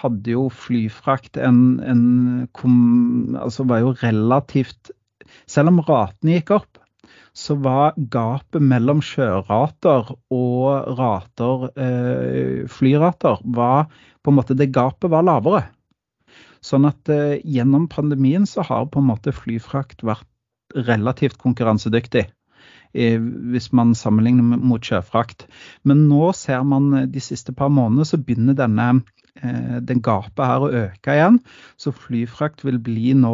hadde 0.00 0.34
jo 0.34 0.48
flyfrakt 0.52 1.38
en, 1.40 1.80
en 1.80 2.48
kom, 2.52 3.36
altså 3.40 3.64
var 3.64 3.82
jo 3.84 3.94
relativt 4.02 4.92
Selv 5.48 5.72
om 5.72 5.80
ratene 5.82 6.36
gikk 6.36 6.50
opp, 6.54 6.78
så 7.34 7.56
var 7.58 7.96
gapet 7.96 8.62
mellom 8.62 9.00
sjørater 9.02 10.12
og 10.30 10.98
rater, 10.98 11.64
eh, 11.80 12.68
flyrater, 12.70 13.40
var 13.42 13.88
på 14.22 14.30
en 14.30 14.36
måte 14.38 14.54
det 14.54 14.68
gapet 14.76 15.10
var 15.10 15.24
lavere. 15.26 15.64
Sånn 16.62 16.86
at 16.86 17.10
eh, 17.10 17.40
gjennom 17.40 17.88
pandemien 17.90 18.46
så 18.46 18.62
har 18.68 18.86
på 18.92 19.00
en 19.02 19.08
måte 19.10 19.34
flyfrakt 19.34 20.04
vært 20.06 20.28
relativt 20.76 21.40
konkurransedyktig. 21.42 22.28
Eh, 22.94 23.18
hvis 23.18 23.72
man 23.74 23.94
sammenligner 23.98 24.60
mot 24.62 24.84
sjøfrakt. 24.84 25.48
Men 25.82 26.06
nå 26.08 26.30
ser 26.38 26.62
man 26.62 26.92
eh, 26.94 27.10
de 27.10 27.22
siste 27.22 27.54
par 27.56 27.72
månedene 27.74 28.06
så 28.06 28.20
begynner 28.22 28.54
denne 28.58 29.02
Eh, 29.42 29.80
den 29.82 29.98
gapet 29.98 30.46
her 30.46 30.62
å 30.62 30.70
øke 30.78 31.14
igjen. 31.16 31.40
Så 31.80 31.90
flyfrakt 31.90 32.62
vil 32.62 32.78
bli 32.78 33.16
nå, 33.18 33.32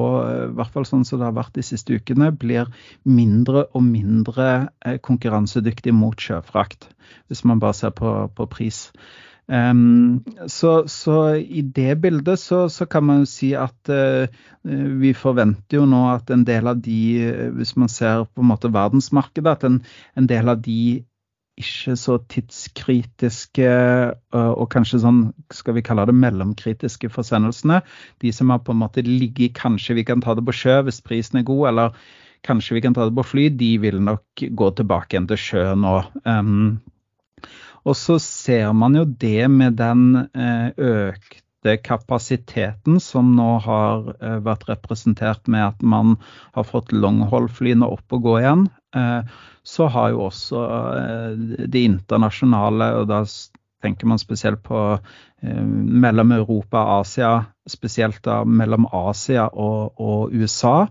i 0.48 0.52
hvert 0.56 0.72
fall 0.72 0.86
sånn 0.88 1.04
som 1.04 1.20
det 1.20 1.28
har 1.28 1.36
vært 1.36 1.58
de 1.58 1.64
siste 1.66 1.98
ukene, 2.00 2.30
blir 2.32 2.70
mindre 3.04 3.66
og 3.76 3.84
mindre 3.84 4.70
konkurransedyktig 5.04 5.92
mot 5.94 6.16
sjøfrakt. 6.16 6.88
Hvis 7.28 7.44
man 7.44 7.60
bare 7.60 7.76
ser 7.76 7.92
på, 7.96 8.14
på 8.32 8.48
pris. 8.48 8.86
Um, 9.50 10.22
så, 10.46 10.84
så, 10.86 11.34
i 11.34 11.64
det 11.66 11.96
bildet 12.04 12.38
så, 12.38 12.68
så, 12.70 12.86
kan 12.86 13.02
man 13.02 13.24
jo 13.24 13.30
si 13.32 13.48
at 13.58 13.90
uh, 13.90 14.30
vi 14.62 15.10
forventer 15.16 15.80
jo 15.80 15.88
nå 15.90 16.04
at 16.12 16.30
en 16.30 16.44
del 16.46 16.70
av 16.70 16.78
de, 16.84 17.00
hvis 17.56 17.74
man 17.74 17.90
ser 17.90 18.28
på 18.30 18.44
en 18.44 18.50
måte 18.52 18.70
verdensmarkedet, 18.70 19.56
at 19.58 19.66
en, 19.66 19.80
en 20.14 20.28
del 20.30 20.52
av 20.54 20.62
de 20.62 21.00
ikke 21.60 21.96
så 21.98 22.16
tidskritiske 22.30 23.68
øh, 23.68 24.52
og 24.54 24.68
kanskje 24.72 25.02
sånn, 25.02 25.20
skal 25.52 25.76
vi 25.76 25.84
kalle 25.84 26.06
det 26.08 26.16
mellomkritiske 26.16 27.10
forsendelsene. 27.12 27.80
De 28.22 28.32
som 28.32 28.52
har 28.52 28.62
på 28.64 28.74
en 28.74 28.80
måte 28.80 29.04
ligget 29.06 29.58
Kanskje 29.58 29.98
vi 29.98 30.06
kan 30.08 30.22
ta 30.24 30.34
det 30.36 30.46
på 30.46 30.56
sjø 30.56 30.80
hvis 30.86 31.02
prisen 31.04 31.40
er 31.40 31.48
god, 31.48 31.66
eller 31.72 31.98
kanskje 32.46 32.78
vi 32.78 32.84
kan 32.84 32.96
ta 32.96 33.08
det 33.08 33.16
på 33.18 33.26
fly. 33.26 33.48
De 33.60 33.74
vil 33.82 34.00
nok 34.04 34.44
gå 34.56 34.70
tilbake 34.78 35.16
igjen 35.16 35.28
til 35.30 35.40
sjø 35.40 35.66
nå. 35.76 35.96
Um, 36.24 36.80
og 37.84 37.96
så 37.96 38.18
ser 38.22 38.72
man 38.76 38.98
jo 38.98 39.04
det 39.04 39.48
med 39.50 39.78
den 39.80 40.26
øh, 40.34 40.68
økte 40.76 41.76
kapasiteten 41.84 42.98
som 43.04 43.34
nå 43.36 43.52
har 43.64 44.10
øh, 44.16 44.40
vært 44.44 44.68
representert 44.68 45.48
med 45.48 45.70
at 45.72 45.82
man 45.82 46.16
har 46.56 46.68
fått 46.68 46.92
longhold-flyene 46.92 47.88
opp 47.88 48.18
og 48.18 48.28
gå 48.28 48.36
igjen 48.42 48.68
så 49.62 49.86
har 49.86 50.10
jo 50.14 50.26
også 50.26 50.64
eh, 50.98 51.64
de 51.70 51.84
internasjonale, 51.86 52.92
og 53.00 53.08
da 53.10 53.22
tenker 53.84 54.08
man 54.10 54.20
spesielt 54.20 54.62
på 54.66 54.80
eh, 54.96 55.64
mellom 55.64 56.32
Europa 56.36 56.82
og 56.82 57.04
Asia, 57.04 57.32
spesielt 57.68 58.22
da 58.26 58.42
mellom 58.44 58.88
Asia 58.92 59.48
og, 59.52 60.00
og 60.00 60.34
USA. 60.34 60.86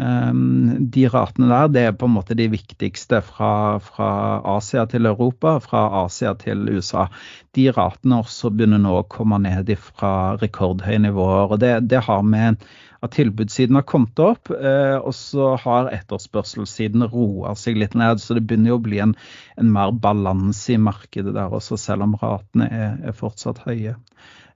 Um, 0.00 0.88
de 0.94 1.02
ratene 1.12 1.50
der 1.50 1.66
det 1.68 1.80
er 1.84 1.96
på 1.98 2.08
en 2.08 2.14
måte 2.14 2.36
de 2.38 2.46
viktigste 2.48 3.18
fra, 3.26 3.76
fra, 3.84 4.10
Asia 4.56 4.86
til 4.88 5.04
Europa, 5.10 5.58
fra 5.60 5.82
Asia 6.06 6.32
til 6.40 6.62
USA. 6.72 7.08
De 7.56 7.66
ratene 7.76 8.22
også 8.22 8.52
begynner 8.54 8.80
nå 8.80 8.94
å 8.96 9.08
komme 9.12 9.42
ned 9.44 9.74
fra 9.76 10.38
rekordhøye 10.40 11.02
nivåer. 11.04 11.52
og 11.52 11.60
Det, 11.60 11.74
det 11.90 12.06
har 12.06 12.24
med 12.24 12.64
at 13.04 13.14
tilbudssiden 13.16 13.76
har 13.76 13.84
kommet 13.88 14.18
opp, 14.24 14.50
eh, 14.52 14.96
og 14.96 15.12
så 15.16 15.54
har 15.60 15.92
etterspørselssiden 15.92 17.04
roa 17.12 17.54
seg 17.56 17.80
litt 17.80 17.96
ned. 17.98 18.20
Så 18.20 18.36
det 18.36 18.46
begynner 18.46 18.74
jo 18.74 18.80
å 18.80 18.86
bli 18.88 19.00
en, 19.04 19.14
en 19.60 19.72
mer 19.72 19.92
balanse 19.92 20.76
i 20.76 20.80
markedet 20.80 21.34
der 21.36 21.52
også, 21.60 21.80
selv 21.80 22.08
om 22.08 22.16
ratene 22.20 22.68
er, 22.68 23.00
er 23.04 23.16
fortsatt 23.16 23.64
høye. 23.66 23.98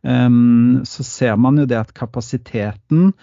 Um, 0.04 0.84
så 0.84 1.04
ser 1.04 1.38
man 1.40 1.56
jo 1.56 1.64
det 1.68 1.78
at 1.80 1.94
kapasiteten 1.96 3.14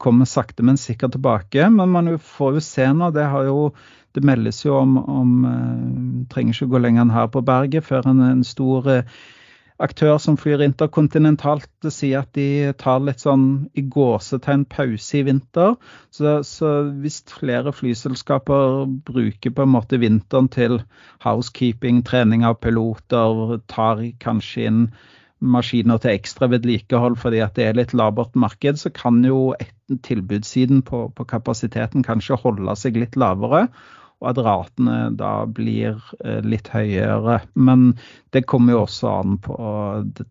kommer 0.00 0.24
sakte, 0.24 0.64
men 0.64 0.78
sikkert 0.80 1.12
tilbake. 1.12 1.66
Men 1.68 1.90
man 1.92 2.06
får 2.18 2.54
jo 2.56 2.62
se 2.64 2.86
nå, 2.96 3.10
det 3.12 3.26
jo 3.46 3.66
det 4.16 4.24
meldes 4.26 4.64
jo 4.64 4.78
om, 4.78 4.96
om 4.98 5.34
uh, 5.46 6.24
Trenger 6.32 6.56
ikke 6.56 6.72
gå 6.72 6.80
lenger 6.82 7.04
enn 7.04 7.12
her 7.14 7.28
på 7.30 7.44
berget 7.46 7.86
før 7.86 8.08
en, 8.10 8.22
en 8.26 8.42
stor 8.46 8.88
uh, 8.90 9.20
aktør 9.80 10.18
som 10.20 10.36
flyr 10.36 10.60
interkontinentalt 10.64 11.88
sier 11.88 12.24
at 12.24 12.32
de 12.36 12.72
tar 12.80 13.00
litt 13.04 13.22
sånn 13.22 13.44
i 13.78 13.84
gåsetegn 13.94 14.66
pause 14.68 15.20
i 15.20 15.22
vinter. 15.24 15.78
Så, 16.12 16.40
så, 16.44 16.72
hvis 17.00 17.22
flere 17.30 17.72
flyselskaper 17.72 18.84
bruker 19.08 19.54
på 19.56 19.64
en 19.64 19.72
måte 19.72 20.00
vinteren 20.02 20.50
til 20.52 20.82
housekeeping, 21.24 22.02
trening 22.04 22.44
av 22.44 22.58
piloter, 22.60 23.56
tar 23.72 24.04
kanskje 24.20 24.68
inn 24.68 24.84
maskiner 25.40 26.00
til 26.00 26.14
ekstra 26.14 26.50
vedlikehold 26.52 27.16
fordi 27.20 27.40
at 27.44 27.56
det 27.56 27.68
er 27.68 27.78
litt 27.78 27.94
labert 27.96 28.36
marked, 28.38 28.80
så 28.80 28.92
kan 28.92 29.22
jo 29.24 29.54
tilbudssiden 30.06 30.84
på, 30.86 31.08
på 31.16 31.26
kapasiteten 31.28 32.04
kanskje 32.06 32.38
holde 32.42 32.76
seg 32.78 33.00
litt 33.00 33.18
lavere 33.20 33.66
og 34.20 34.28
at 34.30 34.40
ratene 34.44 34.98
da 35.16 35.32
blir 35.48 35.96
eh, 36.24 36.40
litt 36.44 36.68
høyere. 36.72 37.40
Men 37.56 37.94
det 38.36 38.44
kommer 38.50 38.76
jo 38.76 38.82
også 38.84 39.14
an 39.22 39.38
på 39.40 39.56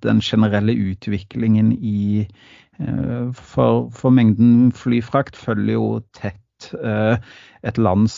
den 0.06 0.22
generelle 0.22 0.76
utviklingen 0.92 1.74
i 1.74 2.22
eh, 2.22 3.32
For, 3.34 3.90
for 3.90 4.14
mengden 4.14 4.70
flyfrakt 4.78 5.40
følger 5.40 5.74
jo 5.80 5.88
tett 6.14 6.38
eh, 6.38 6.49
et 6.74 7.80
lands 7.80 8.16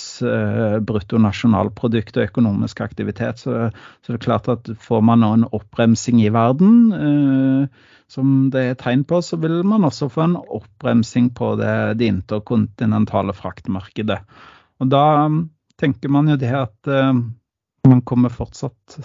bruttonasjonalprodukt 0.87 2.17
og 2.17 2.27
økonomisk 2.29 2.81
aktivitet. 2.85 3.41
Så, 3.41 3.69
så, 4.01 4.11
det 4.11 4.19
er 4.19 4.25
klart 4.25 4.49
at 4.51 4.71
får 4.81 5.01
man 5.07 5.23
nå 5.23 5.31
en 5.37 5.47
oppbremsing 5.49 6.21
i 6.23 6.31
verden, 6.33 7.69
som 8.11 8.33
det 8.53 8.63
er 8.67 8.79
tegn 8.79 9.05
på, 9.07 9.21
så 9.23 9.39
vil 9.41 9.61
man 9.67 9.87
også 9.87 10.09
få 10.11 10.25
en 10.27 10.39
oppbremsing 10.41 11.31
på 11.37 11.53
det, 11.61 11.75
det 12.01 12.09
interkontinentale 12.11 13.35
fraktmarkedet. 13.37 14.19
Og 14.81 14.91
da 14.91 15.05
tenker 15.81 16.11
man 16.13 16.33
jo 16.33 16.39
det 16.41 16.51
at 16.57 16.91
man 17.87 18.01
kommer 18.05 18.29
fortsatt 18.29 18.97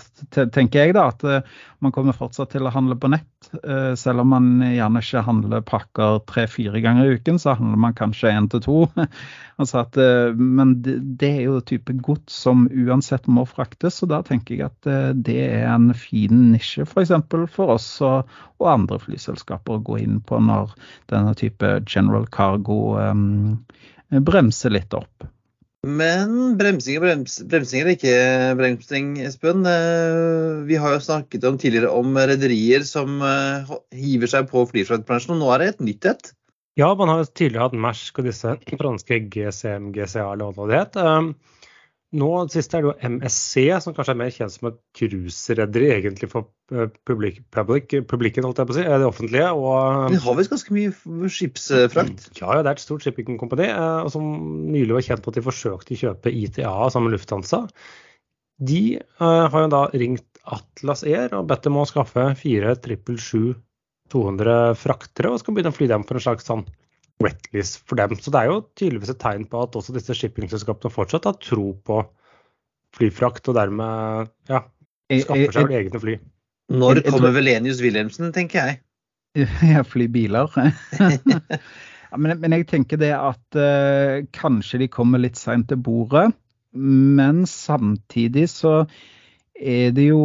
tenker 0.52 0.84
jeg 0.84 0.94
da, 0.96 1.06
at 1.08 1.22
uh, 1.24 1.56
man 1.84 1.92
kommer 1.94 2.16
fortsatt 2.16 2.50
til 2.52 2.66
å 2.66 2.72
handle 2.74 2.96
på 3.00 3.08
nett. 3.12 3.48
Uh, 3.64 3.94
selv 3.96 4.22
om 4.22 4.32
man 4.34 4.48
gjerne 4.60 5.00
ikke 5.00 5.22
handler 5.24 5.64
pakker 5.66 6.18
tre-fire 6.28 6.82
ganger 6.84 7.08
i 7.08 7.16
uken, 7.16 7.40
så 7.40 7.54
handler 7.56 7.80
man 7.86 7.96
kanskje 7.96 8.34
én 8.34 8.48
til 8.52 8.62
to. 8.66 8.76
altså 9.60 9.80
at, 9.80 9.96
men 10.36 10.74
det, 10.84 11.30
er 11.30 11.40
jo 11.46 11.62
type 11.64 11.94
gods 12.04 12.36
som 12.44 12.66
uansett 12.68 13.28
må 13.32 13.46
fraktes, 13.48 14.00
så 14.02 14.10
da 14.10 14.20
tenker 14.26 14.58
jeg 14.58 14.68
at 14.68 14.90
det 15.24 15.38
er 15.46 15.70
en 15.72 15.92
fin 15.96 16.50
nisje 16.52 16.84
f.eks. 16.84 17.14
For, 17.30 17.46
for 17.52 17.76
oss 17.78 17.88
og, 18.04 18.28
og, 18.58 18.68
andre 18.74 19.00
flyselskaper 19.00 19.78
å 19.78 19.86
gå 19.86 20.02
inn 20.04 20.20
på 20.20 20.42
når 20.42 20.76
denne 21.12 21.32
type 21.38 21.78
general 21.88 22.28
cargo 22.32 22.98
um, 23.00 23.56
bremser 24.12 24.76
litt 24.76 24.92
opp. 24.96 25.30
Men 25.86 26.56
bremsing 26.58 26.98
og 26.98 27.04
brems, 27.04 27.36
bremsing 27.46 27.82
eller 27.82 27.94
ikke 27.94 28.14
bremsing, 28.58 29.10
Espen. 29.26 29.66
Eh, 29.68 30.64
vi 30.66 30.78
har 30.80 30.96
jo 30.96 31.02
snakket 31.04 31.44
om 31.46 31.58
tidligere 31.60 31.92
om 31.94 32.16
rederier 32.16 32.86
som 32.86 33.20
eh, 33.22 33.76
hiver 33.94 34.32
seg 34.32 34.48
på 34.50 34.64
flyfraktbransjen, 34.72 35.36
og 35.36 35.44
nå 35.44 35.52
er 35.54 35.62
det 35.62 35.68
et 35.74 35.84
nytt 35.90 36.08
et. 36.10 36.32
Ja, 36.76 36.90
man 36.98 37.08
har 37.08 37.22
tidligere 37.28 37.68
hatt 37.68 37.78
Mersk 37.86 38.18
og 38.20 38.26
disse 38.28 38.56
franske 38.80 39.20
GCM, 39.32 39.92
GCA 39.94 40.26
eller 40.32 40.56
hva 40.56 40.66
det 40.68 40.80
het. 40.82 40.98
Nå 42.14 42.28
sist 42.52 42.70
er 42.70 42.84
det 42.84 42.86
jo 42.86 43.14
MSC, 43.16 43.64
som 43.82 43.94
kanskje 43.96 44.14
er 44.14 44.18
mer 44.20 44.30
kjent 44.30 44.54
som 44.54 44.68
et 44.70 44.76
cruiserederi 44.94 45.88
egentlig 45.96 46.28
for 46.30 46.46
eh, 46.70 46.86
publik, 47.08 47.40
public, 47.50 47.96
publikken, 48.06 48.46
holdt 48.46 48.62
jeg 48.62 48.68
på 48.68 48.76
å 48.76 48.78
si, 48.78 48.84
det 48.86 49.08
offentlige. 49.08 49.48
Og, 49.58 50.14
De 50.14 50.20
har 50.22 50.38
visst 50.38 50.52
ganske 50.52 50.76
mye 50.76 51.32
skipsfrakt? 51.34 52.28
Ja, 52.38 52.54
ja, 52.54 52.62
det 52.62 52.70
er 52.70 52.78
et 52.78 52.84
stort 52.84 53.02
shipping 53.02 53.40
company 53.40 53.66
eh, 53.72 54.06
som 54.14 54.28
nylig 54.70 55.00
var 55.00 55.06
kjent 55.08 55.24
på 55.24 55.34
at 55.34 55.40
de 55.40 55.46
forsøkte 55.48 55.96
å 55.96 56.00
kjøpe 56.04 56.30
ITA 56.30 56.76
sammen 56.94 57.10
med 57.10 57.18
Lufthansa. 57.18 57.64
De 58.56 58.80
uh, 59.20 59.46
har 59.52 59.66
jo 59.66 59.72
da 59.74 59.82
ringt 59.92 60.40
Atlas 60.46 61.02
Air 61.04 61.34
og 61.36 61.48
bedt 61.50 61.66
dem 61.66 61.76
å 61.76 61.84
skaffe 61.88 62.30
fire 62.38 62.72
777-200 62.78 64.78
fraktere 64.80 65.34
og 65.34 65.42
skal 65.42 65.56
begynne 65.56 65.74
å 65.74 65.76
fly 65.76 65.88
dem 65.90 66.06
for 66.08 66.16
en 66.16 66.24
slags 66.24 66.48
sånn 66.48 66.64
wetlist 67.22 67.80
for 67.88 67.98
dem. 68.00 68.14
Så 68.20 68.32
det 68.32 68.42
er 68.42 68.50
jo 68.50 68.62
tydeligvis 68.78 69.12
et 69.14 69.20
tegn 69.22 69.46
på 69.50 69.64
at 69.64 69.76
også 69.78 69.94
disse 69.96 70.16
shippingselskapene 70.16 70.92
fortsatt 70.92 71.28
har 71.28 71.38
tro 71.40 71.70
på 71.86 72.00
flyfrakt, 72.96 73.48
og 73.50 73.58
dermed 73.58 74.30
ja, 74.50 74.62
skaffer 75.10 75.56
seg 75.56 75.76
egne 75.80 76.00
fly. 76.02 76.16
Når 76.76 77.02
kommer 77.06 77.34
Velenius 77.36 77.82
Wilhelmsen, 77.84 78.32
tenker 78.36 78.62
jeg. 78.62 78.82
Ja, 79.72 79.82
fly 79.84 80.08
biler. 80.08 80.52
Ja, 82.06 82.20
men, 82.22 82.36
men, 82.38 82.54
jeg 82.54 82.68
tenker 82.70 83.00
det 83.00 83.10
at 83.12 83.56
uh, 83.58 84.22
kanskje 84.32 84.78
de 84.84 84.86
kommer 84.88 85.18
litt 85.18 85.36
seint 85.36 85.66
til 85.68 85.80
bordet. 85.82 86.28
Men 86.76 87.42
samtidig 87.50 88.46
så 88.52 88.84
er 89.56 89.90
det 89.96 90.10
jo, 90.12 90.20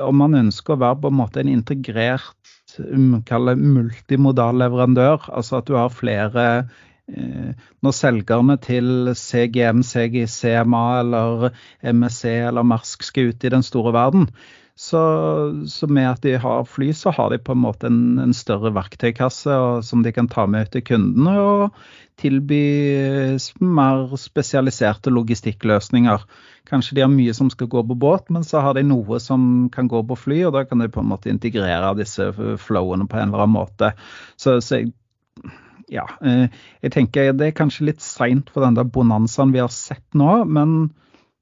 om 0.00 0.16
man 0.16 0.38
ønsker 0.38 0.74
å 0.74 0.80
være 0.80 1.00
på 1.02 1.10
en 1.10 1.18
måte 1.18 1.42
en 1.42 1.52
integrert 1.52 2.39
um, 2.78 3.22
multimodal 3.56 4.60
leverandør, 4.62 5.30
altså 5.32 5.58
at 5.58 5.68
du 5.68 5.74
har 5.74 5.88
flere 5.88 6.46
Eh, 7.10 7.54
når 7.82 7.94
selgerne 7.96 8.56
til 8.62 9.10
CGM, 9.18 9.82
CG, 9.82 10.26
CMA 10.30 11.00
eller 11.00 11.50
MSC 11.82 12.24
eller 12.24 12.62
Marsk 12.62 13.02
skal 13.02 13.32
ut 13.32 13.44
i 13.44 13.50
den 13.50 13.64
store 13.66 13.92
verden, 13.96 14.28
så, 14.80 15.00
så, 15.68 15.86
med 15.92 16.06
at 16.08 16.22
de 16.24 16.38
har 16.40 16.62
fly, 16.64 16.86
så 16.96 17.12
har 17.12 17.28
de 17.30 17.36
på 17.44 17.52
en 17.52 17.60
måte 17.60 17.90
en, 17.90 18.16
en 18.22 18.32
større 18.32 18.70
verktøykasse 18.72 19.52
og, 19.52 19.82
som 19.84 20.00
de 20.00 20.12
kan 20.16 20.30
ta 20.32 20.46
med 20.48 20.70
til 20.72 20.84
kundene 20.88 21.34
og 21.36 21.82
tilby 22.20 22.62
mer 23.60 24.14
spesialiserte 24.20 25.12
logistikkløsninger. 25.12 26.24
Kanskje 26.68 26.96
de 26.96 27.04
har 27.04 27.12
mye 27.12 27.34
som 27.36 27.50
skal 27.52 27.68
gå 27.72 27.82
på 27.90 27.98
båt, 28.00 28.32
men 28.32 28.46
så 28.46 28.62
har 28.64 28.78
de 28.78 28.86
noe 28.88 29.20
som 29.20 29.68
kan 29.74 29.88
gå 29.88 30.00
på 30.08 30.16
fly, 30.16 30.40
og 30.48 30.56
da 30.56 30.64
kan 30.64 30.80
de 30.80 30.88
på 30.92 31.04
en 31.04 31.12
måte 31.12 31.32
integrere 31.32 31.92
disse 32.00 32.30
flowene 32.64 33.08
på 33.08 33.20
en 33.20 33.28
eller 33.28 33.44
annen 33.44 33.58
måte. 33.58 33.92
Så, 34.40 34.62
så 34.64 34.80
jeg 34.80 34.94
ja, 35.90 36.06
eh, 36.24 36.46
jeg 36.84 36.94
tenker 36.94 37.32
det 37.34 37.50
er 37.50 37.56
kanskje 37.58 37.88
litt 37.90 38.04
seint 38.04 38.48
for 38.54 38.64
den 38.64 38.76
der 38.78 38.88
bonanzaen 38.88 39.52
vi 39.52 39.60
har 39.60 39.72
sett 39.74 40.06
nå. 40.16 40.44
Men 40.46 40.94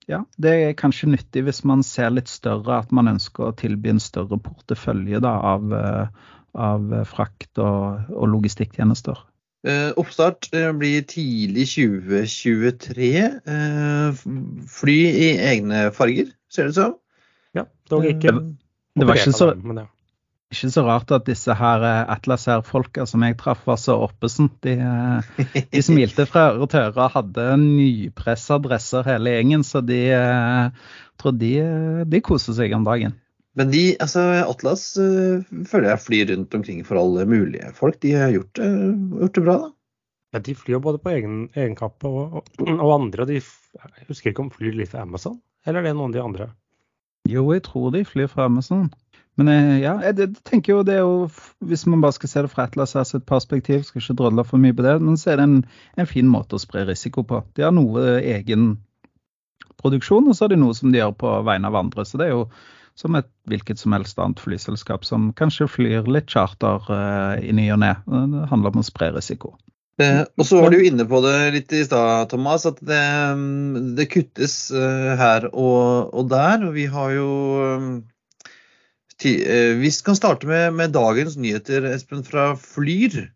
ja, 0.09 0.23
det 0.41 0.53
er 0.57 0.77
kanskje 0.79 1.11
nyttig 1.13 1.45
hvis 1.47 1.63
man 1.69 1.85
ser 1.87 2.13
litt 2.15 2.31
større, 2.33 2.81
at 2.81 2.93
man 2.95 3.11
ønsker 3.13 3.51
å 3.51 3.57
tilby 3.57 3.93
en 3.93 4.03
større 4.03 4.39
portefølje 4.41 5.21
da, 5.25 5.35
av, 5.55 5.75
eh, 5.77 6.31
av, 6.57 6.87
frakt 7.11 7.61
og, 7.61 8.09
og 8.15 8.31
logistikktjenester. 8.37 9.21
Eh, 9.69 9.91
oppstart 9.99 10.49
blir 10.79 11.05
tidlig 11.11 11.67
2023. 11.75 13.11
Eh, 13.53 14.25
fly 14.79 14.99
i 15.11 15.29
egne 15.51 15.89
farger, 15.95 16.33
ser 16.49 16.69
det 16.69 16.77
ut 16.77 16.81
som. 16.81 16.97
Ja, 17.59 17.69
dog 17.91 18.09
ikke. 18.09 18.33
Det, 18.33 19.03
det 19.03 19.09
var 19.11 19.21
ikke 19.21 19.37
så... 19.37 19.53
Ikke 20.49 20.71
så 20.73 20.83
rart 20.87 21.11
at 21.13 21.27
disse 21.29 21.53
her 21.53 21.83
eh, 21.85 22.11
Atlas 22.15 22.47
Air-folka 22.49 23.05
som 23.09 23.25
jeg 23.27 23.37
traff, 23.41 23.67
var 23.69 23.77
så 23.81 23.99
oppesen. 24.07 24.49
De, 24.65 24.79
eh, 24.81 25.65
de 25.75 25.83
smilte 25.85 26.25
fra 26.29 26.47
øre 26.55 26.69
til 26.73 26.87
øre 26.87 27.05
og 27.05 27.17
hadde 27.19 27.49
nypressa 27.61 28.57
dresser 28.65 29.05
hele 29.11 29.35
gjengen, 29.35 29.65
så 29.67 29.83
de 29.85 29.99
eh, 30.17 30.87
tror 31.21 31.35
de, 31.37 31.53
de 32.09 32.21
koser 32.25 32.57
seg 32.57 32.73
om 32.77 32.87
dagen. 32.89 33.19
Men 33.59 33.73
de, 33.75 33.83
altså 34.01 34.23
Atlas 34.47 34.93
føler 34.95 35.89
jeg 35.91 36.03
flyr 36.05 36.29
rundt 36.31 36.55
omkring 36.55 36.81
for 36.87 37.01
alle 37.01 37.25
mulige 37.27 37.73
folk. 37.75 37.99
De 38.05 38.13
har 38.15 38.31
gjort, 38.31 38.61
gjort 38.61 39.35
det 39.35 39.45
bra, 39.45 39.57
da. 39.65 39.73
Ja, 40.33 40.41
De 40.45 40.55
flyr 40.55 40.81
både 40.85 41.01
på 41.01 41.11
egen, 41.11 41.37
egen 41.57 41.75
kappe 41.77 42.09
og, 42.09 42.39
og, 42.39 42.49
og, 42.69 42.91
andre. 42.95 43.27
De, 43.29 43.41
jeg 43.41 44.09
husker 44.09 44.31
ikke 44.31 44.45
om 44.45 44.51
de 44.53 44.61
flyr 44.61 44.77
litt 44.79 44.93
for 44.93 45.03
Amazon, 45.03 45.41
eller 45.67 45.83
er 45.83 45.91
det 45.91 45.95
noen 45.97 46.13
av 46.13 46.17
de 46.17 46.25
andre? 46.25 46.49
Jo, 47.29 47.45
jeg 47.53 47.65
tror 47.67 47.91
de 47.93 48.05
flyr 48.09 48.29
for 48.31 48.47
Amazon. 48.47 48.89
Men 49.39 49.49
eh, 49.53 49.77
ja, 49.85 49.95
jeg 50.03 50.33
tenker 50.47 50.75
jo 50.75 50.81
det 50.87 50.97
er 50.99 51.05
jo 51.07 51.29
Hvis 51.65 51.87
man 51.87 52.03
bare 52.03 52.17
skal 52.17 52.33
se 52.33 52.43
det 52.45 52.51
fra 52.53 52.67
et 52.67 52.75
eller 52.75 52.91
annet 52.91 53.27
perspektiv, 53.29 53.85
skal 53.87 54.03
ikke 54.03 54.19
drodle 54.19 54.45
for 54.47 54.63
mye 54.63 54.75
på 54.75 54.85
det, 54.87 54.97
men 55.05 55.19
så 55.21 55.33
er 55.33 55.41
det 55.41 55.47
en, 55.47 55.61
en, 55.97 56.11
fin 56.11 56.29
måte 56.31 56.59
å 56.59 56.63
spre 56.63 56.85
risiko 56.89 57.23
på. 57.27 57.45
De 57.55 57.67
har 57.67 57.75
noe 57.75 58.19
egen 58.19 58.73
produksjon, 59.79 60.27
og 60.27 60.35
så 60.35 60.47
har 60.47 60.55
de 60.55 60.59
noe 60.59 60.75
som 60.75 60.91
de 60.91 60.99
gjør 60.99 61.15
på 61.21 61.37
vegne 61.47 61.71
av 61.71 61.79
andre. 61.79 62.07
Så 62.07 62.19
det 62.19 62.29
er 62.29 62.35
jo 62.35 62.49
som 62.99 63.15
et 63.15 63.29
hvilket 63.47 63.79
som 63.79 63.95
helst 63.95 64.19
annet 64.19 64.43
flyselskap 64.43 65.07
som 65.07 65.31
kanskje 65.39 65.69
flyr 65.71 66.11
litt 66.11 66.33
charter 66.35 66.83
uh, 66.91 67.39
i 67.39 67.55
ny 67.55 67.69
og 67.71 67.79
ne. 67.85 67.93
Det 68.11 68.49
handler 68.51 68.75
om 68.75 68.83
å 68.83 68.89
spre 68.89 69.13
risiko. 69.15 69.55
Eh, 70.03 70.25
og 70.39 70.47
så 70.47 70.59
var 70.59 70.71
du 70.71 70.81
jo 70.81 70.89
inne 70.91 71.07
på 71.11 71.21
det 71.23 71.37
litt 71.55 71.73
i 71.75 71.85
stad, 71.87 72.27
Thomas, 72.31 72.67
at 72.67 72.83
det, 72.83 73.07
det 73.99 74.11
kuttes 74.11 74.65
uh, 74.75 75.15
her 75.19 75.47
og, 75.53 76.11
og, 76.11 76.25
der. 76.31 76.67
Og 76.67 76.75
vi 76.75 76.91
har 76.91 77.15
jo 77.15 77.31
um, 77.79 77.89
Eh, 78.03 78.18
vi 79.25 79.91
kan 80.05 80.17
starte 80.17 80.47
med, 80.47 80.77
med, 80.79 80.95
dagens 80.95 81.37
nyheter, 81.41 81.87
Espen, 81.91 82.23
fra 82.27 82.53
Flyr. 82.57 83.27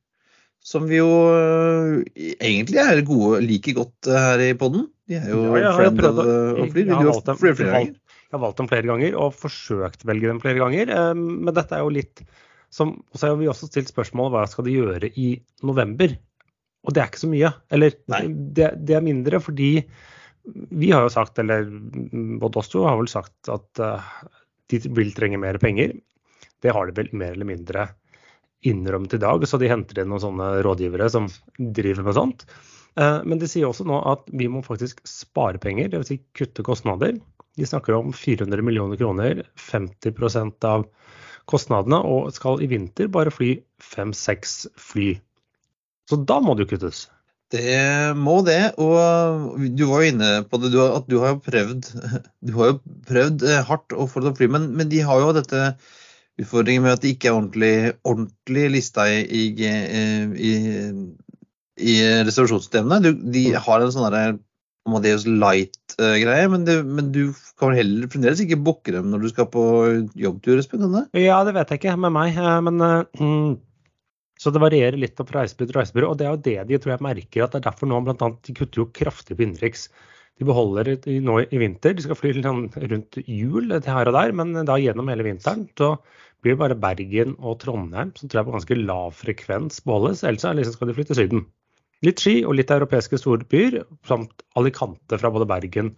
Som 0.63 0.87
vi 0.87 1.01
jo 1.01 1.11
eh, 1.35 2.29
egentlig 2.39 2.79
er 2.79 3.01
gode, 3.07 3.41
like 3.43 3.75
godt 3.75 4.07
eh, 4.07 4.27
her 4.29 4.43
i 4.45 4.53
poden. 4.59 4.87
De 5.11 5.19
er 5.19 5.33
jo 5.33 5.57
ja, 5.59 5.73
friend 5.75 6.05
of, 6.07 6.21
of 6.23 6.71
Flyr. 6.71 6.87
Jeg 6.87 6.95
har, 6.95 7.09
valgt 7.09 7.27
dem, 7.27 7.41
flere, 7.41 7.57
ganger. 7.67 7.97
jeg 7.99 8.37
har 8.37 8.43
valgt 8.45 8.61
dem 8.63 8.71
flere 8.71 8.91
ganger 8.93 9.17
og 9.19 9.35
forsøkt 9.35 10.05
å 10.05 10.11
velge 10.13 10.31
dem 10.31 10.39
flere 10.45 10.63
ganger. 10.63 10.95
Men 11.19 11.51
dette 11.57 11.79
er 11.79 11.83
jo 11.83 11.95
litt 11.99 12.23
som 12.73 12.95
Så 13.13 13.29
har 13.29 13.35
vi 13.37 13.51
også 13.51 13.67
stilt 13.69 13.91
spørsmål 13.91 14.31
hva 14.33 14.47
skal 14.49 14.65
de 14.65 14.79
gjøre 14.79 15.11
i 15.21 15.35
november. 15.67 16.15
Og 16.87 16.95
det 16.95 17.03
er 17.03 17.11
ikke 17.11 17.21
så 17.21 17.29
mye. 17.29 17.51
Eller 17.75 17.99
det, 18.09 18.71
det, 18.81 18.95
er 18.97 19.05
mindre 19.05 19.43
fordi 19.43 19.75
vi 20.47 20.89
har 20.95 21.05
jo 21.05 21.13
sagt, 21.13 21.37
eller 21.43 21.67
både 22.41 22.63
oss 22.63 22.73
to 22.73 22.87
har 22.87 22.97
vel 22.99 23.11
sagt 23.11 23.51
at 23.53 23.83
de 24.73 24.93
vil 24.97 25.13
trenge 25.17 25.41
mer 25.41 25.59
penger. 25.63 25.95
Det 26.63 26.73
har 26.75 26.89
de 26.89 26.97
vel 26.97 27.11
mer 27.17 27.37
eller 27.37 27.49
mindre 27.49 27.89
innrømt 28.63 29.15
i 29.15 29.21
dag, 29.23 29.43
så 29.49 29.59
de 29.59 29.71
henter 29.71 30.03
inn 30.03 30.13
noen 30.13 30.23
sånne 30.23 30.49
rådgivere 30.63 31.09
som 31.11 31.27
driver 31.59 32.07
med 32.07 32.17
sånt. 32.19 32.45
Eh, 33.01 33.19
men 33.27 33.41
de 33.41 33.49
sier 33.51 33.67
også 33.69 33.87
nå 33.89 33.99
at 34.13 34.29
vi 34.31 34.49
må 34.53 34.63
faktisk 34.67 35.03
spare 35.09 35.61
penger, 35.63 35.91
dvs. 35.93 36.13
Si 36.13 36.21
kutte 36.39 36.65
kostnader. 36.67 37.17
De 37.59 37.69
snakker 37.69 37.97
om 37.99 38.13
400 38.17 38.65
millioner 38.65 39.01
kroner, 39.01 39.43
50% 39.61 40.69
av 40.69 40.87
kostnadene, 41.51 41.99
og 41.99 42.31
skal 42.37 42.63
i 42.63 42.71
vinter 42.71 43.11
bare 43.13 43.33
fly 43.35 43.57
fem-seks 43.83 44.63
fly. 44.79 45.17
Så 46.09 46.23
da 46.29 46.39
må 46.43 46.55
det 46.55 46.67
jo 46.67 46.77
kuttes. 46.77 47.07
Det 47.53 48.17
må 48.17 48.39
det. 48.47 48.61
Og 48.81 49.57
du 49.77 49.85
var 49.91 50.03
jo 50.03 50.13
inne 50.13 50.31
på 50.49 50.61
det, 50.63 50.73
at 50.73 51.09
du 51.11 51.19
har 51.23 51.35
jo 51.35 51.41
prøvd, 51.45 51.91
du 52.49 52.55
har 52.59 52.73
jo 52.73 52.79
prøvd 53.09 53.49
eh, 53.49 53.65
hardt 53.69 53.97
å 53.97 54.09
få 54.09 54.23
det 54.23 54.31
til 54.31 54.33
å 54.33 54.39
fly. 54.41 54.53
Men, 54.57 54.71
men, 54.79 54.89
de 54.93 55.03
har 55.05 55.21
jo 55.21 55.35
dette 55.37 55.75
utfordringen 56.41 56.87
med 56.87 56.97
at 56.97 57.03
de 57.05 57.13
ikke 57.13 57.29
er 57.29 57.37
ordentlig, 57.37 57.75
ordentlig 58.09 58.71
lista 58.79 59.05
i, 59.11 59.21
i, 59.27 59.43
i, 59.53 60.55
i 61.77 61.99
reservasjonssystemene. 62.25 63.13
De 63.35 63.45
har 63.53 63.85
en 63.85 63.93
sånn 63.93 64.41
Amadeus 64.89 65.29
Light-greie, 65.29 66.49
men, 66.51 66.65
men, 66.67 67.11
du 67.15 67.37
kan 67.61 67.77
heller 67.77 68.09
fremdeles 68.11 68.41
ikke 68.43 68.59
booke 68.67 68.91
dem 68.91 69.13
når 69.13 69.23
du 69.23 69.29
skal 69.31 69.47
på 69.53 69.67
jobbtur? 70.19 70.57
Espen, 70.59 70.89
Ja, 71.15 71.45
det 71.47 71.55
vet 71.55 71.71
jeg 71.71 71.85
ikke 71.85 72.01
med 72.01 72.17
meg. 72.17 72.41
Eh, 72.41 72.57
men 72.65 72.81
mm 73.21 73.61
så 74.43 74.51
det 74.51 74.63
varierer 74.63 74.99
litt 74.99 75.21
fra 75.21 75.43
reisebyrå 75.45 75.69
til 75.71 75.77
reisebyrå. 75.79 76.09
Og 76.11 76.19
det 76.19 76.27
er 76.27 76.33
jo 76.33 76.41
det 76.47 76.57
de 76.71 76.81
tror 76.83 76.97
jeg 76.97 77.07
merker, 77.07 77.45
at 77.45 77.55
det 77.55 77.61
er 77.61 77.69
derfor 77.69 77.91
nå 77.91 78.01
bl.a. 78.03 78.17
de 78.19 78.55
kutter 78.59 78.83
jo 78.83 78.89
kraftig 78.91 79.37
på 79.39 79.47
innenriks. 79.47 79.87
De 80.41 80.49
beholder 80.49 80.97
det 81.05 81.15
nå 81.23 81.39
i 81.45 81.61
vinter. 81.61 81.95
De 81.95 82.03
skal 82.03 82.19
fly 82.19 82.33
rundt 82.41 83.21
jul 83.23 83.71
til 83.71 83.93
her 83.93 84.11
og 84.11 84.17
der, 84.17 84.35
men 84.35 84.57
da 84.67 84.79
gjennom 84.81 85.13
hele 85.13 85.27
vinteren 85.29 85.69
så 85.79 85.95
blir 86.43 86.57
det 86.57 86.63
bare 86.65 86.79
Bergen 86.83 87.37
og 87.39 87.61
Trondheim 87.63 88.11
som 88.19 88.27
tror 88.27 88.41
jeg 88.41 88.49
på 88.49 88.57
ganske 88.57 88.79
lav 88.81 89.15
frekvens 89.15 89.79
beholdes. 89.87 90.25
Ellers 90.27 90.49
liksom 90.59 90.75
skal 90.75 90.91
de 90.91 90.97
flytte 90.99 91.15
til 91.15 91.23
Syden. 91.23 91.47
Litt 92.03 92.19
Ski 92.19 92.41
og 92.43 92.57
litt 92.59 92.73
europeiske 92.75 93.21
storbyer, 93.23 93.85
samt 94.09 94.43
Alicante 94.59 95.21
fra 95.23 95.31
både 95.31 95.47
Bergen 95.47 95.93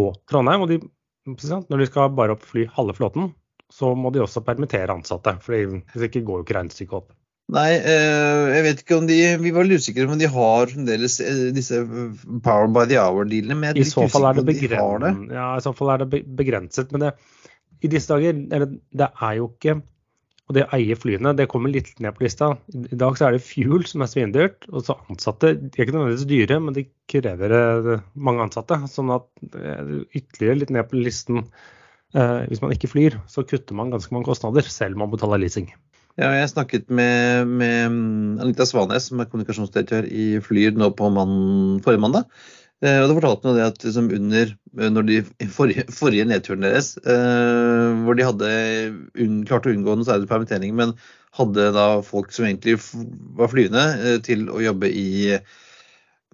og 0.00 0.14
Trondheim. 0.30 0.64
Og 0.64 0.72
de, 0.72 0.78
når 1.28 1.82
de 1.82 1.90
skal 1.90 2.14
bare 2.16 2.38
opp 2.38 2.46
fly 2.48 2.64
halve 2.78 2.96
flåten, 2.96 3.34
så 3.72 3.92
må 3.96 4.12
de 4.12 4.22
også 4.24 4.40
permittere 4.46 4.94
ansatte. 4.94 5.36
For 5.44 5.58
hvis 5.58 6.08
ikke 6.08 6.24
går 6.24 6.40
jo 6.40 6.46
ikke 6.46 6.56
regnestykket 6.56 7.02
opp. 7.02 7.12
Nei, 7.52 7.70
eh, 7.76 8.50
jeg 8.54 8.64
vet 8.64 8.82
ikke 8.82 8.96
om 8.96 9.06
de 9.08 9.18
Vi 9.42 9.52
var 9.52 9.66
litt 9.68 9.82
usikre 9.82 10.06
på 10.08 10.14
om 10.14 10.20
de 10.20 10.28
har 10.30 10.70
fremdeles 10.70 11.18
eh, 11.20 11.46
disse 11.52 11.82
Power 12.44 12.70
by 12.72 12.86
the 12.88 13.00
Hour-dealene. 13.00 13.74
I 13.76 13.86
så 13.88 14.06
fall 14.12 14.28
er 14.30 14.38
det, 14.38 14.46
begren... 14.48 15.26
ja, 15.32 15.48
i 15.58 15.64
så 15.64 15.74
fall 15.76 15.92
er 15.94 16.04
det 16.04 16.22
begrenset. 16.38 16.92
Men 16.94 17.06
det, 17.06 17.14
i 17.84 17.90
disse 17.92 18.12
dager 18.12 18.38
eller, 18.38 18.78
Det 18.94 19.10
er 19.10 19.36
jo 19.40 19.50
ikke 19.50 19.76
Og 19.82 20.56
det 20.56 20.64
å 20.64 20.72
eie 20.78 20.96
flyene, 20.96 21.34
det 21.36 21.48
kommer 21.52 21.74
litt 21.74 21.92
ned 22.02 22.16
på 22.16 22.24
lista. 22.24 22.54
I 22.72 23.00
dag 23.04 23.18
så 23.18 23.28
er 23.28 23.36
det 23.36 23.44
fuel 23.44 23.84
som 23.90 24.06
er 24.06 24.12
svindyrt. 24.14 24.66
Og 24.72 24.88
så 24.88 24.96
ansatte 25.12 25.52
De 25.58 25.68
er 25.76 25.84
ikke 25.84 25.98
nødvendigvis 25.98 26.30
dyre, 26.32 26.60
men 26.64 26.78
de 26.78 26.88
krever 27.12 27.58
eh, 27.58 28.08
mange 28.16 28.48
ansatte. 28.48 28.80
Sånn 28.90 29.12
at 29.12 29.28
ytterligere 29.44 30.62
litt 30.62 30.72
ned 30.72 30.88
på 30.88 31.04
listen. 31.04 31.44
Hvis 32.12 32.60
man 32.60 32.74
ikke 32.74 32.90
flyr, 32.92 33.14
så 33.24 33.40
kutter 33.48 33.72
man 33.72 33.88
ganske 33.88 34.12
mange 34.12 34.28
kostnader, 34.28 34.66
selv 34.68 34.98
om 34.98 35.06
man 35.06 35.12
betaler 35.14 35.40
leasing. 35.40 35.70
Ja, 36.20 36.28
jeg 36.36 36.50
snakket 36.50 36.90
med, 36.92 37.48
med 37.48 38.42
Anita 38.44 38.66
Svanes, 38.68 39.06
som 39.08 39.22
er 39.22 39.28
kommunikasjonsdirektør 39.32 40.04
i 40.12 40.26
Flyr 40.44 40.74
nå 40.76 40.90
på 40.98 41.08
mann, 41.08 41.78
forrige 41.84 42.02
mandag. 42.04 42.26
Eh, 42.84 42.98
og 43.00 43.08
da 43.08 43.16
fortalte 43.16 43.48
hun 43.48 43.56
det 43.56 43.64
at 43.70 43.86
liksom 43.86 44.10
under 44.18 44.50
eh, 44.52 44.90
når 44.92 45.06
de 45.08 45.16
forrige, 45.54 45.86
forrige 45.94 46.26
nedturen 46.28 46.66
deres, 46.66 46.90
eh, 47.00 48.02
hvor 48.04 48.18
de 48.18 48.26
hadde 48.28 48.50
un, 49.24 49.38
klart 49.48 49.68
å 49.68 49.72
unngå 49.72 49.94
noe 49.96 50.08
særlig 50.08 50.28
permittering, 50.28 50.74
men 50.76 50.92
hadde 51.38 51.70
da 51.78 51.86
folk 52.04 52.34
som 52.36 52.44
egentlig 52.44 52.76
var 53.38 53.48
flyende 53.54 53.86
eh, 54.02 54.18
til 54.26 54.44
å 54.52 54.60
jobbe 54.60 54.92
i, 54.92 55.38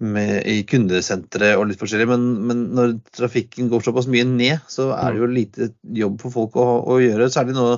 med, 0.03 0.33
i 0.43 0.57
kundesentre 0.67 1.53
og 1.55 1.69
litt 1.69 1.79
forskjellig. 1.79 2.09
Men, 2.11 2.27
men, 2.51 2.67
når 2.75 2.97
trafikken 3.15 3.71
går 3.71 3.87
såpass 3.87 4.11
mye 4.11 4.27
ned, 4.27 4.59
så 4.67 4.91
er 4.97 5.15
det 5.15 5.23
jo 5.23 5.33
lite 5.37 5.71
jobb 6.03 6.19
for 6.25 6.35
folk 6.35 6.59
å, 6.59 6.67
å 6.83 6.99
gjøre. 6.99 7.31
Særlig 7.31 7.55
nå 7.55 7.69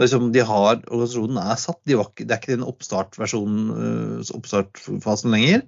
Liksom, 0.00 0.30
de 0.32 0.44
har, 0.48 0.78
Organisasjonen 0.88 1.40
er 1.42 1.58
satt. 1.60 1.80
De 1.88 1.98
var, 2.00 2.12
det 2.16 2.30
er 2.30 2.40
ikke 2.40 2.54
den 2.54 2.68
oppstartversjonen, 2.68 3.64
uh, 3.76 4.30
oppstartfasen 4.38 5.34
lenger. 5.34 5.66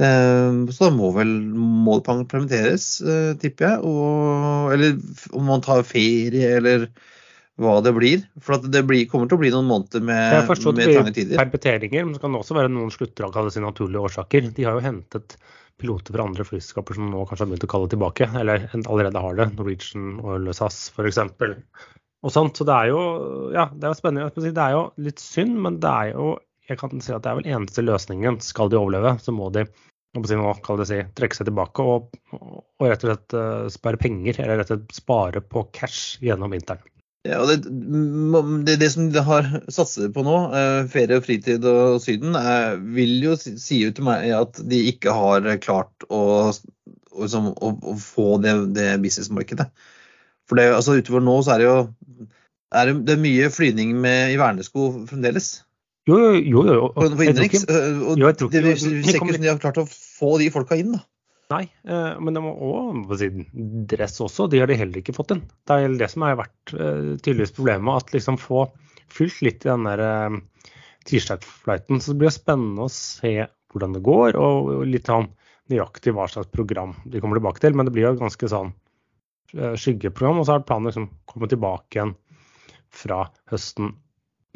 Uh, 0.00 0.64
så 0.72 0.88
da 0.88 0.92
må 0.92 1.10
vel 1.16 1.34
må 1.56 1.98
det 2.00 2.16
permitteres, 2.30 2.88
uh, 3.04 3.34
tipper 3.40 3.68
jeg. 3.68 3.82
Og, 3.84 4.72
eller 4.76 4.96
om 5.36 5.52
man 5.52 5.64
tar 5.64 5.84
ferie, 5.88 6.56
eller 6.60 6.88
hva 7.60 7.78
det 7.84 7.92
blir. 7.96 8.24
For 8.44 8.60
det 8.60 8.82
blir, 8.88 9.04
kommer 9.10 9.28
til 9.28 9.38
å 9.38 9.42
bli 9.42 9.52
noen 9.52 9.68
måneder 9.68 10.04
med, 10.04 10.48
med 10.48 10.88
trange 10.92 11.14
tider. 11.16 11.36
Permitteringer, 11.40 12.08
men 12.08 12.16
så 12.16 12.24
kan 12.24 12.34
det 12.34 12.40
også 12.42 12.56
være 12.56 12.72
noen 12.72 12.92
slutter 12.94 13.28
av 13.28 13.52
sine 13.52 13.68
naturlige 13.68 14.08
årsaker. 14.08 14.50
De 14.56 14.66
har 14.66 14.76
jo 14.76 14.84
hentet 14.84 15.38
piloter 15.80 16.16
fra 16.16 16.24
andre 16.24 16.44
flyselskaper 16.48 16.96
som 16.96 17.10
nå 17.12 17.24
kanskje 17.28 17.44
har 17.44 17.50
begynt 17.50 17.66
å 17.66 17.72
kalle 17.72 17.92
tilbake, 17.92 18.28
eller 18.40 18.68
allerede 18.78 19.22
har 19.24 19.36
det. 19.40 19.50
Norwegian 19.58 20.16
og 20.24 20.48
SAS 20.56 20.86
f.eks. 20.94 21.20
Og 22.24 22.32
sånt. 22.32 22.56
Så 22.56 22.64
det 22.68 22.74
er 22.74 22.92
jo 22.94 23.02
ja, 23.54 23.68
det 23.74 23.88
er 23.88 23.98
spennende. 23.98 24.30
Det 24.32 24.62
er 24.62 24.76
jo 24.76 24.86
litt 25.04 25.22
synd, 25.22 25.58
men 25.66 25.80
det 25.82 25.92
er 25.92 26.14
jo 26.14 26.34
jeg 26.66 26.80
kan 26.80 27.02
si 27.02 27.12
at 27.14 27.22
det 27.22 27.30
er 27.30 27.38
vel 27.40 27.52
eneste 27.54 27.84
løsningen. 27.84 28.40
Skal 28.42 28.72
de 28.72 28.78
overleve, 28.80 29.16
så 29.22 29.34
må 29.34 29.52
de 29.54 29.66
nå, 30.16 30.22
si, 30.88 30.98
trekke 31.18 31.36
seg 31.36 31.48
tilbake 31.50 31.84
og, 31.84 32.16
og 32.32 32.86
rett 32.88 33.04
og 33.04 33.10
slett 33.10 33.36
uh, 33.36 33.66
spare 33.72 34.00
penger, 34.00 34.40
eller 34.42 34.62
rett 34.62 34.72
og 34.72 34.80
slett 34.80 35.00
spare 35.00 35.42
på 35.44 35.66
cash 35.76 36.22
gjennom 36.24 36.54
vinteren. 36.56 36.84
Ja, 37.26 37.40
og 37.42 37.50
det, 37.50 37.56
det, 38.66 38.76
det, 38.78 38.88
som 38.92 39.08
de 39.10 39.22
har 39.26 39.48
satset 39.72 40.12
på 40.14 40.22
nå, 40.22 40.34
eh, 40.54 40.84
ferie 40.92 41.18
og 41.18 41.24
fritid 41.26 41.64
og 41.66 41.96
Syden, 42.04 42.36
er, 42.38 42.76
vil 42.78 43.16
jo 43.24 43.34
si 43.40 43.80
ut 43.82 43.96
til 43.98 44.06
meg 44.06 44.30
at 44.36 44.60
de 44.70 44.78
ikke 44.92 45.14
har 45.16 45.48
klart 45.64 46.06
å, 46.06 46.20
å, 46.52 47.24
liksom, 47.24 47.48
å, 47.50 47.72
å 47.82 47.96
få 47.98 48.36
det, 48.44 48.54
det 48.78 48.92
businessmarkedet. 49.02 49.66
For 50.46 50.60
det, 50.60 50.70
altså, 50.76 50.98
utover 51.00 51.24
nå 51.24 51.40
så 51.42 51.56
er 51.56 51.62
det 51.62 51.68
jo 51.68 51.76
er 52.76 52.90
det, 52.92 53.14
er 53.14 53.22
mye 53.22 53.50
flyvning 53.54 53.94
i 54.04 54.38
vernesko 54.38 54.88
fremdeles. 55.10 55.50
Jo, 56.06 56.18
jo, 56.18 56.38
jo. 56.38 56.64
jo. 56.70 56.88
På, 56.94 57.08
på 57.18 57.26
innenriks. 57.26 57.66
Og 57.66 58.20
jo, 58.20 58.30
det 58.30 58.62
ut 58.62 58.80
som 58.82 59.30
de 59.34 59.50
har 59.50 59.60
klart 59.62 59.80
å 59.82 59.86
få 59.90 60.36
de 60.42 60.50
folka 60.54 60.78
inn. 60.78 60.94
da. 60.94 61.02
Nei, 61.52 61.62
eh, 61.86 62.14
men 62.18 62.34
de 62.34 62.42
må 62.42 62.52
også 62.54 63.20
si, 63.20 63.28
dress 63.90 64.18
også. 64.22 64.48
De 64.50 64.58
har 64.62 64.70
de 64.70 64.78
heller 64.78 64.98
ikke 64.98 65.14
fått 65.14 65.36
inn. 65.36 65.44
Det 65.66 65.78
er 65.78 65.94
det 65.98 66.10
som 66.10 66.24
har 66.26 66.38
vært 66.40 66.74
uh, 66.74 67.14
tydeligvis 67.22 67.54
problemet. 67.54 68.02
At 68.02 68.14
liksom 68.14 68.38
få 68.42 68.64
fylt 69.14 69.42
litt 69.46 69.66
i 69.66 69.70
den 69.70 69.86
der 69.86 70.02
uh, 70.02 70.72
tirsdagsflighten. 71.06 72.02
Så 72.02 72.14
det 72.14 72.22
blir 72.24 72.34
spennende 72.34 72.86
å 72.86 72.92
se 72.92 73.36
hvordan 73.74 73.94
det 73.94 74.02
går, 74.06 74.38
og, 74.40 74.72
litt 74.88 75.10
sånn 75.10 75.28
nøyaktig 75.70 76.14
hva 76.16 76.26
slags 76.30 76.50
program 76.54 76.94
de 77.06 77.22
kommer 77.22 77.38
tilbake 77.38 77.62
til. 77.62 77.78
Men 77.78 77.86
det 77.86 77.94
blir 77.94 78.08
jo 78.08 78.18
ganske 78.18 78.50
sånn 78.50 78.74
skyggeprogram, 79.52 80.40
og 80.40 80.48
så 80.48 80.56
har 80.56 80.64
planen 80.66 80.90
liksom 80.90 81.10
komme 81.28 81.48
tilbake 81.50 81.98
igjen 81.98 82.16
fra 82.96 83.26
høsten. 83.52 83.94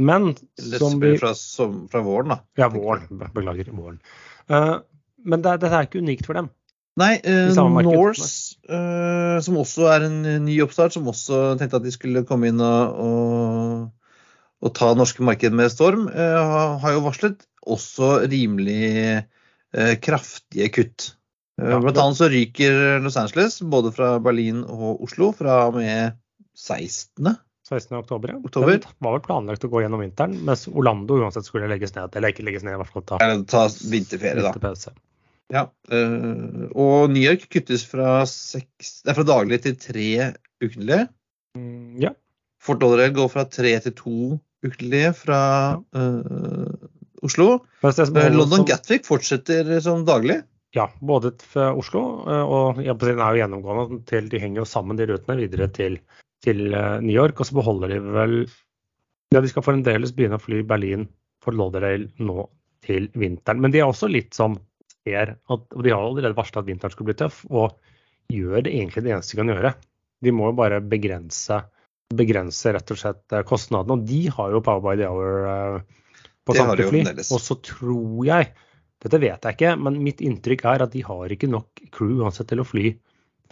Men 0.00 0.32
som 0.56 0.96
vi 1.00 1.12
fra, 1.20 1.34
som, 1.36 1.84
fra 1.92 2.00
våren, 2.04 2.32
da. 2.32 2.38
Ja, 2.56 2.70
våren. 2.72 3.20
Beklager. 3.34 3.68
Våren. 3.74 4.00
Uh, 4.48 4.80
men 5.28 5.44
det, 5.44 5.58
dette 5.60 5.76
er 5.76 5.88
ikke 5.88 6.00
unikt 6.00 6.28
for 6.28 6.38
dem. 6.40 6.48
Nei, 7.00 7.14
uh, 7.22 7.52
Norse, 7.84 8.56
uh, 8.66 9.36
som 9.44 9.60
også 9.60 9.86
er 9.92 10.06
en 10.08 10.22
ny 10.46 10.56
oppstart, 10.64 10.96
som 10.96 11.08
også 11.08 11.58
tenkte 11.60 11.78
at 11.78 11.86
de 11.86 11.92
skulle 11.94 12.24
komme 12.28 12.50
inn 12.50 12.60
og, 12.64 13.04
og, 13.04 14.16
og 14.64 14.74
ta 14.76 14.90
norske 14.96 15.24
marked 15.24 15.54
med 15.56 15.70
storm, 15.72 16.08
uh, 16.08 16.80
har 16.82 16.96
jo 16.96 17.04
varslet 17.06 17.44
også 17.60 18.24
rimelig 18.30 19.26
kraftige 20.02 20.66
kutt. 20.74 21.04
Ja, 21.60 21.78
Blant 21.82 22.00
annet 22.00 22.18
så 22.18 22.30
ryker 22.32 22.98
Los 23.04 23.18
Angeles, 23.20 23.60
både 23.60 23.92
fra 23.92 24.14
Berlin 24.22 24.64
og 24.64 25.04
Oslo, 25.04 25.30
fra 25.36 25.66
og 25.68 25.78
med 25.78 26.16
16. 26.56 27.34
16. 27.70 27.94
oktober, 28.00 28.32
ja. 28.32 28.40
oktober. 28.42 28.80
Det 28.82 29.04
var 29.04 29.14
vel 29.14 29.22
planlagt 29.22 29.64
å 29.66 29.70
gå 29.70 29.84
gjennom 29.84 30.02
vinteren, 30.02 30.34
mens 30.46 30.66
Orlando 30.70 31.20
uansett 31.20 31.46
skulle 31.46 31.68
legges 31.70 31.94
ned. 31.94 32.16
Eller 32.18 32.34
ikke 32.34 32.46
legges 32.46 32.64
ned, 32.66 32.74
i 32.74 32.80
hvert 32.80 32.90
fall 32.90 33.06
ta, 33.06 33.20
ta 33.52 33.62
vinterferie, 33.92 34.42
da. 34.42 34.94
Ja, 35.50 35.64
øh, 35.94 36.66
og 36.78 37.10
New 37.10 37.22
York 37.22 37.48
kuttes 37.50 37.84
fra, 37.86 38.20
seks, 38.30 39.00
fra 39.06 39.26
daglig 39.26 39.60
til 39.66 39.76
tre 39.82 40.10
ukentlige. 40.62 41.08
Mm, 41.58 41.98
ja. 42.02 42.14
Fort 42.62 42.82
Lauderdale 42.82 43.14
går 43.16 43.30
fra 43.32 43.46
tre 43.50 43.72
til 43.86 43.96
to 43.98 44.16
ukentlige 44.66 45.14
fra 45.16 45.40
øh, 45.96 46.74
Oslo. 47.22 47.48
London 47.82 48.36
London 48.38 48.66
Gatwick 48.68 49.06
fortsetter 49.08 49.78
som 49.84 50.04
daglig. 50.06 50.40
Ja, 50.76 50.86
både 51.02 51.32
fra 51.42 51.72
Oslo 51.74 52.00
og 52.30 52.78
ja, 52.84 52.94
den 52.94 53.18
er 53.18 53.34
jo 53.34 53.40
gjennomgående 53.40 54.00
til 54.06 54.28
de 54.30 54.38
henger 54.38 54.62
jo 54.62 54.68
sammen 54.70 54.98
de 55.00 55.08
rutene 55.10 55.34
videre 55.40 55.66
til, 55.74 55.98
til 56.44 56.60
New 56.70 57.10
York. 57.10 57.40
Og 57.42 57.48
så 57.48 57.56
beholder 57.58 57.96
de 57.96 57.98
vel 58.06 58.36
Ja, 59.34 59.42
de 59.42 59.50
skal 59.50 59.66
fremdeles 59.66 60.14
begynne 60.14 60.38
å 60.38 60.42
fly 60.42 60.62
Berlin 60.66 61.08
for 61.42 61.56
Lauderdale 61.58 62.10
nå 62.22 62.46
til 62.86 63.08
vinteren. 63.18 63.60
Men 63.62 63.74
de 63.74 63.82
er 63.82 63.90
også 63.90 64.10
litt 64.10 64.36
sånn 64.36 64.56
ser 65.00 65.34
at 65.36 65.76
og 65.76 65.84
De 65.84 65.92
har 65.92 66.02
allerede 66.02 66.36
varsla 66.36 66.62
at 66.62 66.68
vinteren 66.68 66.92
skulle 66.94 67.12
bli 67.12 67.20
tøff, 67.22 67.42
og 67.50 67.78
gjør 68.30 68.66
det 68.66 68.74
egentlig 68.74 69.04
det 69.06 69.14
eneste 69.14 69.34
de 69.34 69.42
kan 69.42 69.52
gjøre. 69.54 69.74
De 70.20 70.34
må 70.36 70.50
jo 70.50 70.56
bare 70.58 70.80
begrense, 70.84 71.62
begrense 72.14 72.74
rett 72.76 72.92
og 72.92 73.00
slett 73.00 73.36
eh, 73.36 73.46
kostnadene. 73.46 73.96
Og 73.96 74.08
de 74.08 74.20
har 74.34 74.52
jo 74.54 74.62
Power 74.64 74.84
by 74.84 74.96
the 75.00 75.08
Hour 75.08 75.80
på 76.46 76.56
samtlige 76.56 76.90
fly. 76.92 77.04
Og 77.30 77.40
så 77.42 77.56
tror 77.64 78.26
jeg, 78.28 78.50
dette 79.00 79.20
vet 79.22 79.46
jeg 79.46 79.56
ikke, 79.56 79.76
men 79.80 80.00
mitt 80.04 80.20
inntrykk 80.24 80.66
er 80.74 80.84
at 80.84 80.92
de 80.92 81.04
har 81.06 81.32
ikke 81.32 81.48
nok 81.50 81.84
crew 81.94 82.20
uansett 82.20 82.50
til 82.50 82.60
å 82.60 82.66
fly 82.68 82.90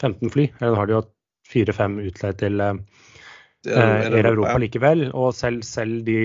15 0.00 0.32
fly. 0.34 0.48
Eller 0.60 0.76
har 0.76 0.88
de 0.88 0.96
jo 0.98 1.04
fire-fem 1.48 1.96
utleid 2.04 2.38
til 2.42 2.60
uh, 2.60 2.74
Air 3.68 4.28
Europa 4.28 4.58
likevel. 4.60 5.06
Og 5.16 5.32
selv, 5.36 5.64
selv 5.66 6.02
de 6.06 6.18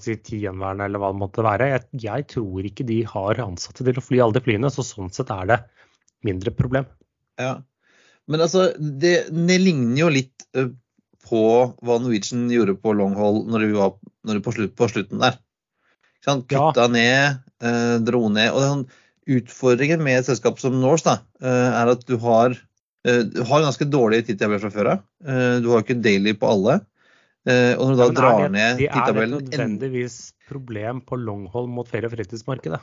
si, 0.00 0.16
ti 0.24 0.40
gjenværende 0.46 0.88
eller 0.88 1.02
hva 1.02 1.12
det 1.12 1.20
måtte 1.20 1.44
være, 1.44 1.68
jeg, 1.74 1.86
jeg, 2.06 2.28
tror 2.32 2.70
ikke 2.70 2.88
de 2.88 3.02
har 3.12 3.42
ansatte 3.44 3.84
til 3.86 4.00
å 4.00 4.04
fly 4.04 4.22
alle 4.24 4.38
de 4.38 4.44
flyene. 4.48 4.72
Så 4.72 4.86
sånn 4.86 5.12
sett 5.12 5.32
er 5.34 5.52
det 5.52 5.60
mindre 6.26 6.54
problem. 6.56 6.88
Ja, 7.40 7.58
Men 8.28 8.44
altså, 8.44 8.70
det, 8.78 9.30
det 9.32 9.60
ligner 9.60 10.06
jo 10.06 10.10
litt 10.12 10.48
på 11.28 11.44
hva 11.84 12.00
Norwegian 12.00 12.48
gjorde 12.52 12.78
på 12.80 12.92
long 12.96 13.14
haul 13.18 13.44
når 13.48 13.64
de 13.64 13.70
var 13.76 13.94
når 14.26 14.38
de 14.38 14.42
på, 14.44 14.52
slutt, 14.56 14.74
på, 14.76 14.88
slutten 14.90 15.22
der. 15.22 15.38
Kutta 16.24 16.84
ja. 16.84 16.88
ned, 16.92 17.06
eh, 17.08 17.38
dro 17.60 18.24
ned. 18.32 18.50
og 18.50 18.64
den 18.64 18.88
Utfordringen 19.30 20.00
med 20.02 20.16
et 20.18 20.26
selskap 20.26 20.56
som 20.58 20.78
Norse 20.80 21.04
da, 21.04 21.12
er 21.44 21.90
at 21.92 22.06
du 22.08 22.16
har 22.22 22.56
Eh, 23.08 23.18
du 23.18 23.42
har 23.42 23.64
ganske 23.64 23.88
dårlige 23.88 24.28
tidtabeller 24.28 24.62
fra 24.66 24.72
før 24.74 24.92
av. 24.94 25.04
Eh, 25.24 25.56
du 25.64 25.70
har 25.72 25.84
ikke 25.84 26.00
daily 26.04 26.34
på 26.36 26.48
alle. 26.50 26.80
Eh, 27.48 27.72
og 27.78 27.88
når 27.88 27.94
du 27.94 28.00
da 28.00 28.06
ja, 28.06 28.16
drar 28.18 28.42
det, 28.42 28.48
ned 28.52 28.80
det 28.82 28.88
Er 28.90 29.20
et 29.22 29.30
nødvendigvis 29.32 30.16
problem 30.50 31.00
på 31.00 31.16
longhold 31.16 31.70
mot 31.72 31.88
ferie- 31.88 32.10
og 32.10 32.12
fritidsmarkedet? 32.12 32.80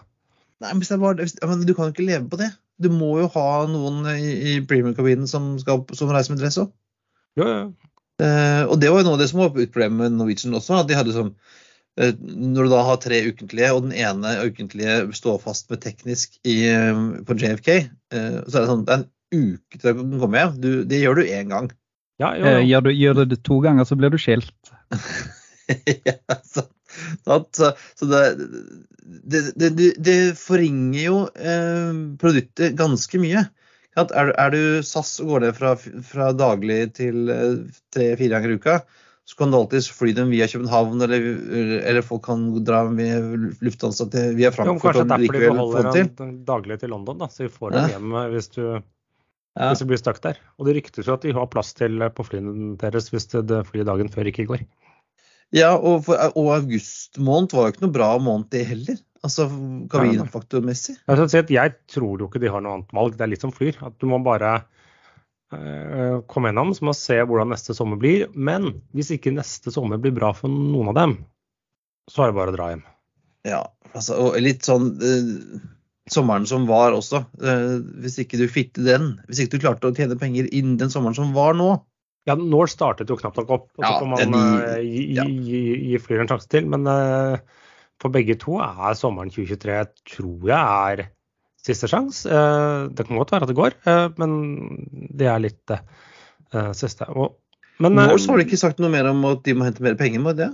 Nei, 0.64 0.72
men, 0.74 1.02
bare, 1.04 1.28
men, 1.46 1.66
Du 1.70 1.76
kan 1.78 1.86
jo 1.86 1.94
ikke 1.94 2.08
leve 2.08 2.26
på 2.32 2.40
det. 2.42 2.50
Du 2.82 2.90
må 2.90 3.20
jo 3.22 3.28
ha 3.36 3.50
noen 3.70 4.02
i, 4.16 4.56
i 4.56 4.56
premium-kabinen 4.66 5.30
som, 5.30 5.56
som, 5.62 6.10
reiser 6.10 6.34
med 6.34 6.42
dress 6.42 6.58
òg. 6.64 6.74
Ja, 7.38 7.46
ja. 7.54 7.68
Og 8.66 8.80
det 8.82 8.90
var 8.90 9.04
jo 9.04 9.06
noe 9.06 9.18
av 9.20 9.22
det 9.22 9.28
som 9.30 9.44
var 9.44 9.52
problemet 9.54 10.00
med 10.00 10.16
Norwegian 10.18 10.58
også. 10.58 10.80
at 10.80 10.88
de 10.90 10.98
hadde 10.98 11.14
sånn 11.14 11.36
Når 11.98 12.68
du 12.68 12.72
da 12.72 12.84
har 12.86 13.00
tre 13.02 13.24
ukentlige, 13.26 13.72
og 13.74 13.88
den 13.88 13.96
ene 13.98 14.36
ukentlige 14.46 15.00
står 15.18 15.40
fast 15.42 15.72
med 15.74 15.82
teknisk 15.82 16.38
i, 16.46 16.60
uh, 16.70 17.18
på 17.26 17.38
JFK, 17.38 17.72
så 18.14 18.52
er 18.54 18.60
det 18.62 18.70
sånn 18.70 18.84
det 18.86 18.94
er 18.94 19.02
en 19.02 19.08
uke 19.34 19.80
til 19.82 19.98
den 19.98 20.20
komme 20.22 20.42
hjem. 20.42 20.58
Du, 20.62 20.72
det 20.88 21.02
gjør 21.02 21.20
du 21.20 21.26
én 21.26 21.52
gang. 21.52 21.72
Ja, 22.22 22.34
jo, 22.38 22.46
jo. 22.46 22.54
Eh, 22.58 22.66
gjør, 22.66 22.88
du, 22.88 22.92
gjør, 22.98 23.20
du, 23.20 23.24
det 23.34 23.44
to 23.46 23.60
ganger, 23.64 23.86
så 23.86 23.98
blir 23.98 24.14
du 24.14 24.18
skilt. 24.22 24.72
ja, 26.08 26.18
sant. 26.48 27.50
så, 27.54 27.72
så 28.00 28.10
det, 28.10 28.24
det, 29.06 29.42
det, 29.62 29.92
det, 30.02 30.18
forringer 30.40 31.02
jo 31.04 31.20
eh, 31.38 32.00
produktet 32.22 32.78
ganske 32.80 33.22
mye. 33.22 33.46
Er, 33.98 34.32
er, 34.38 34.54
du 34.54 34.86
SAS 34.86 35.16
og 35.24 35.32
går 35.34 35.46
ned 35.46 35.58
fra, 35.58 35.74
fra 36.06 36.32
daglig 36.38 36.82
til 36.98 37.30
eh, 37.34 37.62
tre-fire 37.94 38.34
ganger 38.36 38.54
i 38.54 38.58
uka, 38.62 38.80
så 39.28 39.36
kan 39.36 39.52
du 39.52 39.58
alltids 39.58 39.90
fly 39.92 40.14
dem 40.16 40.30
via 40.32 40.48
København, 40.48 41.02
eller, 41.04 41.26
eller 41.84 42.06
folk 42.06 42.24
kan 42.30 42.46
dra 42.64 42.86
med 42.88 43.58
Lufthansa 43.66 44.08
via 44.38 44.54
Frankfurt. 44.56 44.78
Jo, 44.78 44.84
kanskje 44.86 45.08
derfor 45.10 45.36
de 45.36 45.42
beholder 45.44 45.90
den 45.98 46.38
daglig 46.48 46.78
til 46.80 46.94
London, 46.96 47.20
da, 47.20 47.28
så 47.32 47.44
vi 47.44 47.52
får 47.52 47.76
dem 47.76 47.90
hjem 47.92 48.16
eh, 48.16 48.30
hvis 48.32 48.48
du 48.56 48.62
ja. 48.64 49.68
hvis 49.68 49.84
det 49.84 49.90
blir 49.90 50.00
stuck 50.00 50.22
der. 50.24 50.40
Og 50.56 50.70
det 50.70 50.78
ryktes 50.78 51.10
jo 51.10 51.18
at 51.18 51.28
de 51.28 51.36
har 51.36 51.50
plass 51.52 51.74
til 51.76 52.00
på 52.16 52.28
flyene 52.30 52.78
deres 52.80 53.12
hvis 53.12 53.28
det 53.36 53.66
flyet 53.68 53.90
dagen 53.90 54.12
før 54.14 54.32
ikke 54.32 54.48
går. 54.48 54.64
Ja, 55.56 55.74
og, 55.76 56.06
for, 56.08 56.20
og 56.40 56.50
august 56.56 57.20
måned 57.20 57.56
var 57.56 57.68
jo 57.68 57.76
ikke 57.76 57.86
noe 57.86 57.96
bra 58.00 58.10
måned 58.24 58.48
det 58.56 58.64
heller. 58.72 59.04
Altså 59.28 59.50
kabinfaktormessig. 59.92 60.98
Jeg, 61.04 61.46
jeg 61.52 61.76
tror 61.92 62.22
jo 62.22 62.28
ikke 62.30 62.42
de 62.44 62.52
har 62.54 62.64
noe 62.64 62.80
annet 62.80 62.96
valg. 62.96 63.16
Det 63.18 63.26
er 63.26 63.32
litt 63.34 63.44
som 63.44 63.52
flyr. 63.52 63.76
At 63.84 63.96
du 64.00 64.08
må 64.08 64.20
bare 64.24 64.62
komme 66.28 66.50
gjennom 66.52 66.74
så 66.76 66.84
må 66.84 66.92
vi 66.92 67.00
se 67.00 67.18
hvordan 67.24 67.54
neste 67.54 67.76
sommer 67.78 68.00
blir. 68.02 68.28
Men 68.36 68.82
hvis 68.98 69.14
ikke 69.16 69.32
neste 69.36 69.72
sommer 69.74 70.02
blir 70.02 70.16
bra 70.16 70.34
for 70.36 70.52
noen 70.52 70.92
av 70.92 70.98
dem, 71.00 71.18
så 72.12 72.24
er 72.26 72.32
det 72.32 72.38
bare 72.40 72.54
å 72.54 72.56
dra 72.58 72.70
hjem. 72.74 72.86
Ja, 73.48 73.62
altså, 73.94 74.18
og 74.20 74.38
litt 74.44 74.68
sånn 74.68 74.90
eh, 75.04 75.60
sommeren 76.12 76.48
som 76.50 76.68
var 76.70 76.96
også. 76.96 77.24
Eh, 77.40 77.78
hvis 78.04 78.18
ikke 78.24 78.40
du 78.42 78.48
fikk 78.52 78.76
den, 78.80 79.14
hvis 79.28 79.44
ikke 79.44 79.58
du 79.58 79.64
klarte 79.68 79.92
å 79.92 79.96
tjene 79.96 80.18
penger 80.20 80.50
innen 80.52 80.80
den 80.82 80.92
sommeren 80.94 81.18
som 81.18 81.36
var 81.38 81.58
nå, 81.58 81.76
Ja, 82.28 82.34
nå 82.36 82.66
startet 82.68 83.08
jo 83.08 83.16
knapt 83.16 83.38
nok 83.40 83.52
opp, 83.56 83.68
og 83.78 83.86
så 83.86 83.88
Ja, 83.88 84.00
får 84.02 84.10
man 84.12 84.34
eh, 84.36 84.82
gi, 84.84 85.04
ja. 85.16 85.24
gi, 85.24 85.62
gi 85.94 86.00
Flyr 86.04 86.26
en 86.26 86.28
sjanse 86.28 86.50
til. 86.52 86.66
Men 86.68 86.84
eh, 86.92 87.38
for 88.04 88.12
begge 88.12 88.36
to 88.42 88.58
er 88.60 88.98
sommeren 89.00 89.32
2023 89.32 89.78
tror 90.12 90.50
jeg 90.50 90.60
er 90.60 91.06
siste 91.68 91.90
sjanse. 91.92 92.28
Eh, 92.32 92.88
det 92.96 93.08
kan 93.08 93.20
godt 93.20 93.34
være 93.36 93.48
at 93.48 93.52
det 93.52 93.58
går, 93.58 93.78
eh, 93.88 94.06
men 94.22 94.38
det 95.20 95.30
er 95.32 95.44
litt 95.44 95.62
det 95.70 95.82
eh, 96.54 96.72
siste. 96.78 97.10
Og, 97.14 97.38
men 97.84 97.98
Norse 98.00 98.32
har 98.32 98.40
de 98.40 98.48
ikke 98.48 98.60
sagt 98.60 98.82
noe 98.82 98.94
mer 98.94 99.10
om 99.12 99.22
at 99.30 99.44
de 99.46 99.56
må 99.58 99.68
hente 99.68 99.86
mer 99.86 100.00
penger, 100.00 100.24
med 100.24 100.40
det? 100.42 100.52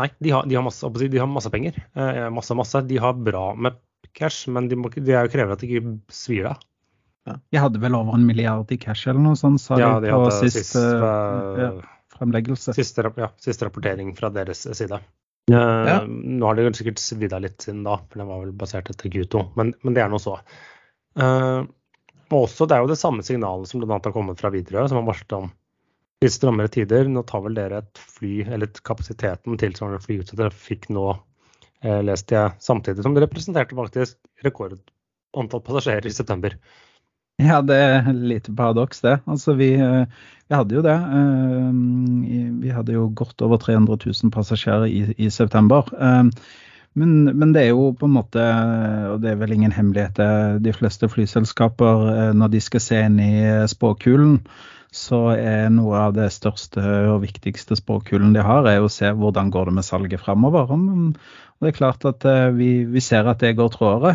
Nei, 0.00 0.08
de 0.24 0.32
har, 0.32 0.46
de, 0.48 0.56
har 0.56 0.64
masse, 0.64 0.88
de 0.88 1.20
har 1.20 1.28
masse 1.28 1.50
penger. 1.52 1.76
Eh, 1.92 2.26
masse, 2.32 2.56
masse. 2.56 2.80
De 2.88 3.00
har 3.02 3.16
bra 3.18 3.50
med 3.54 3.76
cash, 4.16 4.48
men 4.52 4.68
de, 4.70 4.78
må, 4.78 4.90
de 4.92 5.12
er 5.12 5.26
jo 5.26 5.32
krever 5.34 5.54
at 5.54 5.62
det 5.62 5.68
ikke 5.68 5.96
svir 6.12 6.48
av. 6.52 6.62
De 7.22 7.60
hadde 7.60 7.78
vel 7.82 7.94
over 7.94 8.16
en 8.18 8.24
milliard 8.26 8.70
i 8.74 8.78
cash 8.82 9.06
eller 9.06 9.22
noe 9.22 9.38
sånt, 9.38 9.62
sa 9.62 9.78
Ja, 9.78 9.92
de 10.02 10.10
på 10.10 10.30
siste, 10.34 10.64
siste 10.64 10.80
sist, 10.80 10.94
eh, 10.98 11.60
ja, 11.62 11.68
fremleggelse. 12.16 12.74
Siste, 12.74 13.04
ja, 13.20 13.28
siste 13.42 13.68
rapportering 13.68 14.10
fra 14.18 14.32
deres 14.34 14.64
side. 14.66 14.98
Ja. 15.50 16.02
Nå 16.06 16.46
har 16.46 16.56
det 16.56 16.70
sikkert 16.78 17.00
svidd 17.02 17.32
av 17.34 17.42
litt 17.42 17.64
siden 17.64 17.82
da, 17.86 17.96
for 18.06 18.22
den 18.22 18.28
var 18.30 18.44
vel 18.44 18.52
basert 18.56 18.90
etter 18.92 19.10
Q2, 19.10 19.48
men, 19.58 19.72
men 19.82 19.96
det 19.96 20.04
er 20.04 20.12
nå 20.12 20.20
så. 20.22 20.36
Uh, 21.18 21.66
og 22.32 22.46
også, 22.46 22.66
Det 22.68 22.76
er 22.76 22.84
jo 22.84 22.92
det 22.92 23.00
samme 23.00 23.24
signalet 23.26 23.68
som 23.68 23.82
bl.a. 23.82 23.98
har 23.98 24.14
kommet 24.14 24.40
fra 24.40 24.52
Widerøe, 24.54 24.86
som 24.88 25.00
har 25.00 25.08
varslet 25.10 25.34
om 25.36 25.50
litt 26.22 26.34
strammere 26.36 26.70
tider. 26.72 27.10
Nå 27.10 27.24
tar 27.28 27.42
vel 27.44 27.58
dere 27.58 27.82
et 27.82 28.00
fly, 28.16 28.32
eller 28.46 28.70
et 28.70 28.80
kapasiteten 28.86 29.58
tilsvarende 29.60 30.00
fly 30.04 30.20
ut 30.22 30.30
til 30.30 30.40
trafikk 30.40 30.88
nå, 30.94 31.10
eh, 31.82 32.00
leste 32.06 32.38
jeg, 32.38 32.54
samtidig 32.62 33.04
som 33.04 33.16
det 33.16 33.26
representerte 33.26 33.76
faktisk 33.76 34.46
rekordantall 34.46 35.64
passasjerer 35.66 36.08
i 36.08 36.14
september. 36.14 36.56
Ja, 37.42 37.60
det 37.66 37.76
er 37.76 38.10
et 38.12 38.18
lite 38.32 38.52
paradoks, 38.56 39.00
det. 39.04 39.16
Altså, 39.26 39.54
vi, 39.58 39.72
eh, 39.74 40.04
vi 40.48 40.54
hadde 40.58 40.76
jo 40.76 40.82
det. 40.84 40.96
eh, 41.18 41.70
Vi 42.62 42.70
hadde 42.74 42.92
jo 42.96 43.08
godt 43.16 43.42
over 43.42 43.58
300 43.58 43.96
000 44.06 44.30
passasjerer 44.34 44.86
i, 44.86 45.14
i 45.18 45.30
september. 45.30 45.88
Eh, 45.98 46.24
Men, 46.94 47.24
men 47.24 47.54
det 47.54 47.62
er 47.62 47.68
jo 47.70 47.94
på 47.96 48.04
en 48.04 48.12
måte, 48.12 48.42
og 49.14 49.22
det 49.22 49.30
er 49.30 49.38
vel 49.40 49.54
ingen 49.54 49.72
hemmelighet, 49.72 50.18
de 50.60 50.72
fleste 50.76 51.08
flyselskaper, 51.08 52.34
når 52.36 52.50
de 52.52 52.60
skal 52.60 52.82
se 52.84 52.98
inn 53.06 53.16
i 53.16 53.30
spåkulen, 53.72 54.34
så 54.92 55.22
er 55.32 55.70
noe 55.72 55.96
av 56.02 56.12
det 56.18 56.26
største 56.34 56.84
og 57.14 57.22
viktigste 57.22 57.78
spåkulen 57.80 58.34
de 58.36 58.44
har, 58.44 58.68
er 58.68 58.84
å 58.84 58.92
se 58.92 59.08
hvordan 59.08 59.48
går 59.54 59.70
det 59.70 59.74
med 59.78 59.88
salget 59.88 60.20
fremover. 60.20 60.68
Og 60.68 61.16
det 61.64 61.72
er 61.72 61.78
klart 61.80 62.04
at 62.04 62.28
vi, 62.60 62.84
vi 62.84 63.00
ser 63.00 63.24
at 63.32 63.40
det 63.40 63.54
går 63.56 63.72
trådere. 63.72 64.12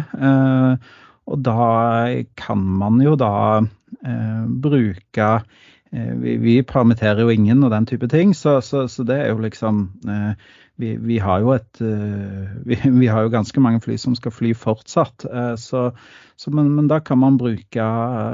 Eh, 1.28 1.34
Og 1.34 1.42
da 1.44 2.24
kan 2.40 2.58
man 2.58 3.02
jo 3.02 3.16
da 3.20 3.62
eh, 4.06 4.46
bruke 4.48 5.32
eh, 5.92 6.14
vi, 6.22 6.38
vi 6.38 6.62
permitterer 6.64 7.22
jo 7.22 7.30
ingen 7.30 7.64
og 7.64 7.72
den 7.72 7.86
type 7.86 8.08
ting, 8.08 8.34
så, 8.36 8.62
så, 8.62 8.88
så 8.88 9.04
det 9.04 9.22
er 9.22 9.30
jo 9.34 9.44
liksom 9.44 9.90
eh, 10.08 10.34
vi, 10.78 10.94
vi, 11.02 11.18
har 11.20 11.42
jo 11.42 11.54
et 11.56 11.82
eh, 11.82 12.54
vi, 12.66 12.78
vi, 13.02 13.08
har 13.10 13.26
jo 13.26 13.34
ganske 13.34 13.62
mange 13.64 13.82
fly 13.84 13.98
som 14.00 14.16
skal 14.16 14.34
fly 14.34 14.54
fortsatt. 14.58 15.26
eh, 15.26 15.56
så, 15.58 15.90
så 16.38 16.54
men, 16.54 16.70
men, 16.76 16.88
da 16.88 17.00
kan 17.02 17.18
man 17.22 17.40
bruke 17.42 17.88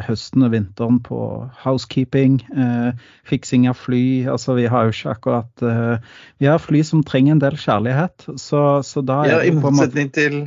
høsten 0.08 0.44
og 0.44 0.52
vinteren 0.52 1.00
på 1.06 1.20
housekeeping, 1.64 2.42
eh, 2.52 3.06
fiksing 3.30 3.70
av 3.72 3.80
fly. 3.80 4.28
altså 4.28 4.58
Vi 4.60 4.68
har 4.68 4.88
jo 4.90 4.96
ikke 4.96 5.16
akkurat 5.16 5.64
eh, 5.64 6.12
Vi 6.40 6.52
har 6.52 6.60
fly 6.60 6.84
som 6.84 7.04
trenger 7.04 7.38
en 7.38 7.46
del 7.46 7.58
kjærlighet. 7.58 8.28
Så, 8.36 8.84
så 8.84 9.02
da 9.02 9.24
Ja, 9.24 9.40
er 9.40 9.48
I 9.48 9.56
det 9.56 9.62
på 9.64 9.72
en 9.72 9.80
måte 9.80 9.88
motsetning 9.88 10.12
til, 10.12 10.38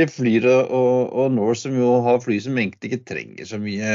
til 0.00 0.10
Flyr 0.10 0.48
og, 0.50 1.12
og 1.12 1.32
Norse, 1.36 1.68
som 1.68 1.76
jo 1.78 1.98
har 2.06 2.20
fly 2.24 2.40
som 2.42 2.58
egentlig 2.58 2.90
ikke 2.90 3.06
trenger 3.12 3.48
så 3.48 3.60
mye 3.62 3.92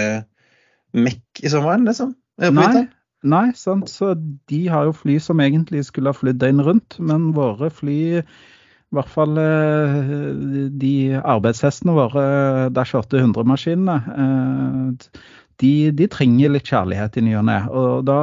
mekk 0.95 1.43
i 1.43 1.51
sommeren, 1.51 1.87
liksom. 1.87 2.13
Eh, 2.41 2.51
Nei, 2.53 2.85
nei, 3.25 3.47
sant. 3.57 3.89
Så 3.91 4.13
de 4.51 4.65
har 4.71 4.87
jo 4.87 4.95
fly 4.95 5.17
som 5.23 5.41
egentlig 5.43 5.85
skulle 5.87 6.11
ha 6.11 6.17
flydd 6.17 6.41
døgnet 6.43 6.67
rundt, 6.67 6.99
men 6.99 7.31
våre 7.35 7.71
fly, 7.73 7.99
i 8.21 8.95
hvert 8.95 9.11
fall 9.11 9.39
eh, 9.41 10.13
de 10.71 10.95
arbeidshestene 11.19 11.95
våre, 11.97 12.25
Dash 12.75 12.95
800-maskinene, 12.95 13.97
eh, 14.15 15.23
de, 15.61 15.91
de 15.95 16.07
trenger 16.11 16.51
litt 16.51 16.67
kjærlighet 16.67 17.17
i 17.19 17.23
ny 17.25 17.35
og 17.39 17.45
ne. 17.47 17.57
Og 17.71 18.03
da, 18.07 18.17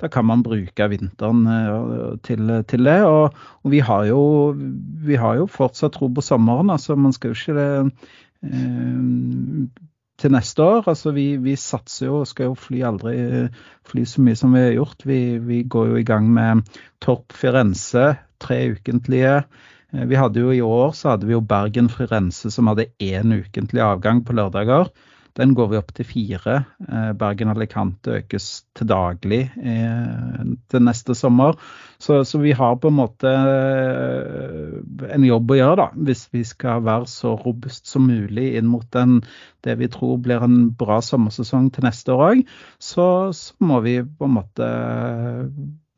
da 0.00 0.10
kan 0.12 0.26
man 0.28 0.44
bruke 0.46 0.88
vinteren 0.92 1.42
eh, 1.50 2.12
til, 2.26 2.52
til 2.70 2.86
det. 2.86 3.00
Og, 3.08 3.34
og 3.64 3.72
vi, 3.72 3.82
har 3.84 4.06
jo, 4.10 4.20
vi 5.06 5.18
har 5.20 5.40
jo 5.40 5.48
fortsatt 5.50 5.96
tro 5.96 6.10
på 6.12 6.24
sommeren. 6.24 6.70
altså 6.70 6.96
Man 6.98 7.14
skal 7.16 7.34
jo 7.34 7.38
ikke 7.40 7.66
eh, 8.46 9.84
til 10.16 10.32
neste 10.32 10.62
år. 10.64 10.86
Altså 10.92 11.12
vi, 11.16 11.28
vi 11.42 11.56
satser 11.60 12.10
jo 12.10 12.24
skal 12.28 12.52
jo 12.52 12.58
fly 12.58 12.82
aldri 12.88 13.16
fly 13.86 14.06
så 14.08 14.22
mye 14.24 14.38
som 14.38 14.54
vi 14.54 14.64
har 14.68 14.76
gjort. 14.78 15.06
Vi, 15.08 15.20
vi 15.42 15.62
går 15.66 15.92
jo 15.92 16.00
i 16.00 16.06
gang 16.06 16.30
med 16.32 16.66
Torp 17.04 17.34
Firenze, 17.36 18.14
tre 18.42 18.60
ukentlige. 18.76 19.40
Eh, 19.92 20.06
Vi 20.06 20.18
hadde 20.18 20.40
jo 20.40 20.54
I 20.54 20.62
år 20.62 20.94
så 20.94 21.14
hadde 21.14 21.26
vi 21.28 21.36
jo 21.36 21.42
Bergen 21.42 21.90
Firenze 21.90 22.50
som 22.50 22.70
hadde 22.70 22.90
én 23.02 23.34
ukentlig 23.34 23.82
avgang 23.82 24.24
på 24.24 24.36
lørdager. 24.36 24.90
Den 25.36 25.52
går 25.56 25.68
vi 25.68 25.78
opp 25.78 25.90
til 25.96 26.06
fire. 26.08 26.56
Eh, 26.88 27.10
Bergen 27.18 27.52
Alicante 27.52 28.20
økes 28.22 28.46
til 28.76 28.88
daglig 28.88 29.42
eh, 29.60 30.42
til 30.72 30.84
neste 30.86 31.16
sommer. 31.18 31.58
Så, 32.00 32.22
så, 32.28 32.40
vi 32.40 32.54
har 32.56 32.78
på 32.80 32.88
en 32.88 32.96
måte 32.96 33.32
eh, 33.32 34.78
en 35.12 35.26
jobb 35.28 35.52
å 35.52 35.58
gjøre, 35.60 35.78
da, 35.82 35.88
hvis 36.08 36.26
vi 36.32 36.44
skal 36.48 36.84
være 36.86 37.08
så 37.12 37.34
robust 37.40 37.88
som 37.90 38.08
mulig 38.08 38.54
inn 38.56 38.68
mot 38.70 38.86
den, 38.96 39.20
det 39.64 39.76
vi 39.80 39.90
tror 39.92 40.20
blir 40.24 40.44
en 40.44 40.70
bra 40.76 41.02
sommersesong 41.04 41.70
til 41.74 41.88
neste 41.88 42.16
år 42.16 42.24
òg. 42.30 42.46
Så, 42.80 43.08
så, 43.36 43.52
må 43.60 43.82
vi 43.84 43.98
på 44.04 44.28
en 44.28 44.38
måte 44.38 44.70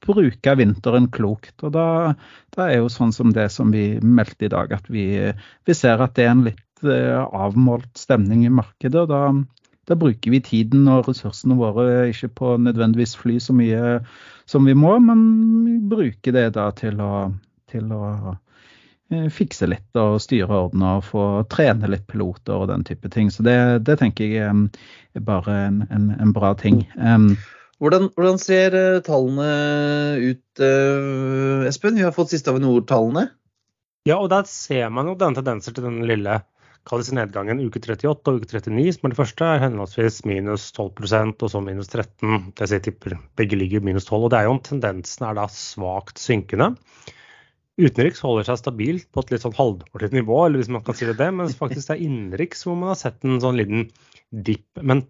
bruke 0.09 0.55
vinteren 0.59 1.09
klokt. 1.15 1.55
Og 1.63 1.75
da, 1.75 2.15
da 2.55 2.69
er 2.69 2.83
jo 2.83 2.91
sånn 2.93 3.15
som 3.15 3.33
det 3.35 3.49
som 3.55 3.71
vi 3.75 3.99
meldte 4.03 4.49
i 4.49 4.53
dag, 4.53 4.73
at 4.75 4.91
vi, 4.91 5.07
vi 5.67 5.77
ser 5.77 6.03
at 6.03 6.17
det 6.19 6.27
er 6.27 6.35
en 6.35 6.47
litt 6.47 6.65
avmålt 6.85 7.91
stemning 7.99 8.45
i 8.47 8.53
markedet. 8.53 9.07
og 9.07 9.09
da, 9.11 9.23
da 9.89 9.97
bruker 9.99 10.33
vi 10.35 10.41
tiden 10.45 10.89
og 10.93 11.09
ressursene 11.09 11.57
våre 11.59 12.09
ikke 12.13 12.31
på 12.41 12.57
nødvendigvis 12.61 13.17
fly 13.19 13.39
så 13.43 13.57
mye 13.57 13.99
som 14.49 14.65
vi 14.69 14.75
må, 14.77 14.95
men 15.05 15.21
vi 15.67 15.79
bruker 15.91 16.37
det 16.37 16.51
da 16.57 16.71
til 16.77 17.01
å, 17.05 17.29
til 17.69 17.93
å 17.93 18.05
eh, 19.13 19.29
fikse 19.33 19.69
litt 19.69 20.01
og 20.01 20.21
styre 20.25 20.65
ordne 20.69 20.95
og 20.99 21.07
få 21.09 21.27
trene 21.53 21.91
litt 21.91 22.07
piloter 22.09 22.57
og 22.57 22.71
den 22.73 22.85
type 22.89 23.11
ting. 23.13 23.33
Så 23.33 23.45
det, 23.45 23.59
det 23.89 23.99
tenker 24.01 24.33
jeg 24.33 24.49
er 24.49 25.25
bare 25.25 25.57
en, 25.67 25.83
en, 25.93 26.11
en 26.17 26.35
bra 26.37 26.55
ting. 26.57 26.85
Um, 26.97 27.35
hvordan, 27.79 28.09
hvordan, 28.17 28.41
ser 28.43 28.77
tallene 29.07 29.51
ut, 30.19 30.63
uh, 30.63 31.69
Espen? 31.69 32.01
Vi 32.01 32.07
har 32.07 32.17
fått 32.17 32.33
siste 32.33 32.55
Avinor-tallene. 32.55 33.29
Ja, 34.09 34.17
og 34.17 34.31
der 34.33 34.49
ser 34.49 34.89
man 34.95 35.11
jo 35.11 35.19
denne 35.19 35.37
tendenser 35.37 35.77
til 35.77 35.85
den 35.85 36.01
lille 36.09 36.41
kalles 36.89 37.11
nedgangen 37.15 37.61
uke 37.61 37.81
38 37.85 38.09
og 38.09 38.41
uke 38.41 38.49
39, 38.49 38.95
som 38.97 39.07
er 39.07 39.13
det 39.13 39.19
første, 39.19 39.45
er 39.47 39.63
henholdsvis 39.63 40.23
minus 40.29 40.71
12 40.73 41.37
og 41.45 41.53
så 41.53 41.61
minus 41.65 41.93
13. 41.93 42.51
Det 42.59 42.71
jeg 42.73 42.85
tipper 42.87 43.19
begge 43.39 43.59
ligger 43.61 43.85
minus 43.85 44.09
12. 44.09 44.25
og 44.25 44.33
det 44.33 44.41
er 44.41 44.49
jo 44.49 44.57
om 44.57 44.63
Tendensen 44.65 45.29
er 45.29 45.39
da 45.39 45.47
svakt 45.53 46.21
synkende. 46.23 46.73
Utenriks 47.79 48.25
holder 48.25 48.49
seg 48.49 48.59
stabilt 48.59 49.07
på 49.15 49.23
et 49.23 49.31
litt 49.35 49.45
sånn 49.45 49.55
halvdårlig 49.55 50.11
nivå, 50.17 50.41
eller 50.47 50.59
hvis 50.59 50.73
man 50.75 50.83
kan 50.87 50.97
si 50.99 51.07
det, 51.07 51.19
det 51.21 51.29
mens 51.31 51.55
faktisk 51.59 51.93
det 51.93 51.95
er 51.95 52.09
innenriks 52.09 52.65
hvor 52.67 52.79
man 52.81 52.91
har 52.91 52.99
sett 52.99 53.23
en 53.23 53.39
sånn 53.45 53.61
liten 53.61 53.87
dipp. 54.35 54.67
Men, 54.83 55.05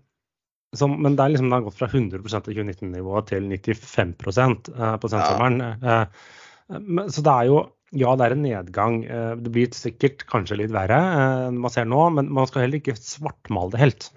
som, 0.76 0.98
men 1.00 1.16
det, 1.16 1.24
er 1.24 1.32
liksom, 1.32 1.48
det 1.48 1.56
har 1.56 1.64
gått 1.70 1.78
fra 1.78 1.88
100 1.88 2.20
av 2.26 2.50
2019-nivået 2.50 3.30
til 3.32 3.48
95 3.54 4.12
eh, 4.12 4.94
på 5.00 5.12
sensommeren. 5.14 5.62
Ja. 5.80 6.02
Så 7.08 7.24
det 7.24 7.32
er 7.32 7.48
jo 7.48 7.62
ja, 7.96 8.14
det 8.18 8.26
er 8.26 8.34
en 8.34 8.44
nedgang. 8.44 9.00
Det 9.42 9.52
blir 9.54 9.70
sikkert 9.76 10.26
kanskje 10.28 10.60
litt 10.62 10.72
verre 10.74 10.98
enn 11.48 11.60
man 11.62 11.72
ser 11.72 11.88
nå, 11.88 12.02
men 12.16 12.32
man 12.34 12.48
skal 12.50 12.66
heller 12.66 12.82
ikke 12.82 12.98
svartmale 13.00 13.72
det 13.74 13.82
helt. 13.82 14.08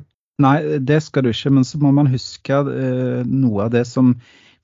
Nei, 0.41 0.55
det 0.81 1.01
skal 1.05 1.23
du 1.23 1.31
ikke, 1.31 1.53
men 1.53 1.67
så 1.67 1.79
må 1.79 1.91
man 1.95 2.09
huske 2.11 2.57
noe 3.29 3.67
av 3.67 3.73
det 3.75 3.85
som 3.87 4.15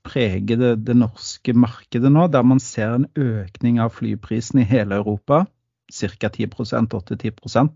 preger 0.08 0.60
det, 0.60 0.74
det 0.88 0.96
norske 0.98 1.54
markedet 1.58 2.12
nå, 2.12 2.28
der 2.32 2.46
man 2.48 2.62
ser 2.64 2.96
en 2.96 3.08
økning 3.20 3.82
av 3.84 3.96
flyprisen 3.98 4.64
i 4.64 4.68
hele 4.68 5.00
Europa, 5.02 5.46
ca. 5.92 6.30
10% 6.30 6.96
8-10 6.96 7.70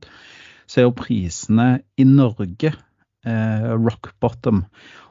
så 0.71 0.79
er 0.79 0.88
jo 0.88 0.95
prisene 0.95 1.67
i 1.99 2.05
Norge 2.07 2.71
eh, 2.71 3.69
rock 3.75 4.13
bottom. 4.23 4.63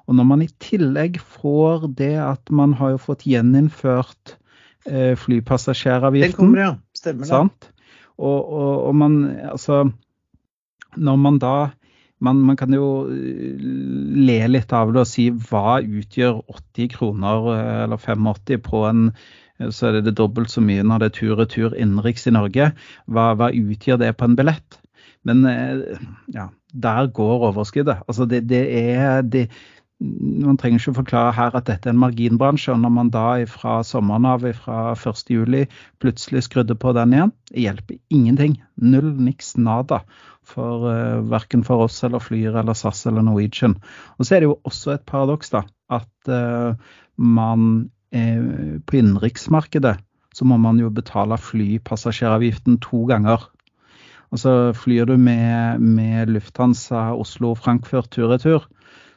Og 0.08 0.16
når 0.16 0.26
man 0.26 0.44
i 0.44 0.50
tillegg 0.62 1.20
får 1.20 1.90
det 1.98 2.16
at 2.22 2.52
man 2.54 2.74
har 2.80 2.94
jo 2.94 3.02
fått 3.02 3.26
gjeninnført 3.28 4.34
eh, 4.34 4.39
flypassasjeravgiften. 4.86 6.30
Den 6.30 6.38
kommer, 6.38 6.62
ja. 6.62 6.70
Stemmer 6.96 7.26
det. 7.26 7.30
Sant? 7.30 7.68
Og, 8.20 8.38
og, 8.38 8.72
og 8.88 8.96
man, 8.96 9.20
altså 9.52 9.90
Når 10.96 11.16
man 11.16 11.38
da 11.38 11.70
man, 12.20 12.36
man, 12.36 12.56
kan 12.56 12.74
jo 12.74 13.06
le 13.08 14.40
litt 14.50 14.72
av 14.76 14.90
det 14.92 15.00
og 15.00 15.08
si 15.08 15.30
hva 15.30 15.78
utgjør 15.80 16.42
80 16.52 16.90
kroner 16.92 17.46
eller 17.86 17.96
85 17.96 18.60
på 18.66 18.82
en 18.90 19.06
så 19.68 19.88
er 19.88 19.98
det 19.98 20.06
det 20.08 20.16
dobbelt 20.16 20.52
så 20.52 20.62
mye 20.64 20.84
når 20.84 21.02
det 21.02 21.08
er 21.10 21.16
tur-retur 21.18 21.74
innenriks 21.76 22.24
i 22.28 22.32
Norge. 22.32 22.70
Hva, 23.04 23.24
hva, 23.36 23.50
utgjør 23.52 24.00
det 24.00 24.14
på 24.16 24.28
en 24.28 24.36
billett? 24.38 24.78
Men 25.28 25.44
ja, 26.32 26.46
der 26.72 27.10
går 27.12 27.44
overskuddet. 27.50 28.00
Altså 28.08 28.24
det, 28.28 28.46
det 28.48 28.62
er 28.78 29.20
det, 29.20 29.50
man 30.00 30.56
trenger 30.56 30.80
ikke 30.80 30.96
forklare 30.96 31.32
her 31.36 31.56
at 31.58 31.66
dette 31.68 31.90
er 31.90 31.94
en 31.94 32.00
marginbransje. 32.00 32.72
og 32.72 32.80
Når 32.80 32.92
man 32.94 33.10
da 33.12 33.26
fra 33.50 33.80
sommeren 33.84 34.24
av 34.28 34.46
fra 34.56 34.94
1.7 34.94 35.66
plutselig 36.00 36.46
skrudde 36.46 36.74
på 36.74 36.94
den 36.96 37.12
igjen, 37.12 37.32
det 37.52 37.64
hjelper 37.66 38.00
ingenting. 38.08 38.56
Null, 38.80 39.12
niks, 39.20 39.56
nada. 39.60 40.00
For 40.50 40.88
uh, 40.88 41.20
Verken 41.30 41.62
for 41.64 41.84
oss 41.84 42.00
eller 42.06 42.22
Flyr 42.22 42.56
eller 42.62 42.74
SAS 42.74 43.04
eller 43.06 43.22
Norwegian. 43.22 43.76
Og 44.18 44.24
Så 44.24 44.36
er 44.36 44.40
det 44.40 44.50
jo 44.50 44.58
også 44.64 44.96
et 44.96 45.06
paradoks 45.06 45.52
da, 45.52 45.66
at 45.92 46.32
uh, 46.32 46.72
man 47.16 47.90
uh, 48.16 48.80
på 48.86 48.96
innenriksmarkedet 49.02 49.98
så 50.34 50.46
må 50.46 50.56
man 50.62 50.78
jo 50.78 50.88
betale 50.94 51.36
flypassasjeravgiften 51.38 52.78
to 52.80 53.04
ganger. 53.10 53.42
Altså 54.30 54.72
Flyr 54.78 55.08
du 55.10 55.16
med, 55.18 55.82
med 55.82 56.30
Lufthansa 56.30 57.10
Oslo-Frankfurt 57.18 58.12
tur-retur, 58.14 58.68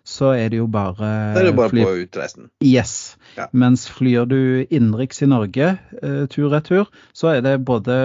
så 0.03 0.33
er 0.35 0.49
det 0.51 0.59
jo 0.59 0.65
bare 0.67 1.09
Det 1.33 1.43
er 1.45 1.47
jo 1.47 1.55
bare 1.55 1.71
fly... 1.71 1.83
på 1.87 1.91
utreisen. 2.03 2.49
Yes. 2.63 3.15
Ja. 3.37 3.47
Mens 3.55 3.85
flyr 3.89 4.27
du 4.29 4.39
innenriks 4.67 5.23
i 5.23 5.29
Norge 5.31 5.69
eh, 5.79 6.25
tur-retur, 6.29 6.89
så 7.15 7.31
er 7.31 7.39
det 7.45 7.53
både 7.65 7.95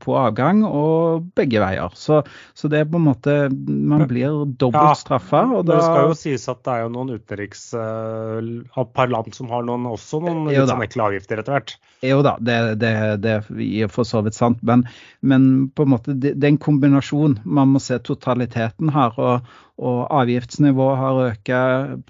på 0.00 0.14
avgang 0.16 0.62
og 0.64 1.26
begge 1.36 1.60
veier. 1.60 1.90
Så, 1.98 2.22
så 2.54 2.70
det 2.70 2.84
er 2.84 2.88
på 2.88 3.00
en 3.00 3.08
måte 3.08 3.36
Man 3.50 4.06
blir 4.08 4.46
dobbelt 4.54 4.94
ja, 4.94 4.94
straffa. 5.02 5.42
Og 5.58 5.66
da... 5.66 5.80
Det 5.80 5.88
skal 5.88 6.12
jo 6.12 6.16
sies 6.22 6.46
at 6.52 6.62
det 6.62 6.76
er 6.76 6.86
jo 6.86 6.94
noen 6.94 7.12
utenriks 7.18 7.66
uh, 7.74 8.86
par 8.94 9.10
land 9.10 9.34
som 9.36 9.50
har 9.52 9.66
noen, 9.66 9.90
også 9.90 10.22
noen 10.22 10.46
litt 10.48 10.62
sånne 10.62 10.86
ekle 10.88 11.10
avgifter 11.10 11.42
etter 11.42 11.58
hvert. 11.58 11.76
Jo 12.04 12.20
da, 12.22 12.36
det, 12.38 12.56
det, 12.78 12.92
det 13.22 13.32
er 13.58 13.88
for 13.90 14.06
så 14.06 14.20
vidt 14.22 14.36
sant. 14.36 14.60
Men, 14.62 14.84
men 15.20 15.68
på 15.74 15.82
en 15.86 15.92
måte, 15.96 16.14
det, 16.14 16.36
det 16.38 16.46
er 16.46 16.52
en 16.54 16.60
kombinasjon. 16.62 17.40
Man 17.44 17.72
må 17.74 17.82
se 17.82 17.98
totaliteten 17.98 18.92
her. 18.94 19.18
og 19.18 19.56
og 19.78 20.08
avgiftsnivået 20.10 20.98
har 20.98 21.20
økt. 21.28 21.52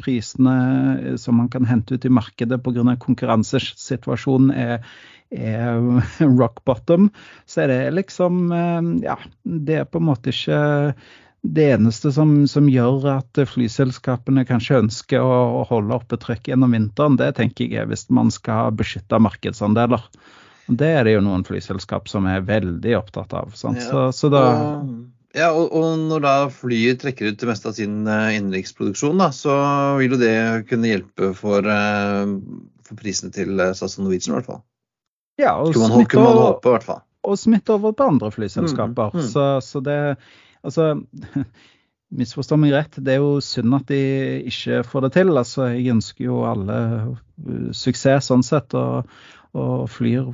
Prisene 0.01 1.17
som 1.21 1.39
man 1.41 1.51
kan 1.53 1.69
hente 1.69 1.95
ut 1.95 2.05
i 2.05 2.13
markedet 2.13 2.63
pga. 2.65 2.97
konkurransesituasjonen 2.97 4.51
er, 4.51 4.85
er 5.31 6.01
rock 6.41 6.65
bottom. 6.65 7.11
Så 7.47 7.67
er 7.67 7.69
det 7.69 7.95
liksom 7.95 8.53
eh, 8.53 8.93
Ja, 9.05 9.19
det 9.45 9.83
er 9.83 9.85
på 9.85 10.01
en 10.01 10.09
måte 10.09 10.33
ikke 10.33 10.95
det 11.43 11.69
eneste 11.77 12.11
som, 12.13 12.33
som 12.51 12.67
gjør 12.71 13.05
at 13.13 13.41
flyselskapene 13.53 14.43
kanskje 14.49 14.81
ønsker 14.83 15.23
å, 15.23 15.37
å 15.61 15.67
holde 15.69 15.95
oppe 15.95 16.19
trykket 16.21 16.53
gjennom 16.53 16.75
vinteren, 16.75 17.19
det 17.21 17.31
tenker 17.39 17.69
jeg 17.69 17.85
er 17.85 17.91
hvis 17.91 18.09
man 18.15 18.33
skal 18.35 18.73
beskytte 18.77 19.21
markedsandeler. 19.23 20.03
Det 20.69 20.89
er 20.99 21.07
det 21.07 21.15
jo 21.15 21.23
noen 21.25 21.47
flyselskap 21.49 22.11
som 22.11 22.27
er 22.29 22.43
veldig 22.45 22.99
opptatt 22.99 23.33
av. 23.39 23.55
Ja. 23.55 23.79
Så, 23.81 24.03
så 24.13 24.33
da 24.33 24.43
ja, 25.37 25.51
og, 25.53 25.71
og, 25.77 25.99
når 26.09 26.23
da 26.25 26.35
flyet 26.53 27.03
trekker 27.03 27.31
ut 27.31 27.41
det 27.41 27.49
meste 27.51 27.69
av 27.71 27.77
sin 27.77 28.01
uh, 28.09 28.31
innenriksproduksjon, 28.33 29.21
da, 29.21 29.29
så 29.35 29.55
vil 30.01 30.17
jo 30.17 30.21
det 30.21 30.39
kunne 30.71 30.89
hjelpe 30.89 31.31
for, 31.37 31.69
uh, 31.69 32.33
for 32.87 32.99
prisene 32.99 33.31
til 33.35 33.61
uh, 33.61 33.75
SAS 33.77 33.99
og 33.99 34.07
Norwegian, 34.07 34.33
i 34.33 34.39
hvert 34.39 34.49
fall. 34.49 34.63
Ja, 35.39 35.55
og 35.61 35.77
smitte, 35.77 36.19
håpe, 36.19 36.75
fall. 36.83 37.03
Og 37.29 37.39
smitte 37.39 37.77
over 37.77 37.95
på 37.95 38.09
andre 38.09 38.33
flyselskaper. 38.35 39.13
Mm, 39.15 39.21
mm. 39.21 39.29
Så, 39.31 39.45
så, 39.63 39.83
det 39.85 39.99
Altså, 40.67 40.91
misforstå 42.19 42.59
meg 42.61 42.75
rett, 42.75 43.01
det 43.05 43.17
er 43.17 43.23
jo 43.23 43.41
synd 43.45 43.77
at 43.77 43.91
de 43.91 44.03
ikke 44.51 44.83
får 44.89 45.07
det 45.07 45.15
til. 45.19 45.35
Altså, 45.37 45.69
jeg 45.75 45.97
ønsker 45.97 46.29
jo 46.29 46.45
alle 46.49 46.79
suksess 47.77 48.33
sånn 48.33 48.47
sett. 48.47 48.75
og 48.79 49.11
og 49.57 49.87
Flyr 49.91 50.27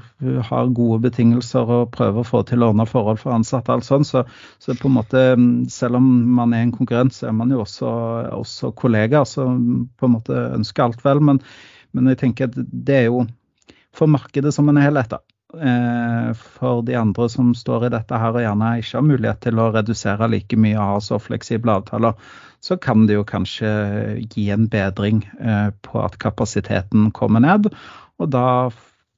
har 0.48 0.72
gode 0.74 0.98
betingelser 1.06 1.68
og 1.70 1.92
prøver 1.94 2.22
å 2.22 2.26
få 2.26 2.42
til 2.48 2.64
ordna 2.66 2.86
forhold 2.88 3.20
for 3.22 3.34
ansatte. 3.34 3.72
alt 3.72 3.86
sånt, 3.86 4.08
så, 4.08 4.24
så, 4.58 4.74
på 4.74 4.90
en 4.90 4.96
måte, 4.96 5.22
Selv 5.70 5.96
om 5.96 6.08
man 6.34 6.52
er 6.52 6.64
en 6.64 6.74
konkurrent, 6.74 7.14
så 7.14 7.28
er 7.28 7.32
man 7.32 7.50
jo 7.50 7.60
også, 7.62 7.86
også 8.34 8.72
kollegaer 8.72 9.24
som 9.24 9.88
på 9.96 10.06
en 10.06 10.16
måte 10.16 10.34
ønsker 10.58 10.84
alt 10.84 11.04
vel. 11.04 11.20
Men, 11.20 11.40
men, 11.92 12.08
jeg 12.08 12.18
tenker 12.18 12.50
at 12.50 12.58
det 12.58 12.96
er 12.96 13.06
jo 13.06 13.26
for 13.94 14.10
markedet 14.10 14.52
som 14.54 14.68
en 14.68 14.82
helhet. 14.82 15.10
da. 15.10 15.22
Eh, 15.58 16.30
for 16.34 16.82
de 16.86 16.96
andre 16.98 17.28
som 17.32 17.52
står 17.56 17.86
i 17.86 17.92
dette 17.94 18.18
her 18.20 18.34
og 18.34 18.42
gjerne 18.42 18.70
ikke 18.80 18.98
har 18.98 19.06
mulighet 19.06 19.42
til 19.46 19.60
å 19.60 19.70
redusere 19.74 20.30
like 20.32 20.58
mye 20.58 20.78
og 20.78 20.94
ha 20.94 21.02
så 21.04 21.20
fleksible 21.22 21.74
avtaler, 21.74 22.16
så 22.64 22.78
kan 22.80 23.04
det 23.08 23.18
jo 23.18 23.26
kanskje 23.28 23.70
gi 24.32 24.48
en 24.54 24.68
bedring 24.72 25.22
eh, 25.40 25.68
på 25.84 26.00
at 26.02 26.16
kapasiteten 26.22 27.10
kommer 27.16 27.44
ned. 27.44 27.68
Og 28.22 28.30
da 28.32 28.46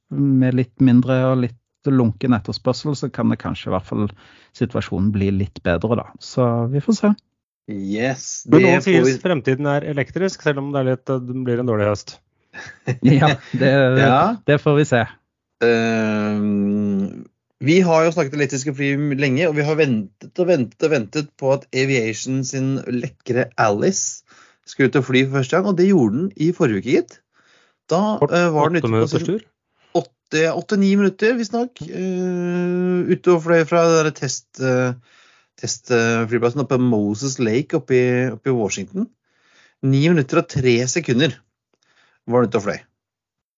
med 0.09 0.57
litt 0.57 0.75
mindre 0.83 1.21
og 1.31 1.41
litt 1.45 1.55
lunken 1.87 2.35
etterspørsel, 2.35 2.97
så 2.99 3.09
kan 3.13 3.31
det 3.31 3.39
kanskje 3.39 3.69
i 3.69 3.73
hvert 3.75 3.87
fall 3.87 4.09
situasjonen 4.57 5.13
bli 5.15 5.29
litt 5.31 5.61
bedre, 5.63 5.99
da. 6.01 6.07
Så 6.19 6.43
vi 6.73 6.81
får 6.83 6.97
se. 6.99 7.13
Yes, 7.67 8.43
det 8.47 8.57
Men 8.57 8.65
noen 8.65 8.83
sier 8.83 9.03
vi... 9.03 9.13
fremtiden 9.19 9.67
er 9.67 9.87
elektrisk, 9.91 10.43
selv 10.43 10.61
om 10.61 10.71
det, 10.75 10.85
litt, 10.87 11.05
det 11.07 11.43
blir 11.47 11.63
en 11.63 11.69
dårlig 11.69 11.89
høst. 11.89 12.17
ja, 13.03 13.33
det, 13.51 13.71
ja, 14.01 14.19
det, 14.47 14.59
får 14.63 14.77
vi 14.79 14.85
se. 14.87 15.03
Uh, 15.63 17.23
vi 17.65 17.79
har 17.81 18.05
jo 18.05 18.13
snakket 18.13 18.37
elektriske 18.37 18.73
fly 18.77 18.91
lenge, 19.17 19.47
og 19.49 19.55
vi 19.57 19.65
har 19.65 19.79
ventet 19.79 20.41
og 20.41 20.49
ventet 20.51 20.85
og 20.85 20.93
ventet 20.93 21.31
på 21.41 21.55
at 21.55 21.65
Aviation 21.73 22.43
sin 22.45 22.75
lekre 22.85 23.47
Alice 23.57 24.21
skulle 24.67 24.91
ut 24.91 24.99
og 24.99 25.07
fly 25.07 25.23
for 25.25 25.39
første 25.39 25.57
gang, 25.57 25.71
og 25.71 25.77
det 25.79 25.89
gjorde 25.89 26.17
den 26.19 26.31
i 26.37 26.51
forrige 26.53 26.83
uke, 26.83 26.97
gitt. 26.97 27.19
Da 27.89 28.01
uh, 28.21 28.41
var 28.53 28.69
den 28.69 28.83
ute 28.83 28.91
på 28.91 29.07
sin 29.09 29.45
åtte-ni 29.97 30.91
minutter, 30.99 31.37
visstnok. 31.39 31.81
Uh, 31.81 33.07
ute 33.09 33.33
og 33.33 33.45
fløy 33.45 33.63
fra 33.69 33.83
test, 34.15 34.59
uh, 34.59 34.93
testflyplassen 35.57 36.63
oppe 36.63 36.77
på 36.77 36.83
Moses 36.83 37.39
Lake 37.39 37.79
oppe 37.79 37.95
i, 37.95 38.07
oppe 38.35 38.51
i 38.51 38.57
Washington. 38.57 39.07
Ni 39.85 40.03
minutter 40.09 40.41
og 40.41 40.49
tre 40.51 40.75
sekunder 40.89 41.37
var 42.27 42.43
den 42.43 42.51
ute 42.51 42.61
og 42.61 42.67
fløy. 42.67 42.79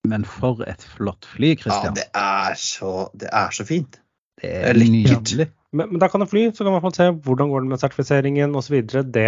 Men 0.08 0.24
for 0.28 0.64
et 0.70 0.84
flott 0.96 1.28
fly, 1.28 1.56
Christian. 1.60 1.92
Ja, 1.92 1.98
det 1.98 2.08
er 2.16 2.60
så, 2.60 3.10
det 3.20 3.32
er 3.36 3.56
så 3.56 3.66
fint. 3.68 4.00
Det 4.40 4.52
er, 4.52 4.62
det 4.62 4.70
er 4.70 4.80
lekkert. 4.80 5.56
Men, 5.72 5.92
men, 5.92 6.00
da 6.02 6.08
kan 6.10 6.24
det 6.24 6.30
fly, 6.32 6.48
så 6.56 6.66
kan 6.66 6.78
man 6.78 6.96
se 6.96 7.10
hvordan 7.12 7.52
går 7.52 7.66
det 7.66 7.74
med 7.74 7.82
sertifiseringen 7.82 8.56
osv. 8.58 8.80
Det, 9.14 9.28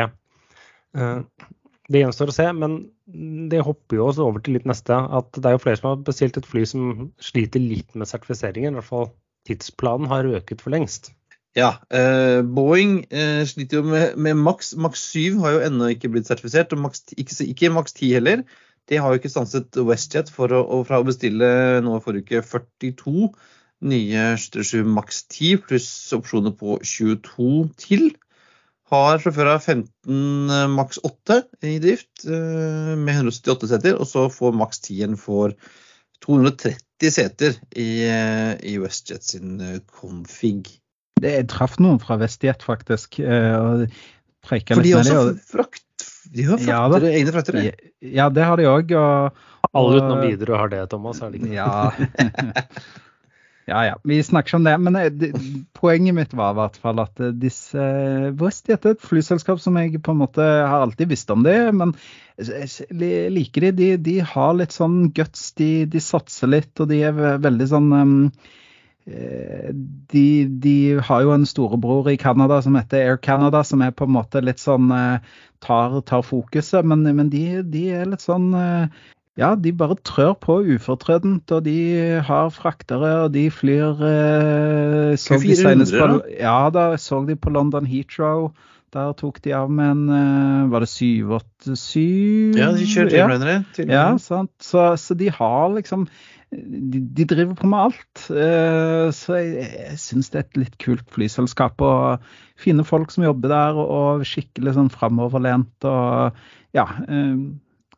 uh, 0.97 1.47
det 1.91 2.03
gjenstår 2.05 2.31
å 2.31 2.35
se. 2.37 2.47
Men 2.57 2.77
det 3.51 3.65
hopper 3.67 3.99
jo 3.99 4.07
oss 4.07 4.21
over 4.23 4.43
til 4.43 4.57
litt 4.57 4.69
neste. 4.69 4.95
At 4.95 5.35
det 5.37 5.49
er 5.49 5.57
jo 5.57 5.63
flere 5.65 5.81
som 5.81 5.91
har 5.91 6.05
bestilt 6.07 6.39
et 6.39 6.47
fly 6.47 6.63
som 6.69 7.09
sliter 7.21 7.63
litt 7.63 7.91
med 7.99 8.09
sertifiseringen. 8.09 8.73
I 8.73 8.79
hvert 8.79 8.91
fall 8.91 9.09
tidsplanen 9.49 10.09
har 10.11 10.29
øket 10.39 10.63
for 10.63 10.73
lengst. 10.73 11.11
Ja. 11.57 11.73
Eh, 11.91 12.39
Boeing 12.47 13.01
eh, 13.11 13.43
sliter 13.47 13.81
jo 13.81 13.87
med, 13.91 14.15
med 14.15 14.39
Max. 14.39 14.73
Max 14.79 15.03
7 15.11 15.41
har 15.43 15.57
jo 15.57 15.63
ennå 15.67 15.91
ikke 15.91 16.11
blitt 16.13 16.29
sertifisert, 16.29 16.71
og 16.75 16.85
Max, 16.85 17.03
ikke, 17.17 17.35
ikke, 17.43 17.73
Max 17.75 17.95
10 17.97 18.13
heller. 18.19 18.45
Det 18.89 18.99
har 18.99 19.13
jo 19.13 19.21
ikke 19.21 19.31
stanset 19.31 19.77
WestJet 19.77 20.31
for 20.33 20.51
å, 20.55 20.81
fra 20.87 20.99
å 20.99 21.07
bestille 21.07 21.47
nå 21.85 21.99
forrige 22.03 22.41
uke 22.41 22.45
42 22.47 23.29
nye 23.91 24.25
77 24.37 24.81
maks 24.85 25.23
10 25.31 25.61
pluss 25.65 25.89
opsjoner 26.17 26.53
på 26.57 26.77
22 26.85 27.53
til 27.81 28.11
har 28.91 29.21
fra 29.23 29.31
før 29.31 29.53
av 29.53 29.63
15 29.63 30.51
eh, 30.51 30.67
maks 30.71 30.99
8 31.07 31.39
i 31.67 31.77
drift 31.83 32.25
eh, 32.27 32.93
med 32.99 33.21
178 33.21 33.71
seter, 33.71 33.97
og 33.97 34.09
så 34.09 34.27
får 34.33 34.57
maks 34.59 34.83
10 34.83 35.15
for 35.21 35.55
230 36.25 37.13
seter 37.15 37.55
i, 37.71 38.03
eh, 38.05 38.53
i 38.67 38.75
WestJet 38.81 39.25
sin 39.25 39.61
config. 39.87 40.75
Det 41.21 41.35
traff 41.53 41.77
noen 41.81 42.01
fra 42.01 42.17
WestJet, 42.21 42.65
faktisk. 42.65 43.21
og 43.21 43.87
For 44.41 44.83
de 44.83 44.95
også 44.97 45.23
frakt, 45.45 45.85
de 46.31 46.47
har 46.47 46.59
frakter, 46.61 47.05
ja, 47.05 47.13
egne 47.19 47.35
fraktere? 47.35 47.63
Ja, 47.99 48.29
det 48.31 48.47
har 48.47 48.59
de 48.59 48.67
òg. 48.71 48.91
Alle 49.71 49.99
utenom 49.99 50.23
Widerøe 50.23 50.59
har 50.63 50.71
det, 50.71 50.83
Thomas? 50.91 51.21
Er 51.21 51.33
det 51.33 51.41
ikke? 51.41 51.55
Ja. 51.55 51.91
Ja, 53.69 53.85
ja. 53.85 53.97
Vi 54.03 54.17
snakker 54.23 54.49
ikke 54.49 54.57
om 54.57 54.65
det. 54.65 54.73
Men 54.81 54.97
det, 55.19 55.29
poenget 55.77 56.15
mitt 56.17 56.33
var 56.35 56.53
i 56.53 56.59
hvert 56.59 56.77
fall 56.81 57.01
at 57.03 57.21
eh, 57.21 57.33
disse 57.39 57.83
WestJet 58.39 58.87
er 58.87 58.95
et 58.97 59.05
flyselskap 59.05 59.61
som 59.63 59.77
jeg 59.79 60.01
på 60.03 60.15
en 60.15 60.21
måte 60.23 60.43
har 60.43 60.81
alltid 60.81 61.11
visst 61.13 61.31
om 61.33 61.45
det, 61.45 61.57
men 61.77 61.93
jeg 62.41 63.31
liker 63.31 63.67
de. 63.67 63.71
De, 63.77 63.91
de 64.09 64.17
har 64.33 64.57
litt 64.57 64.75
sånn 64.75 65.11
guts, 65.15 65.51
de, 65.59 65.85
de, 65.91 66.01
satser 66.03 66.51
litt, 66.51 66.73
og 66.81 66.89
de 66.91 67.03
er 67.11 67.21
veldig 67.43 67.69
sånn 67.71 67.91
um, 67.93 68.17
de, 69.05 70.25
de, 70.61 70.73
har 71.01 71.23
jo 71.25 71.31
en 71.33 71.45
storebror 71.49 72.11
i 72.11 72.19
Canada 72.21 72.59
som 72.61 72.75
heter 72.77 73.01
Air 73.01 73.17
Canada, 73.17 73.63
som 73.65 73.81
er 73.81 73.95
på 73.95 74.05
en 74.05 74.13
måte 74.13 74.43
litt 74.45 74.61
sånn 74.61 74.91
tar, 75.59 75.95
tar 76.05 76.21
fokuset, 76.21 76.85
men, 76.85 77.01
men 77.17 77.31
de, 77.33 77.63
de, 77.65 77.87
er 77.97 78.11
litt 78.11 78.21
sånn 78.21 78.51
ja, 79.39 79.53
de 79.55 79.71
bare 79.71 79.95
trør 80.03 80.33
på 80.43 80.57
ufortrødent, 80.75 81.51
og 81.55 81.63
de 81.63 81.77
har 82.27 82.51
fraktere, 82.51 83.13
og 83.25 83.31
de 83.35 83.45
flyr 83.53 84.03
eh, 84.07 85.13
så 85.19 85.39
de 85.39 85.55
på, 85.87 86.09
Ja, 86.35 86.57
da 86.73 86.91
så 86.99 87.21
de 87.27 87.37
på 87.39 87.53
London 87.53 87.87
Heathrow. 87.87 88.51
Der 88.91 89.13
tok 89.15 89.39
de 89.45 89.53
av 89.55 89.69
med 89.71 89.87
en 89.87 90.09
eh, 90.11 90.71
Var 90.73 90.83
det 90.83 90.89
787? 90.91 92.59
Ja, 92.59 92.73
de 92.75 92.83
kjører 92.83 93.13
dreamlinere. 93.13 93.55
Ja, 93.79 93.87
ja 93.87 94.05
sant. 94.19 94.51
Så, 94.59 94.89
så, 94.99 95.15
de 95.15 95.31
har 95.31 95.71
liksom 95.77 96.09
De, 96.51 96.99
de 96.99 97.25
driver 97.25 97.55
på 97.55 97.69
med 97.71 97.79
alt. 97.87 98.23
Eh, 98.27 99.07
så 99.15 99.37
jeg, 99.39 99.67
jeg 99.71 99.99
syns 100.03 100.31
det 100.31 100.39
er 100.39 100.47
et 100.47 100.61
litt 100.65 100.77
kult 100.83 101.05
flyselskap. 101.15 101.79
Og 101.83 102.31
fine 102.59 102.85
folk 102.87 103.13
som 103.13 103.25
jobber 103.25 103.53
der, 103.53 103.79
og, 103.79 104.25
skikkelig 104.27 104.75
sånn 104.77 104.91
framoverlent. 104.93 105.87
Og 105.87 106.41
ja. 106.75 106.87
Eh, 107.07 107.37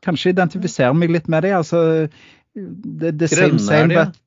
kanskje 0.03 0.33
identifisere 0.33 0.93
meg 0.97 1.13
litt 1.15 1.29
med 1.31 1.45
dem. 1.47 1.57
Altså, 1.61 1.81
det, 2.53 3.15
det 3.17 3.31
same, 3.31 3.59
same, 3.61 3.79
er 3.79 3.89
de, 3.89 3.99
but, 3.99 4.21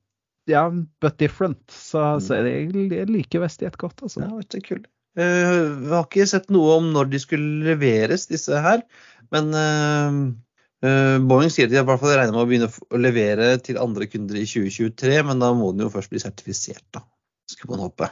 ja, 0.51 0.63
but 1.03 1.17
different. 1.21 1.61
Så, 1.71 2.03
så 2.23 2.41
jeg, 2.41 2.71
jeg 2.91 3.09
liker 3.11 3.45
Vestighet 3.45 3.77
godt, 3.79 4.01
altså. 4.03 4.25
Ja, 4.25 4.43
det 4.43 4.61
er 4.61 4.65
kult. 4.65 4.89
Uh, 5.17 5.79
vi 5.81 5.93
har 5.95 6.03
ikke 6.03 6.27
sett 6.29 6.51
noe 6.53 6.75
om 6.77 6.91
når 6.93 7.07
de 7.13 7.21
skulle 7.21 7.63
leveres, 7.71 8.27
disse 8.29 8.59
her. 8.61 8.83
Men 9.33 9.49
eh, 9.59 10.19
Boeing 10.81 11.49
sier 11.49 11.65
at 11.65 11.73
de 11.73 11.79
i 11.79 11.87
hvert 11.87 12.01
fall 12.03 12.13
regner 12.13 12.35
med 12.35 12.43
å 12.43 12.49
begynne 12.49 12.69
å 12.69 13.01
levere 13.01 13.49
til 13.65 13.79
andre 13.81 14.05
kunder 14.11 14.37
i 14.37 14.45
2023, 14.45 15.17
men 15.25 15.41
da 15.41 15.49
må 15.57 15.71
den 15.73 15.87
jo 15.87 15.93
først 15.93 16.13
bli 16.13 16.21
sertifisert, 16.21 16.85
da. 16.93 17.01
Skulle 17.49 17.73
man 17.73 17.87
håpe. 17.87 18.11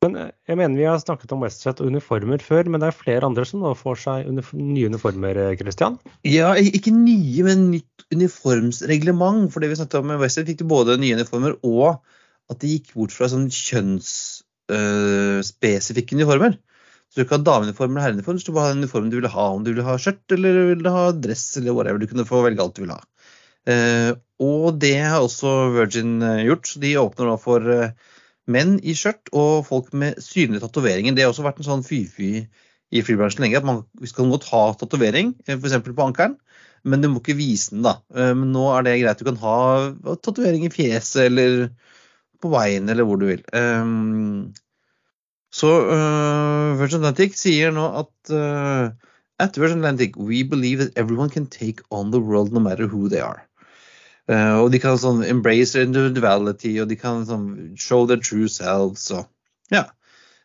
Men 0.00 0.14
eh, 0.16 0.30
jeg 0.48 0.56
mener 0.56 0.80
vi 0.80 0.86
har 0.88 0.96
snakket 1.02 1.32
om 1.34 1.42
WestJet 1.44 1.82
og 1.82 1.90
uniformer 1.92 2.40
før, 2.40 2.64
men 2.72 2.80
det 2.80 2.88
er 2.88 2.96
flere 2.96 3.26
andre 3.28 3.44
som 3.48 3.60
nå 3.60 3.70
får 3.76 3.96
seg 4.00 4.16
nye 4.56 4.88
uniformer, 4.88 5.36
eh, 5.36 5.56
Christian. 5.60 5.98
Ja, 6.24 6.56
ikke 6.56 6.96
nye, 6.96 7.44
men 7.44 7.68
nytt 7.74 8.06
uniformsreglement. 8.14 9.52
For 9.52 9.60
det 9.60 9.68
vi 9.72 9.76
snakket 9.76 10.00
om 10.00 10.06
med 10.08 10.20
Westset, 10.22 10.46
fikk 10.48 10.60
de 10.62 10.72
både 10.72 11.00
nye 11.02 11.16
uniformer 11.20 11.52
og 11.60 12.00
at 12.50 12.58
de 12.62 12.68
gikk 12.72 12.88
bort 12.96 13.12
fra 13.14 13.26
sånn 13.30 13.48
kjønnsspesifikke 13.52 16.14
uniformer. 16.16 16.52
Så 17.10 17.22
du 17.22 17.26
kan 17.26 17.40
ha 17.40 17.46
dameuniform 17.48 17.96
eller 17.96 18.06
herreuniform, 18.06 18.38
så 18.38 18.46
du 18.50 18.54
bare 18.54 18.68
ha 18.68 18.74
den 18.74 18.84
uniformen 18.84 19.10
du 19.10 19.18
vil 19.18 19.32
ha. 19.32 19.46
Om 19.50 19.64
du 19.66 19.72
vil 19.72 19.82
ha 19.86 19.96
skjørt 19.98 20.36
eller 20.36 20.60
vil 20.76 20.90
ha 20.94 21.08
dress 21.12 21.44
eller 21.58 21.74
whatever. 21.74 21.98
Du 21.98 22.06
kunne 22.10 22.28
få 22.28 22.44
velge 22.46 22.62
alt 22.62 22.76
du 22.78 22.84
vil 22.84 22.94
ha. 22.94 23.00
Eh, 23.68 24.12
og 24.40 24.78
det 24.80 24.94
har 25.02 25.24
også 25.24 25.50
Virgin 25.74 26.20
eh, 26.22 26.44
gjort. 26.46 26.70
så 26.70 26.82
De 26.82 26.94
åpner 27.02 27.28
nå 27.32 27.36
for 27.42 27.66
eh, 27.74 28.14
menn 28.50 28.78
i 28.86 28.94
skjørt 28.98 29.32
og 29.36 29.66
folk 29.66 29.90
med 29.92 30.22
synlige 30.22 30.62
tatoveringer. 30.64 31.16
Det 31.16 31.26
har 31.26 31.34
også 31.34 31.46
vært 31.46 31.60
en 31.60 31.68
sånn 31.72 31.86
fy-fy 31.86 32.30
i 32.90 33.02
flybransjen 33.06 33.44
lenge 33.44 33.58
at 33.60 33.66
man 33.66 33.82
skal 34.08 34.30
godt 34.32 34.48
ha 34.50 34.62
tatovering, 34.78 35.34
eh, 35.46 35.58
f.eks. 35.58 35.76
på 35.86 36.06
ankelen, 36.06 36.38
men 36.86 37.02
du 37.02 37.10
må 37.10 37.20
ikke 37.22 37.38
vise 37.38 37.74
den. 37.74 37.84
da. 37.86 37.98
Eh, 38.14 38.32
Men 38.38 38.54
nå 38.54 38.66
er 38.74 38.86
det 38.86 38.98
greit. 39.02 39.20
Du 39.20 39.28
kan 39.28 39.42
ha 39.42 39.58
tatovering 40.14 40.66
i 40.66 40.72
fjeset 40.74 41.26
eller 41.28 41.70
på 42.40 42.50
veien 42.54 42.88
eller 42.88 43.04
hvor 43.04 43.20
du 43.20 43.26
vil. 43.28 43.42
Um, 43.52 44.54
så 45.50 45.70
uh, 45.90 46.78
Virgin 46.78 47.02
Atlantic 47.02 47.38
sier 47.38 47.72
nå 47.74 47.86
at 48.04 48.34
uh, 48.34 48.90
At 49.40 49.56
Virgin 49.56 49.80
Atlantic, 49.80 50.18
we 50.20 50.42
believe 50.44 50.78
that 50.78 50.98
everyone 51.00 51.30
can 51.30 51.46
take 51.46 51.80
on 51.90 52.10
the 52.10 52.20
world 52.20 52.52
no 52.52 52.60
matter 52.60 52.86
who 52.86 53.08
they 53.08 53.22
are. 53.24 53.40
Uh, 54.28 54.60
og 54.60 54.68
de 54.74 54.78
kan 54.82 54.98
sånn 55.00 55.22
embrace 55.24 55.80
individuality, 55.80 56.74
og 56.82 56.90
de 56.90 56.98
kan 57.00 57.24
sånn 57.24 57.46
show 57.72 58.04
their 58.04 58.20
true 58.20 58.50
selves. 58.52 59.06
Og, 59.16 59.24
ja. 59.72 59.86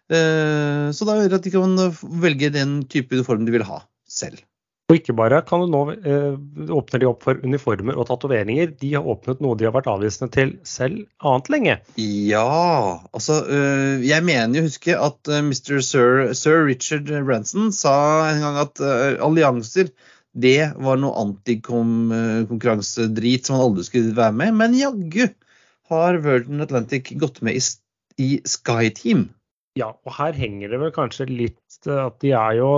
Så 0.08 1.10
da 1.10 1.18
gjør 1.18 1.34
det 1.34 1.42
at 1.42 1.50
de 1.50 1.52
kan 1.52 1.76
velge 2.24 2.54
den 2.56 2.78
type 2.88 3.12
uniform 3.20 3.44
de 3.44 3.58
vil 3.58 3.68
ha 3.68 3.82
selv. 4.08 4.40
Og 4.86 5.00
ikke 5.00 5.16
bare 5.18 5.40
kan 5.48 5.64
du 5.64 5.68
nå 5.74 5.80
eh, 5.98 6.36
åpner 6.70 7.02
de 7.02 7.08
opp 7.10 7.24
for 7.26 7.40
uniformer 7.42 7.98
og 7.98 8.06
tatoveringer. 8.06 8.70
De 8.78 8.94
har 8.94 9.08
åpnet 9.16 9.40
noe 9.42 9.58
de 9.58 9.66
har 9.66 9.74
vært 9.74 9.90
avvisende 9.90 10.30
til 10.34 10.62
selv 10.62 11.10
annet 11.26 11.50
lenge. 11.50 11.82
Ja, 11.98 13.02
altså 13.10 13.42
øh, 13.50 14.06
Jeg 14.06 14.22
mener 14.28 14.60
jo 14.60 14.68
husker 14.68 14.94
huske 14.94 15.08
at 15.08 15.18
øh, 15.34 15.42
Mr. 15.48 15.82
Sir, 15.82 16.34
Sir 16.38 16.70
Richard 16.70 17.10
Branson 17.10 17.74
sa 17.74 18.30
en 18.30 18.46
gang 18.46 18.62
at 18.62 18.78
øh, 18.78 19.18
allianser 19.26 19.90
det 20.36 20.76
var 20.84 21.00
noe 21.00 21.16
antikonkurransedrit 21.22 23.48
som 23.48 23.56
han 23.56 23.66
aldri 23.70 23.84
skulle 23.88 24.18
være 24.18 24.36
med. 24.36 24.52
Men 24.60 24.76
jaggu 24.78 25.30
har 25.90 26.18
Virgin 26.22 26.62
Atlantic 26.62 27.14
gått 27.18 27.42
med 27.46 27.54
i, 27.58 27.62
i 28.22 28.42
Sky 28.46 28.90
Team. 28.94 29.30
Ja, 29.80 29.88
og 29.92 30.14
her 30.18 30.34
henger 30.38 30.70
det 30.72 30.80
vel 30.82 30.92
kanskje 30.96 31.26
litt 31.32 31.88
eh, 31.88 32.06
at 32.06 32.22
de 32.24 32.32
er 32.36 32.54
jo 32.60 32.70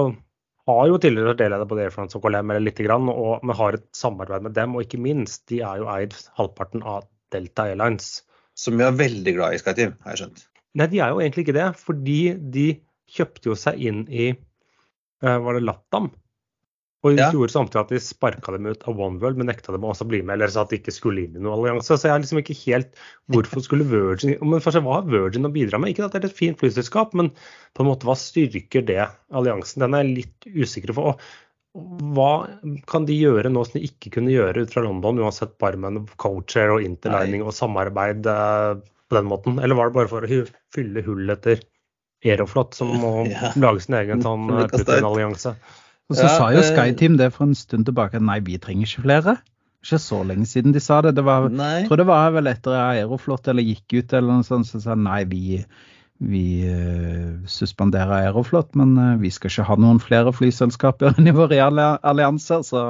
har 0.67 0.87
jo 0.89 0.97
tidligere 0.99 1.31
vært 1.31 1.41
deleier 1.41 1.69
på 1.69 1.77
Air 1.79 1.93
France 1.93 2.17
og 2.17 2.25
KLM 2.25 2.51
eller 2.51 2.65
lite 2.65 2.83
grann, 2.85 3.07
og 3.11 3.43
vi 3.45 3.55
har 3.59 3.77
et 3.77 3.87
samarbeid 3.95 4.47
med 4.47 4.55
dem. 4.57 4.75
Og 4.75 4.83
ikke 4.83 4.99
minst, 5.01 5.45
de 5.51 5.61
er 5.63 5.81
jo 5.81 5.87
eid 5.93 6.15
halvparten 6.39 6.83
av 6.83 7.07
Delta 7.33 7.69
Airlines. 7.71 8.09
Som 8.57 8.79
vi 8.79 8.85
er 8.87 8.95
veldig 8.97 9.33
glad 9.37 9.55
i 9.55 9.61
SkyTeam, 9.61 9.95
har 10.03 10.15
jeg 10.15 10.23
skjønt. 10.23 10.43
Nei, 10.77 10.89
de 10.91 11.01
er 11.01 11.13
jo 11.13 11.21
egentlig 11.23 11.45
ikke 11.45 11.57
det, 11.57 11.67
fordi 11.79 12.19
de 12.57 12.67
kjøpte 13.17 13.51
jo 13.51 13.55
seg 13.57 13.79
inn 13.79 14.03
i 14.11 14.29
eh, 14.33 15.37
Var 15.45 15.57
det 15.57 15.63
Latam? 15.63 16.11
Og 17.05 17.13
Ja. 17.13 17.27
gjorde 17.31 17.53
samtidig 17.53 17.79
at 17.83 17.89
de 17.93 17.99
sparka 18.01 18.51
dem 18.55 18.65
ut 18.65 18.81
av 18.89 18.97
One 18.99 19.19
World, 19.21 19.37
men 19.37 19.47
nekta 19.51 19.71
dem 19.71 19.83
også 19.85 20.01
å 20.03 20.09
bli 20.09 20.21
med. 20.25 20.33
Eller 20.39 20.49
sa 20.49 20.63
at 20.63 20.71
de 20.73 20.79
ikke 20.79 20.91
skulle 20.95 21.23
inn 21.27 21.35
i 21.37 21.39
noen 21.39 21.53
allianse. 21.59 21.93
Så 21.93 22.07
jeg 22.09 22.15
er 22.15 22.23
liksom 22.23 22.39
ikke 22.41 22.57
helt 22.65 22.95
Hvorfor 23.29 23.61
skulle 23.61 23.85
Virgin 23.85 24.37
Men 24.41 24.59
først, 24.63 24.81
hva 24.81 24.95
har 24.97 25.05
Virgin 25.05 25.45
å 25.45 25.53
bidra 25.53 25.79
med? 25.79 25.93
Ikke 25.93 26.05
at 26.07 26.11
det 26.17 26.23
er 26.23 26.29
et 26.31 26.35
fint 26.39 26.57
flyselskap, 26.57 27.13
men 27.13 27.29
på 27.77 27.85
en 27.85 27.91
måte 27.91 28.07
hva 28.09 28.15
styrker 28.17 28.83
det 28.85 29.05
alliansen? 29.31 29.79
Den 29.85 29.93
er 29.93 30.03
jeg 30.03 30.15
litt 30.25 30.49
usikker 30.65 30.95
på. 30.97 31.13
Og 31.77 32.03
hva 32.17 32.31
kan 32.89 33.05
de 33.05 33.13
gjøre 33.13 33.51
nå 33.53 33.61
som 33.67 33.77
de 33.77 33.85
ikke 33.85 34.09
kunne 34.17 34.33
gjøre 34.33 34.65
ut 34.65 34.73
fra 34.73 34.81
London, 34.81 35.19
uansett 35.21 35.53
Barmen, 35.61 36.07
co-chair 36.17 36.73
og 36.73 36.81
interlining 36.81 37.43
og 37.45 37.53
samarbeid 37.53 38.25
eh, 38.25 38.81
på 39.07 39.19
den 39.19 39.29
måten? 39.29 39.61
Eller 39.61 39.77
var 39.77 39.91
det 39.91 39.99
bare 40.01 40.09
for 40.09 40.25
å 40.25 40.45
fylle 40.73 41.05
hull 41.05 41.29
etter 41.29 41.61
Aeroflot, 42.25 42.73
som 42.73 42.89
må 42.97 43.27
Ja. 43.29 43.51
lage 43.55 43.85
sin 43.85 43.93
egen 44.01 44.23
sånn 44.25 44.49
ut. 44.49 44.71
Putin-allianse? 44.73 45.53
Og 46.07 46.15
så 46.15 46.23
Ja, 46.23 46.33
sa 46.37 46.47
jo 46.55 46.63
SkyTeam 46.63 47.17
det 47.19 47.33
for 47.35 47.49
en 47.49 47.57
stund 47.57 47.87
tilbake 47.89 48.19
nei, 48.23 48.39
vi 48.39 48.57
trenger 48.61 48.87
ikke 48.87 49.03
flere. 49.03 49.35
Ikke 49.83 49.99
så 50.01 50.21
lenge 50.23 50.47
siden 50.47 50.73
de 50.75 50.81
sa 50.83 51.01
det. 51.03 51.15
det 51.15 51.23
var, 51.27 51.49
jeg 51.51 51.87
tror 51.87 51.99
det 51.99 52.07
var 52.07 52.31
vel 52.35 52.49
etter 52.51 52.75
Aeroflot 52.75 53.47
eller 53.47 53.63
gikk 53.63 53.99
ut 53.99 54.13
eller 54.13 54.39
noe 54.39 54.47
sånt, 54.47 54.69
så 54.69 54.81
sa 54.83 54.95
nei, 54.95 55.21
vi, 55.27 55.59
vi 56.23 56.45
uh, 56.67 57.35
suspenderer 57.47 58.23
Aeroflot, 58.23 58.73
men 58.79 58.95
uh, 58.97 59.15
vi 59.21 59.31
skal 59.31 59.51
ikke 59.51 59.67
ha 59.69 59.79
noen 59.79 59.99
flere 60.03 60.33
flyselskaper 60.35 61.13
enn 61.17 61.27
i 61.27 61.35
våre 61.35 61.59
allianser, 61.59 62.63
så 62.67 62.85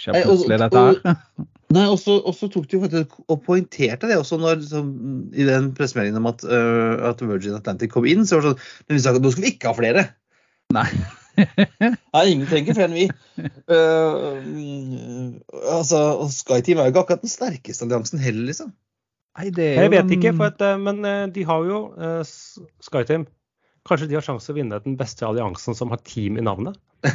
skjer 0.00 0.24
plutselig 0.24 0.60
dette 0.64 0.86
her. 0.88 1.18
Nei, 1.74 1.88
og 1.90 1.96
så 1.98 2.46
tok 2.52 2.68
de 2.68 2.76
jo 2.76 2.82
faktisk 2.82 3.14
og 3.32 3.40
poengterte 3.42 4.06
det 4.06 4.18
også 4.20 4.36
når, 4.38 4.60
så, 4.68 4.82
i 5.34 5.46
den 5.48 5.72
pressemeldingen 5.74 6.20
om 6.20 6.28
at, 6.30 6.44
uh, 6.46 7.08
at 7.10 7.24
Virgin 7.24 7.56
Atlantic 7.56 7.92
kom 7.92 8.06
inn. 8.06 8.26
så 8.28 8.38
var 8.38 8.44
det 8.44 8.52
sånn, 8.52 8.72
Men 8.86 8.98
vi 8.98 9.02
sa 9.02 9.14
at 9.14 9.24
nå 9.24 9.32
skal 9.32 9.46
vi 9.46 9.52
ikke 9.56 9.72
ha 9.72 9.78
flere. 9.78 10.04
Nei. 10.76 10.86
Nei, 11.36 12.24
ingen 12.30 12.46
trenger 12.48 12.76
flere 12.76 12.88
enn 12.88 12.96
vi. 12.96 13.06
Uh, 13.70 14.38
altså, 15.74 16.00
og 16.22 16.32
SkyTeam 16.34 16.80
er 16.80 16.88
jo 16.88 16.94
ikke 16.94 17.04
akkurat 17.04 17.24
den 17.24 17.32
sterkeste 17.32 17.86
alliansen 17.86 18.22
heller, 18.22 18.46
liksom. 18.50 18.72
Nei, 19.38 19.48
det 19.54 19.64
er 19.66 19.74
jo... 19.74 19.82
Jeg 19.82 19.94
vet 19.96 20.12
ikke, 20.18 20.34
for 20.38 20.52
at, 20.52 20.60
eh, 20.62 20.76
men 20.78 21.00
eh, 21.08 21.24
de 21.34 21.42
har 21.48 21.64
jo 21.66 21.80
uh, 21.98 22.20
SkyTeam. 22.86 23.26
Kanskje 23.88 24.08
de 24.08 24.16
har 24.16 24.24
sjanse 24.24 24.46
til 24.46 24.54
å 24.54 24.58
vinne 24.60 24.82
den 24.84 24.94
beste 25.00 25.26
alliansen 25.26 25.76
som 25.76 25.90
har 25.92 26.00
team 26.06 26.38
i 26.38 26.44
navnet? 26.44 26.78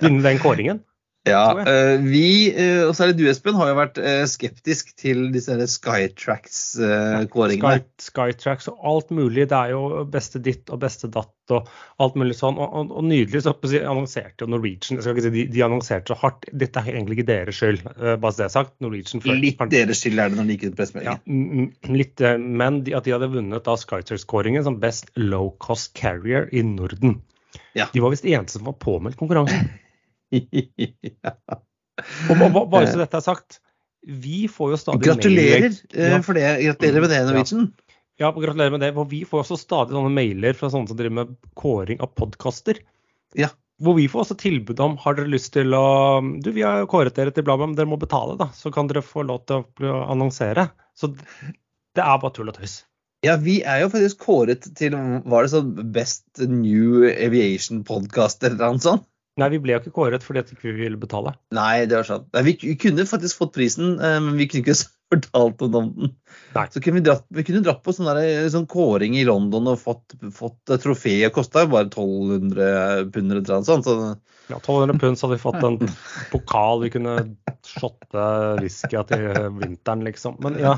Vinne 0.00 0.24
den 0.24 0.40
kåringen? 0.42 0.80
Ja, 1.28 1.52
øh, 1.52 2.00
vi, 2.08 2.48
øh, 2.56 2.86
og 2.88 2.94
særlig 2.96 3.18
du 3.18 3.26
Espen, 3.28 3.52
har 3.58 3.68
jo 3.68 3.74
vært 3.76 3.98
øh, 4.00 4.22
skeptisk 4.30 4.94
til 4.96 5.26
disse 5.34 5.52
Skytracks-kåringene. 5.68 7.82
Sky, 8.00 8.32
og 8.72 8.86
alt 8.88 9.10
mulig. 9.12 9.44
Det 9.50 9.58
er 9.58 9.74
jo 9.74 10.06
beste 10.08 10.40
ditt 10.40 10.70
og 10.72 10.80
beste 10.80 11.10
datt 11.12 11.52
og 11.52 11.68
alt 12.00 12.16
mulig 12.16 12.38
sånn. 12.38 12.56
Og, 12.56 12.72
og, 12.72 12.94
og 12.96 13.04
nydelig 13.04 13.42
så 13.44 13.52
annonserte 13.52 14.46
jo 14.46 14.48
Norwegian 14.48 14.96
jeg 14.96 15.04
skal 15.04 15.12
ikke 15.18 15.26
si, 15.26 15.34
de, 15.34 15.44
de 15.52 15.64
annonserte 15.66 16.14
så 16.14 16.16
hardt. 16.22 16.48
Dette 16.62 16.80
er 16.80 16.88
egentlig 16.94 17.18
ikke 17.18 17.28
deres 17.34 17.60
skyld, 17.60 17.80
eh, 17.90 18.16
bare 18.16 18.32
så 18.32 18.40
det 18.40 18.46
er 18.46 18.56
sagt. 18.56 18.72
Norwegian 18.80 19.20
før, 19.24 19.36
Litt 19.44 19.60
deres 19.74 20.00
skyld 20.00 20.16
er 20.24 20.32
det 20.32 20.40
når 20.40 20.48
de 20.48 20.56
gikk 20.56 20.64
ut 20.64 20.72
Ja, 20.72 20.78
pressemeldingen. 20.80 21.20
mm, 21.28 21.68
litt, 22.00 22.16
eh, 22.24 22.40
men 22.40 22.80
de, 22.86 22.96
at 22.96 23.04
de 23.04 23.12
hadde 23.16 23.32
vunnet 23.34 23.68
da 23.68 23.74
Skytrax-kåringen 23.76 24.64
som 24.64 24.80
best 24.80 25.12
low 25.20 25.52
cost 25.60 25.92
carrier 25.98 26.48
i 26.48 26.64
Norden. 26.64 27.20
Ja. 27.76 27.92
De 27.92 28.00
var 28.00 28.08
visst 28.14 28.24
eneste 28.24 28.56
som 28.56 28.72
var 28.72 28.80
påmeldt 28.80 29.20
konkurransen. 29.20 29.68
Ja. 30.30 31.32
Og 32.30 32.38
ba- 32.40 32.48
ba- 32.54 32.66
bare 32.72 32.88
så 32.88 33.00
dette 33.02 33.18
er 33.18 33.24
sagt, 33.24 33.58
vi 34.06 34.46
får 34.48 34.70
jo 34.72 34.78
stadig 34.80 35.04
Gratulerer 35.04 35.66
mailer- 35.68 36.16
øh, 36.16 36.22
for 36.24 36.38
det. 36.38 36.44
Gratulerer 36.64 37.00
med 37.04 37.10
det, 37.12 37.18
Norwegian. 37.28 37.66
ja, 38.22 38.30
gratulerer 38.32 38.70
med 38.72 38.80
det. 38.86 38.92
For 38.96 39.04
vi 39.10 39.24
får 39.28 39.42
også 39.44 39.58
stadig 39.60 39.92
sånne 39.96 40.12
mailer 40.16 40.56
fra 40.56 40.70
sånne 40.72 40.88
som 40.88 40.96
driver 40.96 41.18
med 41.20 41.34
kåring 41.60 42.00
av 42.00 42.14
podkaster. 42.16 42.80
Ja. 43.36 43.50
Hvor 43.80 43.96
vi 43.96 44.08
får 44.12 44.24
også 44.26 44.36
tilbud 44.40 44.80
om 44.84 44.96
har 45.00 45.14
dere 45.16 45.28
lyst 45.32 45.52
til 45.54 45.72
å 45.76 45.84
Du, 46.42 46.50
vi 46.52 46.60
har 46.64 46.84
kåret 46.86 47.14
dere 47.16 47.32
til 47.32 47.44
bla, 47.46 47.56
bla, 47.56 47.66
men 47.68 47.76
dere 47.76 47.88
må 47.88 47.98
betale, 48.00 48.36
da. 48.40 48.48
Så 48.56 48.72
kan 48.72 48.88
dere 48.90 49.00
få 49.04 49.24
lov 49.26 49.44
til 49.48 49.64
å 49.88 50.02
annonsere. 50.12 50.70
Så 50.96 51.12
det 51.14 52.02
er 52.04 52.18
bare 52.20 52.32
tull 52.36 52.48
og 52.52 52.56
tøys. 52.56 52.82
Ja, 53.24 53.36
vi 53.36 53.58
er 53.68 53.82
jo 53.82 53.88
faktisk 53.92 54.22
kåret 54.24 54.64
til 54.76 54.94
Var 54.96 55.42
det 55.44 55.50
sånn 55.52 55.72
Best 55.92 56.40
New 56.40 57.04
Aviation 57.04 57.82
Podcast 57.84 58.40
eller 58.48 58.56
noe 58.72 58.80
sånt? 58.80 59.04
Nei, 59.38 59.48
vi 59.52 59.60
ble 59.62 59.76
jo 59.76 59.80
ikke 59.80 59.92
kåret 59.94 60.24
fordi 60.26 60.42
at 60.42 60.50
ikke 60.52 60.72
vi 60.72 60.86
ville 60.86 60.98
betale. 61.00 61.32
Nei, 61.54 61.86
det 61.88 62.00
var 62.00 62.08
sant. 62.08 62.26
Nei, 62.34 62.42
vi, 62.48 62.74
kunne 62.80 63.06
faktisk 63.08 63.38
fått 63.40 63.54
prisen, 63.54 63.94
eh, 64.02 64.16
men 64.22 64.38
vi 64.40 64.48
kunne 64.50 64.64
ikke 64.64 64.76
fortalt 65.10 65.62
om 65.66 65.72
den. 65.74 66.10
Nei. 66.56 66.64
Så 66.74 66.82
kunne 66.82 66.98
vi, 66.98 67.04
dratt, 67.06 67.24
vi 67.34 67.44
kunne 67.46 67.62
dratt 67.66 67.82
på 67.86 67.94
sånn, 67.94 68.10
der, 68.10 68.48
sånn 68.52 68.68
kåring 68.70 69.16
i 69.18 69.24
London 69.26 69.70
og 69.72 69.80
fått, 69.82 70.16
fått 70.34 70.74
trofé. 70.82 71.16
Det 71.24 71.32
kosta 71.34 71.64
bare 71.70 71.88
1200 71.88 73.10
pund 73.14 73.36
eller 73.36 73.46
noe 73.46 73.66
sånt. 73.66 73.88
Så, 73.88 73.96
Ja, 74.50 74.58
1200 74.58 74.98
pund, 74.98 75.18
så 75.18 75.28
hadde 75.28 75.38
vi 75.38 75.44
fått 75.44 75.66
en 75.66 75.78
pokal 76.32 76.80
vi 76.82 76.90
kunne 76.90 77.14
shotte 77.66 78.26
whisky 78.58 78.98
av 78.98 79.06
til 79.10 79.28
vinteren, 79.60 80.02
liksom. 80.06 80.40
Men 80.42 80.58
ja, 80.58 80.74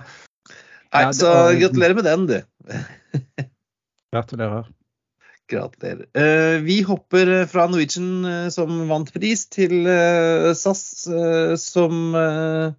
nei, 0.93 1.07
så 1.17 1.33
gratulerer 1.57 1.97
med 1.97 2.09
den, 2.09 2.29
du. 2.29 2.39
Gratulerer. 4.13 4.69
Gratulerer. 5.53 6.07
Eh, 6.17 6.59
vi 6.65 6.81
hopper 6.87 7.31
fra 7.51 7.67
Norwegian 7.71 8.25
eh, 8.29 8.49
som 8.55 8.83
vant 8.91 9.13
pris, 9.15 9.45
til 9.53 9.85
eh, 9.91 10.51
SAS 10.57 10.83
eh, 11.13 11.55
som 11.61 12.17
eh, 12.19 12.73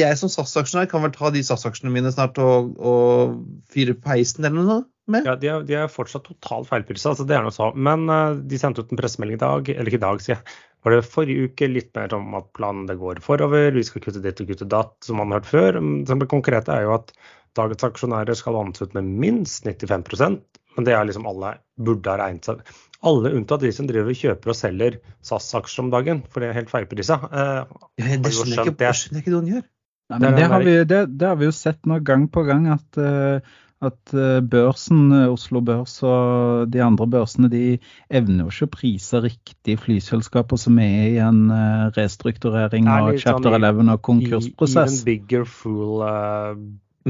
Jeg 0.00 0.18
som 0.20 0.32
SAS-aksjonær 0.32 0.88
kan 0.90 1.04
vel 1.04 1.14
ta 1.14 1.30
de 1.32 1.44
SAS-aksjene 1.44 1.92
mine 1.92 2.12
snart 2.12 2.40
og, 2.42 2.74
og 2.76 3.40
fyre 3.72 3.96
på 3.96 4.14
heisen 4.14 4.44
eller 4.44 4.62
noe 4.66 4.82
med? 5.06 5.28
Ja, 5.28 5.36
de 5.38 5.52
er, 5.52 5.66
de 5.68 5.76
er 5.78 5.92
fortsatt 5.92 6.26
totalt 6.26 6.68
feilprisa, 6.68 7.12
altså 7.12 7.24
det 7.28 7.36
er 7.36 7.44
noe 7.46 7.54
så. 7.54 7.70
Men 7.78 8.08
de 8.50 8.58
sendte 8.58 8.82
ut 8.82 8.90
en 8.90 8.98
pressemelding 8.98 9.38
i 9.38 9.44
dag, 9.44 9.68
eller 9.70 9.92
ikke 9.92 10.00
i 10.00 10.02
dag, 10.02 10.22
sier 10.24 10.34
jeg. 10.34 10.56
Var 10.86 10.94
det 10.94 11.06
forrige 11.06 11.46
uke 11.46 11.68
litt 11.70 11.88
mer 11.98 12.12
om 12.14 12.34
at 12.38 12.50
planen 12.54 12.84
det 12.86 12.98
går 13.00 13.18
forover, 13.22 13.72
vi 13.74 13.82
skal 13.86 14.02
kutte 14.04 14.22
ditt 14.22 14.42
og 14.42 14.50
kutte 14.50 14.68
datt, 14.70 14.92
som 15.02 15.18
man 15.18 15.32
har 15.34 15.40
hørt 15.40 15.48
før. 15.50 15.78
Det 16.06 16.28
konkrete 16.30 16.74
er 16.74 16.84
jo 16.86 16.92
at 16.98 17.14
dagens 17.58 17.86
aksjonærer 17.88 18.38
skal 18.38 18.54
vannes 18.54 18.82
ut 18.82 18.94
med 18.94 19.08
minst 19.24 19.66
95 19.66 20.38
men 20.76 20.86
det 20.88 20.94
er 20.96 21.08
liksom 21.08 21.26
alle 21.28 21.56
burde 21.80 22.12
ha 22.12 22.20
regnet 22.20 22.48
seg 22.48 22.62
alle 23.06 23.32
unntatt 23.36 23.64
de 23.64 23.72
som 23.74 23.88
driver 23.88 24.12
og 24.12 24.18
kjøper 24.18 24.52
og 24.52 24.56
selger 24.58 24.98
SAS-aksjer 25.26 25.84
om 25.84 25.92
dagen, 25.92 26.24
for 26.30 26.42
det 26.42 26.50
er 26.50 26.58
helt 26.60 26.72
feilprisa. 26.72 27.20
Eh, 27.28 27.76
ja, 28.00 28.16
det 28.22 28.32
skjønner 28.32 28.56
jeg 28.56 28.72
ikke, 28.72 28.78
det 28.80 28.92
skjønner 29.00 29.22
ikke 29.22 29.36
gjør. 29.52 29.68
Nei, 30.06 30.18
men 30.22 30.36
det 30.38 30.48
har, 30.50 30.62
vi, 30.62 30.74
det, 30.86 30.98
det 31.18 31.26
har, 31.26 31.38
vi, 31.38 31.48
jo 31.48 31.54
sett 31.54 31.80
nå 31.90 31.98
gang 32.06 32.28
på 32.30 32.44
gang, 32.46 32.68
at, 32.70 32.98
uh, 33.00 33.40
at 33.82 34.12
uh, 34.14 34.38
børsen, 34.38 35.10
Oslo 35.32 35.58
Børs 35.66 35.96
og 36.06 36.70
de 36.70 36.82
andre 36.84 37.08
børsene, 37.10 37.50
de 37.50 37.80
evner 38.14 38.44
jo 38.44 38.52
ikke 38.54 38.68
å 38.68 38.74
prise 38.76 39.22
riktig 39.24 39.74
flyselskaper 39.82 40.62
som 40.62 40.78
er 40.78 41.08
i 41.08 41.18
en 41.18 41.48
uh, 41.50 41.88
restrukturering 41.98 42.86
og 42.86 43.16
sånn 43.16 43.22
chapter 43.24 43.58
11 43.58 43.90
og 43.96 44.04
konkursprosess. 44.06 45.00
Even 45.02 45.08
bigger 45.10 45.48
fool 45.56 46.06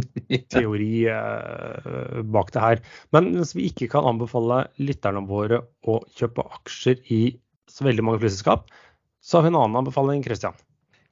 teori 0.54 1.06
eh, 1.12 2.20
bak 2.36 2.52
det 2.54 2.62
her. 2.62 2.84
Men 3.16 3.32
hvis 3.38 3.54
vi 3.56 3.68
ikke 3.70 3.90
kan 3.94 4.08
anbefale 4.08 4.66
lytterne 4.82 5.24
våre 5.28 5.62
å 5.86 6.00
kjøpe 6.18 6.46
aksjer 6.60 7.02
i 7.12 7.22
så 7.70 7.86
veldig 7.86 8.06
mange 8.06 8.22
flyselskap, 8.22 8.70
så 9.24 9.38
har 9.38 9.46
vi 9.46 9.54
en 9.54 9.60
annen 9.60 9.82
anbefaling, 9.82 10.22
Christian. 10.24 10.56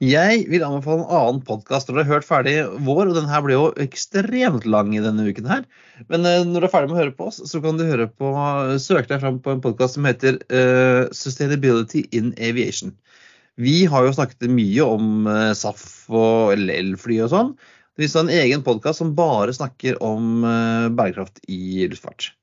Jeg 0.03 0.41
vil 0.51 0.63
anbefale 0.65 1.05
en 1.05 1.11
annen 1.15 1.41
podkast 1.47 1.87
du 1.87 1.95
har 1.95 2.07
hørt 2.09 2.27
ferdig 2.27 2.55
vår, 2.83 3.07
og 3.07 3.15
den 3.15 3.29
her 3.29 3.43
ble 3.45 3.55
jo 3.55 3.67
ekstremt 3.79 4.65
lang 4.67 4.91
i 4.95 5.03
denne 5.03 5.23
uken 5.29 5.47
her. 5.47 5.63
Men 6.11 6.27
uh, 6.27 6.43
når 6.43 6.65
du 6.65 6.67
er 6.67 6.73
ferdig 6.73 6.91
med 6.91 6.97
å 6.97 7.01
høre 7.03 7.15
på 7.15 7.29
oss, 7.29 7.39
så 7.47 7.61
kan 7.63 7.79
du 7.79 7.85
høre 7.87 8.09
på, 8.11 8.31
søke 8.83 9.07
deg 9.13 9.23
fram 9.23 9.39
på 9.43 9.53
en 9.55 9.63
podkast 9.63 9.95
som 9.95 10.07
heter 10.07 10.41
uh, 10.51 11.07
Sustainability 11.15 12.03
in 12.11 12.33
Aviation. 12.43 12.91
Vi 13.55 13.85
har 13.87 14.03
jo 14.03 14.15
snakket 14.17 14.51
mye 14.51 14.89
om 14.97 15.29
uh, 15.31 15.53
SAF 15.55 15.85
og 16.11 16.57
LL-fly 16.59 17.21
og 17.23 17.31
sånn. 17.31 17.55
Det 17.95 18.03
finnes 18.03 18.15
en 18.19 18.29
egen 18.29 18.63
podkast 18.63 18.99
som 18.99 19.13
bare 19.15 19.53
snakker 19.55 19.95
om 20.03 20.43
uh, 20.43 20.91
bærekraft 20.91 21.39
i 21.47 21.85
luftfart. 21.87 22.33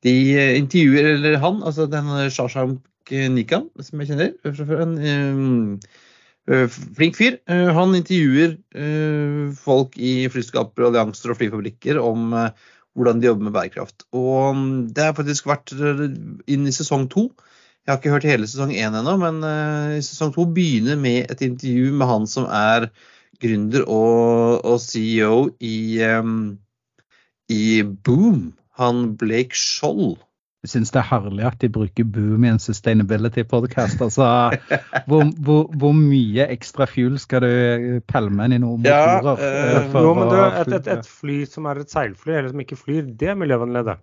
De 0.00 0.14
uh, 0.32 0.52
intervjuer 0.56 1.10
eller 1.10 1.36
han, 1.42 1.58
altså 1.60 1.84
den 1.92 2.08
Shashank 2.32 3.12
Nikan, 3.34 3.66
som 3.84 4.00
jeg 4.00 4.10
kjenner 4.10 4.32
fra 4.42 4.64
før. 4.68 4.80
En 4.84 5.78
flink 6.72 7.16
fyr. 7.16 7.38
han 7.48 7.94
intervjuer 7.96 8.58
folk 9.56 9.96
i 9.96 10.26
flyskaper, 10.28 10.84
allianser 10.84 11.32
og 11.32 11.38
flyfabrikker 11.40 11.96
om 12.00 12.34
hvordan 12.92 13.22
de 13.22 13.30
jobber 13.30 13.48
med 13.48 13.54
bærekraft. 13.56 14.04
Og 14.12 14.50
um, 14.52 14.66
det 14.92 15.06
har 15.06 15.16
faktisk 15.16 15.48
vært 15.48 15.72
inn 15.72 16.68
i 16.68 16.74
sesong 16.76 17.08
to. 17.08 17.30
Jeg 17.84 17.94
har 17.94 18.00
ikke 18.02 18.12
hørt 18.12 18.28
hele 18.28 18.48
sesong 18.48 18.76
én 18.76 18.92
ennå, 18.92 19.16
men 19.24 19.40
sesong 20.04 20.36
to 20.36 20.44
begynner 20.52 21.00
med 21.00 21.32
et 21.32 21.46
intervju 21.48 21.96
med 21.96 22.12
han 22.12 22.28
som 22.28 22.44
er 22.52 22.90
gründer 23.42 23.84
og, 23.86 24.64
og 24.66 24.80
CEO 24.82 25.48
i, 25.60 26.00
um, 26.18 26.56
i, 27.50 27.82
Boom, 27.82 28.52
han 28.78 29.12
Blake 29.20 29.56
Skjold. 29.56 30.18
Jeg 30.66 30.72
syns 30.72 30.90
det 30.90 30.98
er 30.98 31.06
herlig 31.06 31.44
at 31.46 31.60
de 31.62 31.70
bruker 31.70 32.06
Boom 32.14 32.44
i 32.44 32.50
en 32.50 32.60
sustainability-podkast. 32.62 34.02
Altså, 34.02 34.26
hvor, 35.06 35.28
hvor, 35.46 35.68
hvor, 35.78 35.94
mye 35.94 36.48
ekstra 36.50 36.88
fuel 36.90 37.18
skal 37.22 37.46
du 37.46 38.02
pælme 38.10 38.48
inn 38.48 38.58
i 38.58 38.60
noen 38.64 38.82
motorer? 38.82 39.38
Ja, 39.38 39.86
uh, 39.86 39.98
jo, 40.02 40.12
men 40.18 40.32
det, 40.34 40.44
et, 40.44 40.76
et, 40.80 40.92
et, 40.98 41.10
fly 41.22 41.40
som 41.46 41.70
er 41.70 41.84
et 41.84 41.94
seilfly, 41.94 42.34
eller 42.34 42.52
som 42.52 42.66
ikke 42.66 42.80
flyr, 42.80 43.06
det 43.20 43.34
er 43.34 43.38
miljøvennlig, 43.38 43.86
det. 43.92 43.98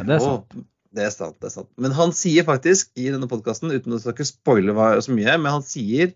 Ja, 0.00 0.08
det 0.08 0.16
er 0.16 0.24
sant. 0.24 0.56
Oh, 0.56 0.68
det 0.92 1.06
er 1.06 1.12
sant, 1.12 1.36
det 1.40 1.48
er 1.48 1.54
sant. 1.54 1.68
Men 1.80 1.94
han 1.96 2.12
sier 2.16 2.44
faktisk 2.48 2.92
i 3.00 3.08
denne 3.12 3.28
podkasten, 3.28 3.72
uten 3.72 3.96
å 3.96 4.00
ikke 4.12 4.28
spoile 4.28 4.74
så 5.04 5.14
mye, 5.14 5.36
men 5.40 5.58
han 5.58 5.64
sier 5.64 6.12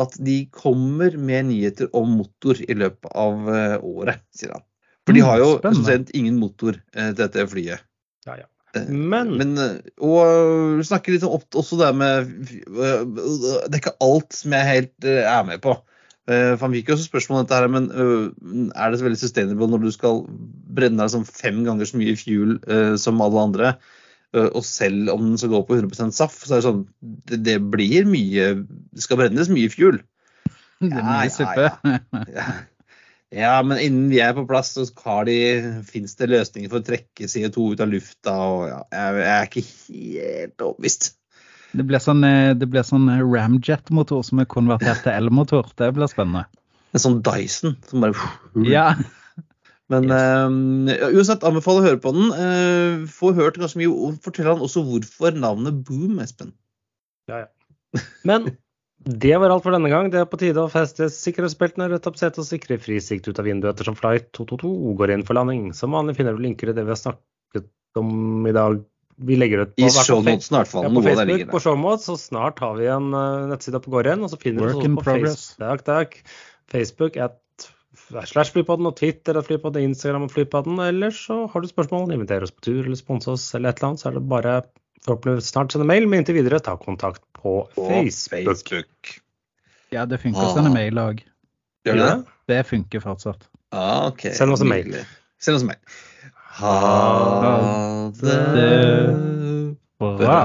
at 0.00 0.16
de 0.24 0.38
kommer 0.54 1.16
med 1.20 1.50
nyheter 1.50 1.90
om 1.96 2.16
motor 2.22 2.56
i 2.64 2.76
løpet 2.76 3.12
av 3.12 3.48
eh, 3.52 3.76
året, 3.84 4.22
sier 4.36 4.54
han. 4.56 4.64
For 5.04 5.16
de 5.16 5.22
mm, 5.22 5.28
har 5.28 5.42
jo 5.42 5.82
sendt 5.84 6.12
ingen 6.16 6.38
motor 6.40 6.78
eh, 6.94 7.10
til 7.12 7.20
dette 7.20 7.46
flyet. 7.50 7.84
Ja, 8.28 8.38
ja. 8.40 8.48
Eh, 8.78 8.88
Men, 8.88 9.34
Men 9.36 9.82
Og 10.00 10.80
snakke 10.88 11.12
litt 11.12 11.26
om 11.26 11.34
også 11.36 11.76
det 11.76 11.90
med 11.98 12.30
Det 12.46 12.86
er 13.68 13.80
ikke 13.82 13.98
alt 14.00 14.32
som 14.32 14.54
jeg 14.56 14.70
helt 14.70 15.08
er 15.10 15.42
med 15.48 15.60
på. 15.64 15.76
For 16.30 16.62
Han 16.62 16.76
fikk 16.76 16.88
jo 16.88 16.94
også 16.94 17.08
spørsmål 17.10 17.40
om 17.40 17.44
dette, 17.44 17.58
her, 17.58 17.66
men 17.68 18.70
er 18.78 18.92
det 18.92 19.00
så 19.00 19.04
veldig 19.08 19.18
sustainable 19.18 19.66
når 19.72 19.82
du 19.82 19.90
skal 19.92 20.22
brenne 20.72 21.02
deg 21.02 21.10
som 21.10 21.26
fem 21.26 21.64
ganger 21.66 21.90
så 21.90 21.98
mye 21.98 22.14
fuel 22.16 22.54
som 23.02 23.20
alle 23.26 23.42
andre? 23.42 23.72
Eh, 24.32 24.48
og 24.48 24.64
selv 24.64 25.12
om 25.12 25.30
den 25.30 25.38
skal 25.40 25.52
gå 25.52 25.62
på 25.68 25.78
100% 25.78 26.16
SAF, 26.16 26.40
så 26.40 26.56
er 26.56 26.60
det 26.60 26.66
sånn 26.68 26.82
det, 27.28 27.40
det, 27.48 27.58
blir 27.72 28.08
mye 28.08 28.52
Det 28.64 29.04
skal 29.04 29.20
brennes 29.20 29.52
mye 29.52 29.72
fuel. 29.72 30.02
Det 30.82 30.92
er 30.92 31.06
mye 31.06 31.32
suppe. 31.32 31.70
Ja, 31.86 31.98
ja, 32.32 32.52
ja, 33.32 33.52
men 33.64 33.80
innen 33.80 34.10
vi 34.12 34.20
er 34.20 34.34
på 34.36 34.44
plass, 34.48 34.74
så 34.76 35.14
de, 35.24 35.36
finnes 35.88 36.18
det 36.18 36.28
løsninger 36.28 36.68
for 36.68 36.82
å 36.82 36.84
trekke 36.84 37.28
CO2 37.30 37.70
ut 37.72 37.84
av 37.84 37.92
lufta. 37.92 38.34
og 38.36 38.64
ja, 38.68 38.80
jeg, 38.92 39.20
jeg 39.22 39.34
er 39.36 39.50
ikke 39.50 39.66
helt 39.68 40.66
overbevist. 40.66 41.12
Det 41.72 41.86
blir 41.88 42.02
sånn, 42.04 42.20
eh, 42.28 42.66
blir 42.68 42.84
sånn 42.84 43.08
Ramjet-motor 43.08 44.20
som 44.28 44.42
er 44.42 44.50
konvertert 44.50 45.00
til 45.06 45.14
elmotor. 45.14 45.70
Det 45.78 45.88
blir 45.96 46.10
spennende. 46.12 46.44
En 46.92 47.00
sånn 47.00 47.22
Dyson 47.24 47.78
som 47.88 48.04
bare 48.04 48.28
Ja. 48.68 48.90
Men 49.92 50.08
yes. 50.08 51.02
uh, 51.02 51.12
uansett, 51.12 51.46
anbefaler 51.46 51.82
å 51.82 51.88
høre 51.90 52.02
på 52.02 52.14
den. 52.16 52.32
Uh, 52.32 53.06
få 53.10 53.34
hørt 53.36 53.60
ganske 53.60 53.80
mye. 53.80 53.92
Og 53.92 54.18
Fortell 54.24 54.50
han 54.50 54.64
også 54.64 54.84
hvorfor 54.86 55.36
navnet 55.36 55.82
Boom, 55.86 56.18
Espen. 56.24 56.54
Ja, 57.30 57.44
ja. 57.44 57.48
Men 58.28 58.54
det 59.04 59.34
var 59.42 59.50
alt 59.50 59.64
for 59.64 59.74
denne 59.74 59.90
gang. 59.90 60.10
Det 60.12 60.20
er 60.20 60.28
på 60.30 60.38
tide 60.38 60.62
å 60.62 60.70
feste 60.70 61.08
sikkerhetsbeltene, 61.10 61.88
rette 61.90 62.10
opp 62.10 62.18
setet 62.20 62.44
og 62.44 62.46
sikre 62.46 62.78
frisikt 62.78 63.26
ut 63.26 63.40
av 63.40 63.48
vinduet 63.48 63.74
ettersom 63.74 63.98
flight 63.98 64.30
222 64.36 64.94
går 65.00 65.14
inn 65.16 65.26
for 65.26 65.38
landing. 65.38 65.72
Som 65.74 65.96
vanlig 65.96 66.16
finner 66.20 66.38
du 66.38 66.44
linker 66.44 66.70
i 66.70 66.76
det 66.76 66.86
vi 66.86 66.94
har 66.94 67.00
snakket 67.00 67.68
om 67.98 68.46
i 68.46 68.54
dag. 68.54 68.78
Vi 69.22 69.36
legger 69.36 69.66
ut 69.66 69.74
på, 69.74 69.82
I 69.84 69.90
shownotes 69.92 70.48
hvert 70.54 70.70
fall. 70.70 70.86
Ja, 70.86 70.94
på 70.94 71.02
Facebook 71.04 71.50
på 71.50 71.60
shownotes, 71.62 72.08
og 72.14 72.18
snart 72.22 72.62
har 72.62 72.78
vi 72.78 72.88
en 72.90 73.10
uh, 73.14 73.50
nettside 73.50 73.82
på 73.82 73.92
gården. 73.92 74.22
Og 74.24 74.32
så 74.32 74.38
finner 74.40 74.70
du 74.70 74.78
oss 74.78 74.86
på 74.86 75.04
progress. 75.04 75.44
Facebook. 75.58 75.84
Takk, 75.84 75.84
takk. 75.90 76.38
Facebook 76.72 77.18
at 77.20 77.36
slash 78.28 78.52
Flypodden 78.54 78.88
og 78.88 78.96
Twitter 78.98 79.38
og 79.38 79.46
Flypodden, 79.48 79.90
Instagram 79.90 80.26
og 80.28 80.32
Flypodden. 80.34 80.78
Eller 80.84 81.14
så 81.16 81.46
har 81.52 81.64
du 81.64 81.70
spørsmål, 81.70 82.12
inviter 82.14 82.44
oss 82.46 82.54
på 82.54 82.64
tur 82.68 82.84
eller 82.84 82.98
sponse 82.98 83.32
oss 83.32 83.48
eller 83.56 83.72
et 83.72 83.80
eller 83.80 83.92
annet, 83.92 84.02
så 84.02 84.10
er 84.10 84.18
det 84.18 84.24
bare 84.30 84.54
forhåpentligvis 85.06 85.50
snart 85.54 85.74
sende 85.74 85.88
mail. 85.88 86.06
Men 86.08 86.22
inntil 86.22 86.38
videre, 86.38 86.60
ta 86.62 86.76
kontakt 86.80 87.24
på, 87.38 87.62
på 87.74 87.88
Facebook. 87.88 88.46
Facebook. 88.46 89.16
Ja, 89.92 90.06
det 90.08 90.22
funker 90.22 90.46
å 90.46 90.54
sende 90.54 90.72
mail 90.72 91.00
òg. 91.00 91.24
Gjør 91.86 92.00
det? 92.00 92.14
Det 92.52 92.62
funker 92.68 93.02
fortsatt. 93.02 93.48
Ah, 93.72 94.08
okay. 94.08 94.32
Send 94.36 94.52
oss 94.54 94.62
en 94.64 94.70
mail. 94.70 94.94
Send 95.42 95.58
oss 95.58 95.66
en 95.66 95.72
mail. 95.72 96.00
Ha 96.52 96.76
det 98.20 98.40
bra 100.02 100.40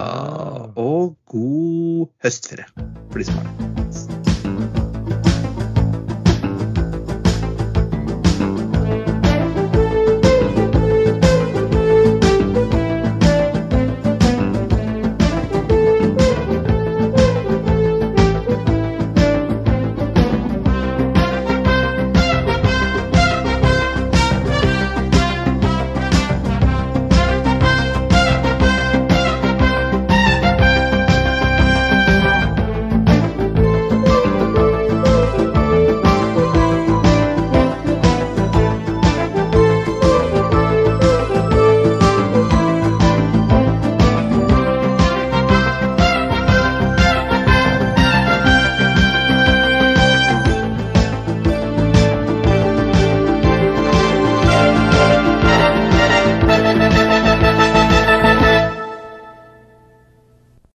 og 0.78 1.18
god 1.26 2.08
høstferie 2.24 2.70
for 3.10 3.20
de 3.20 3.28
som 3.28 3.42
har 3.42 3.50
det. 3.50 4.17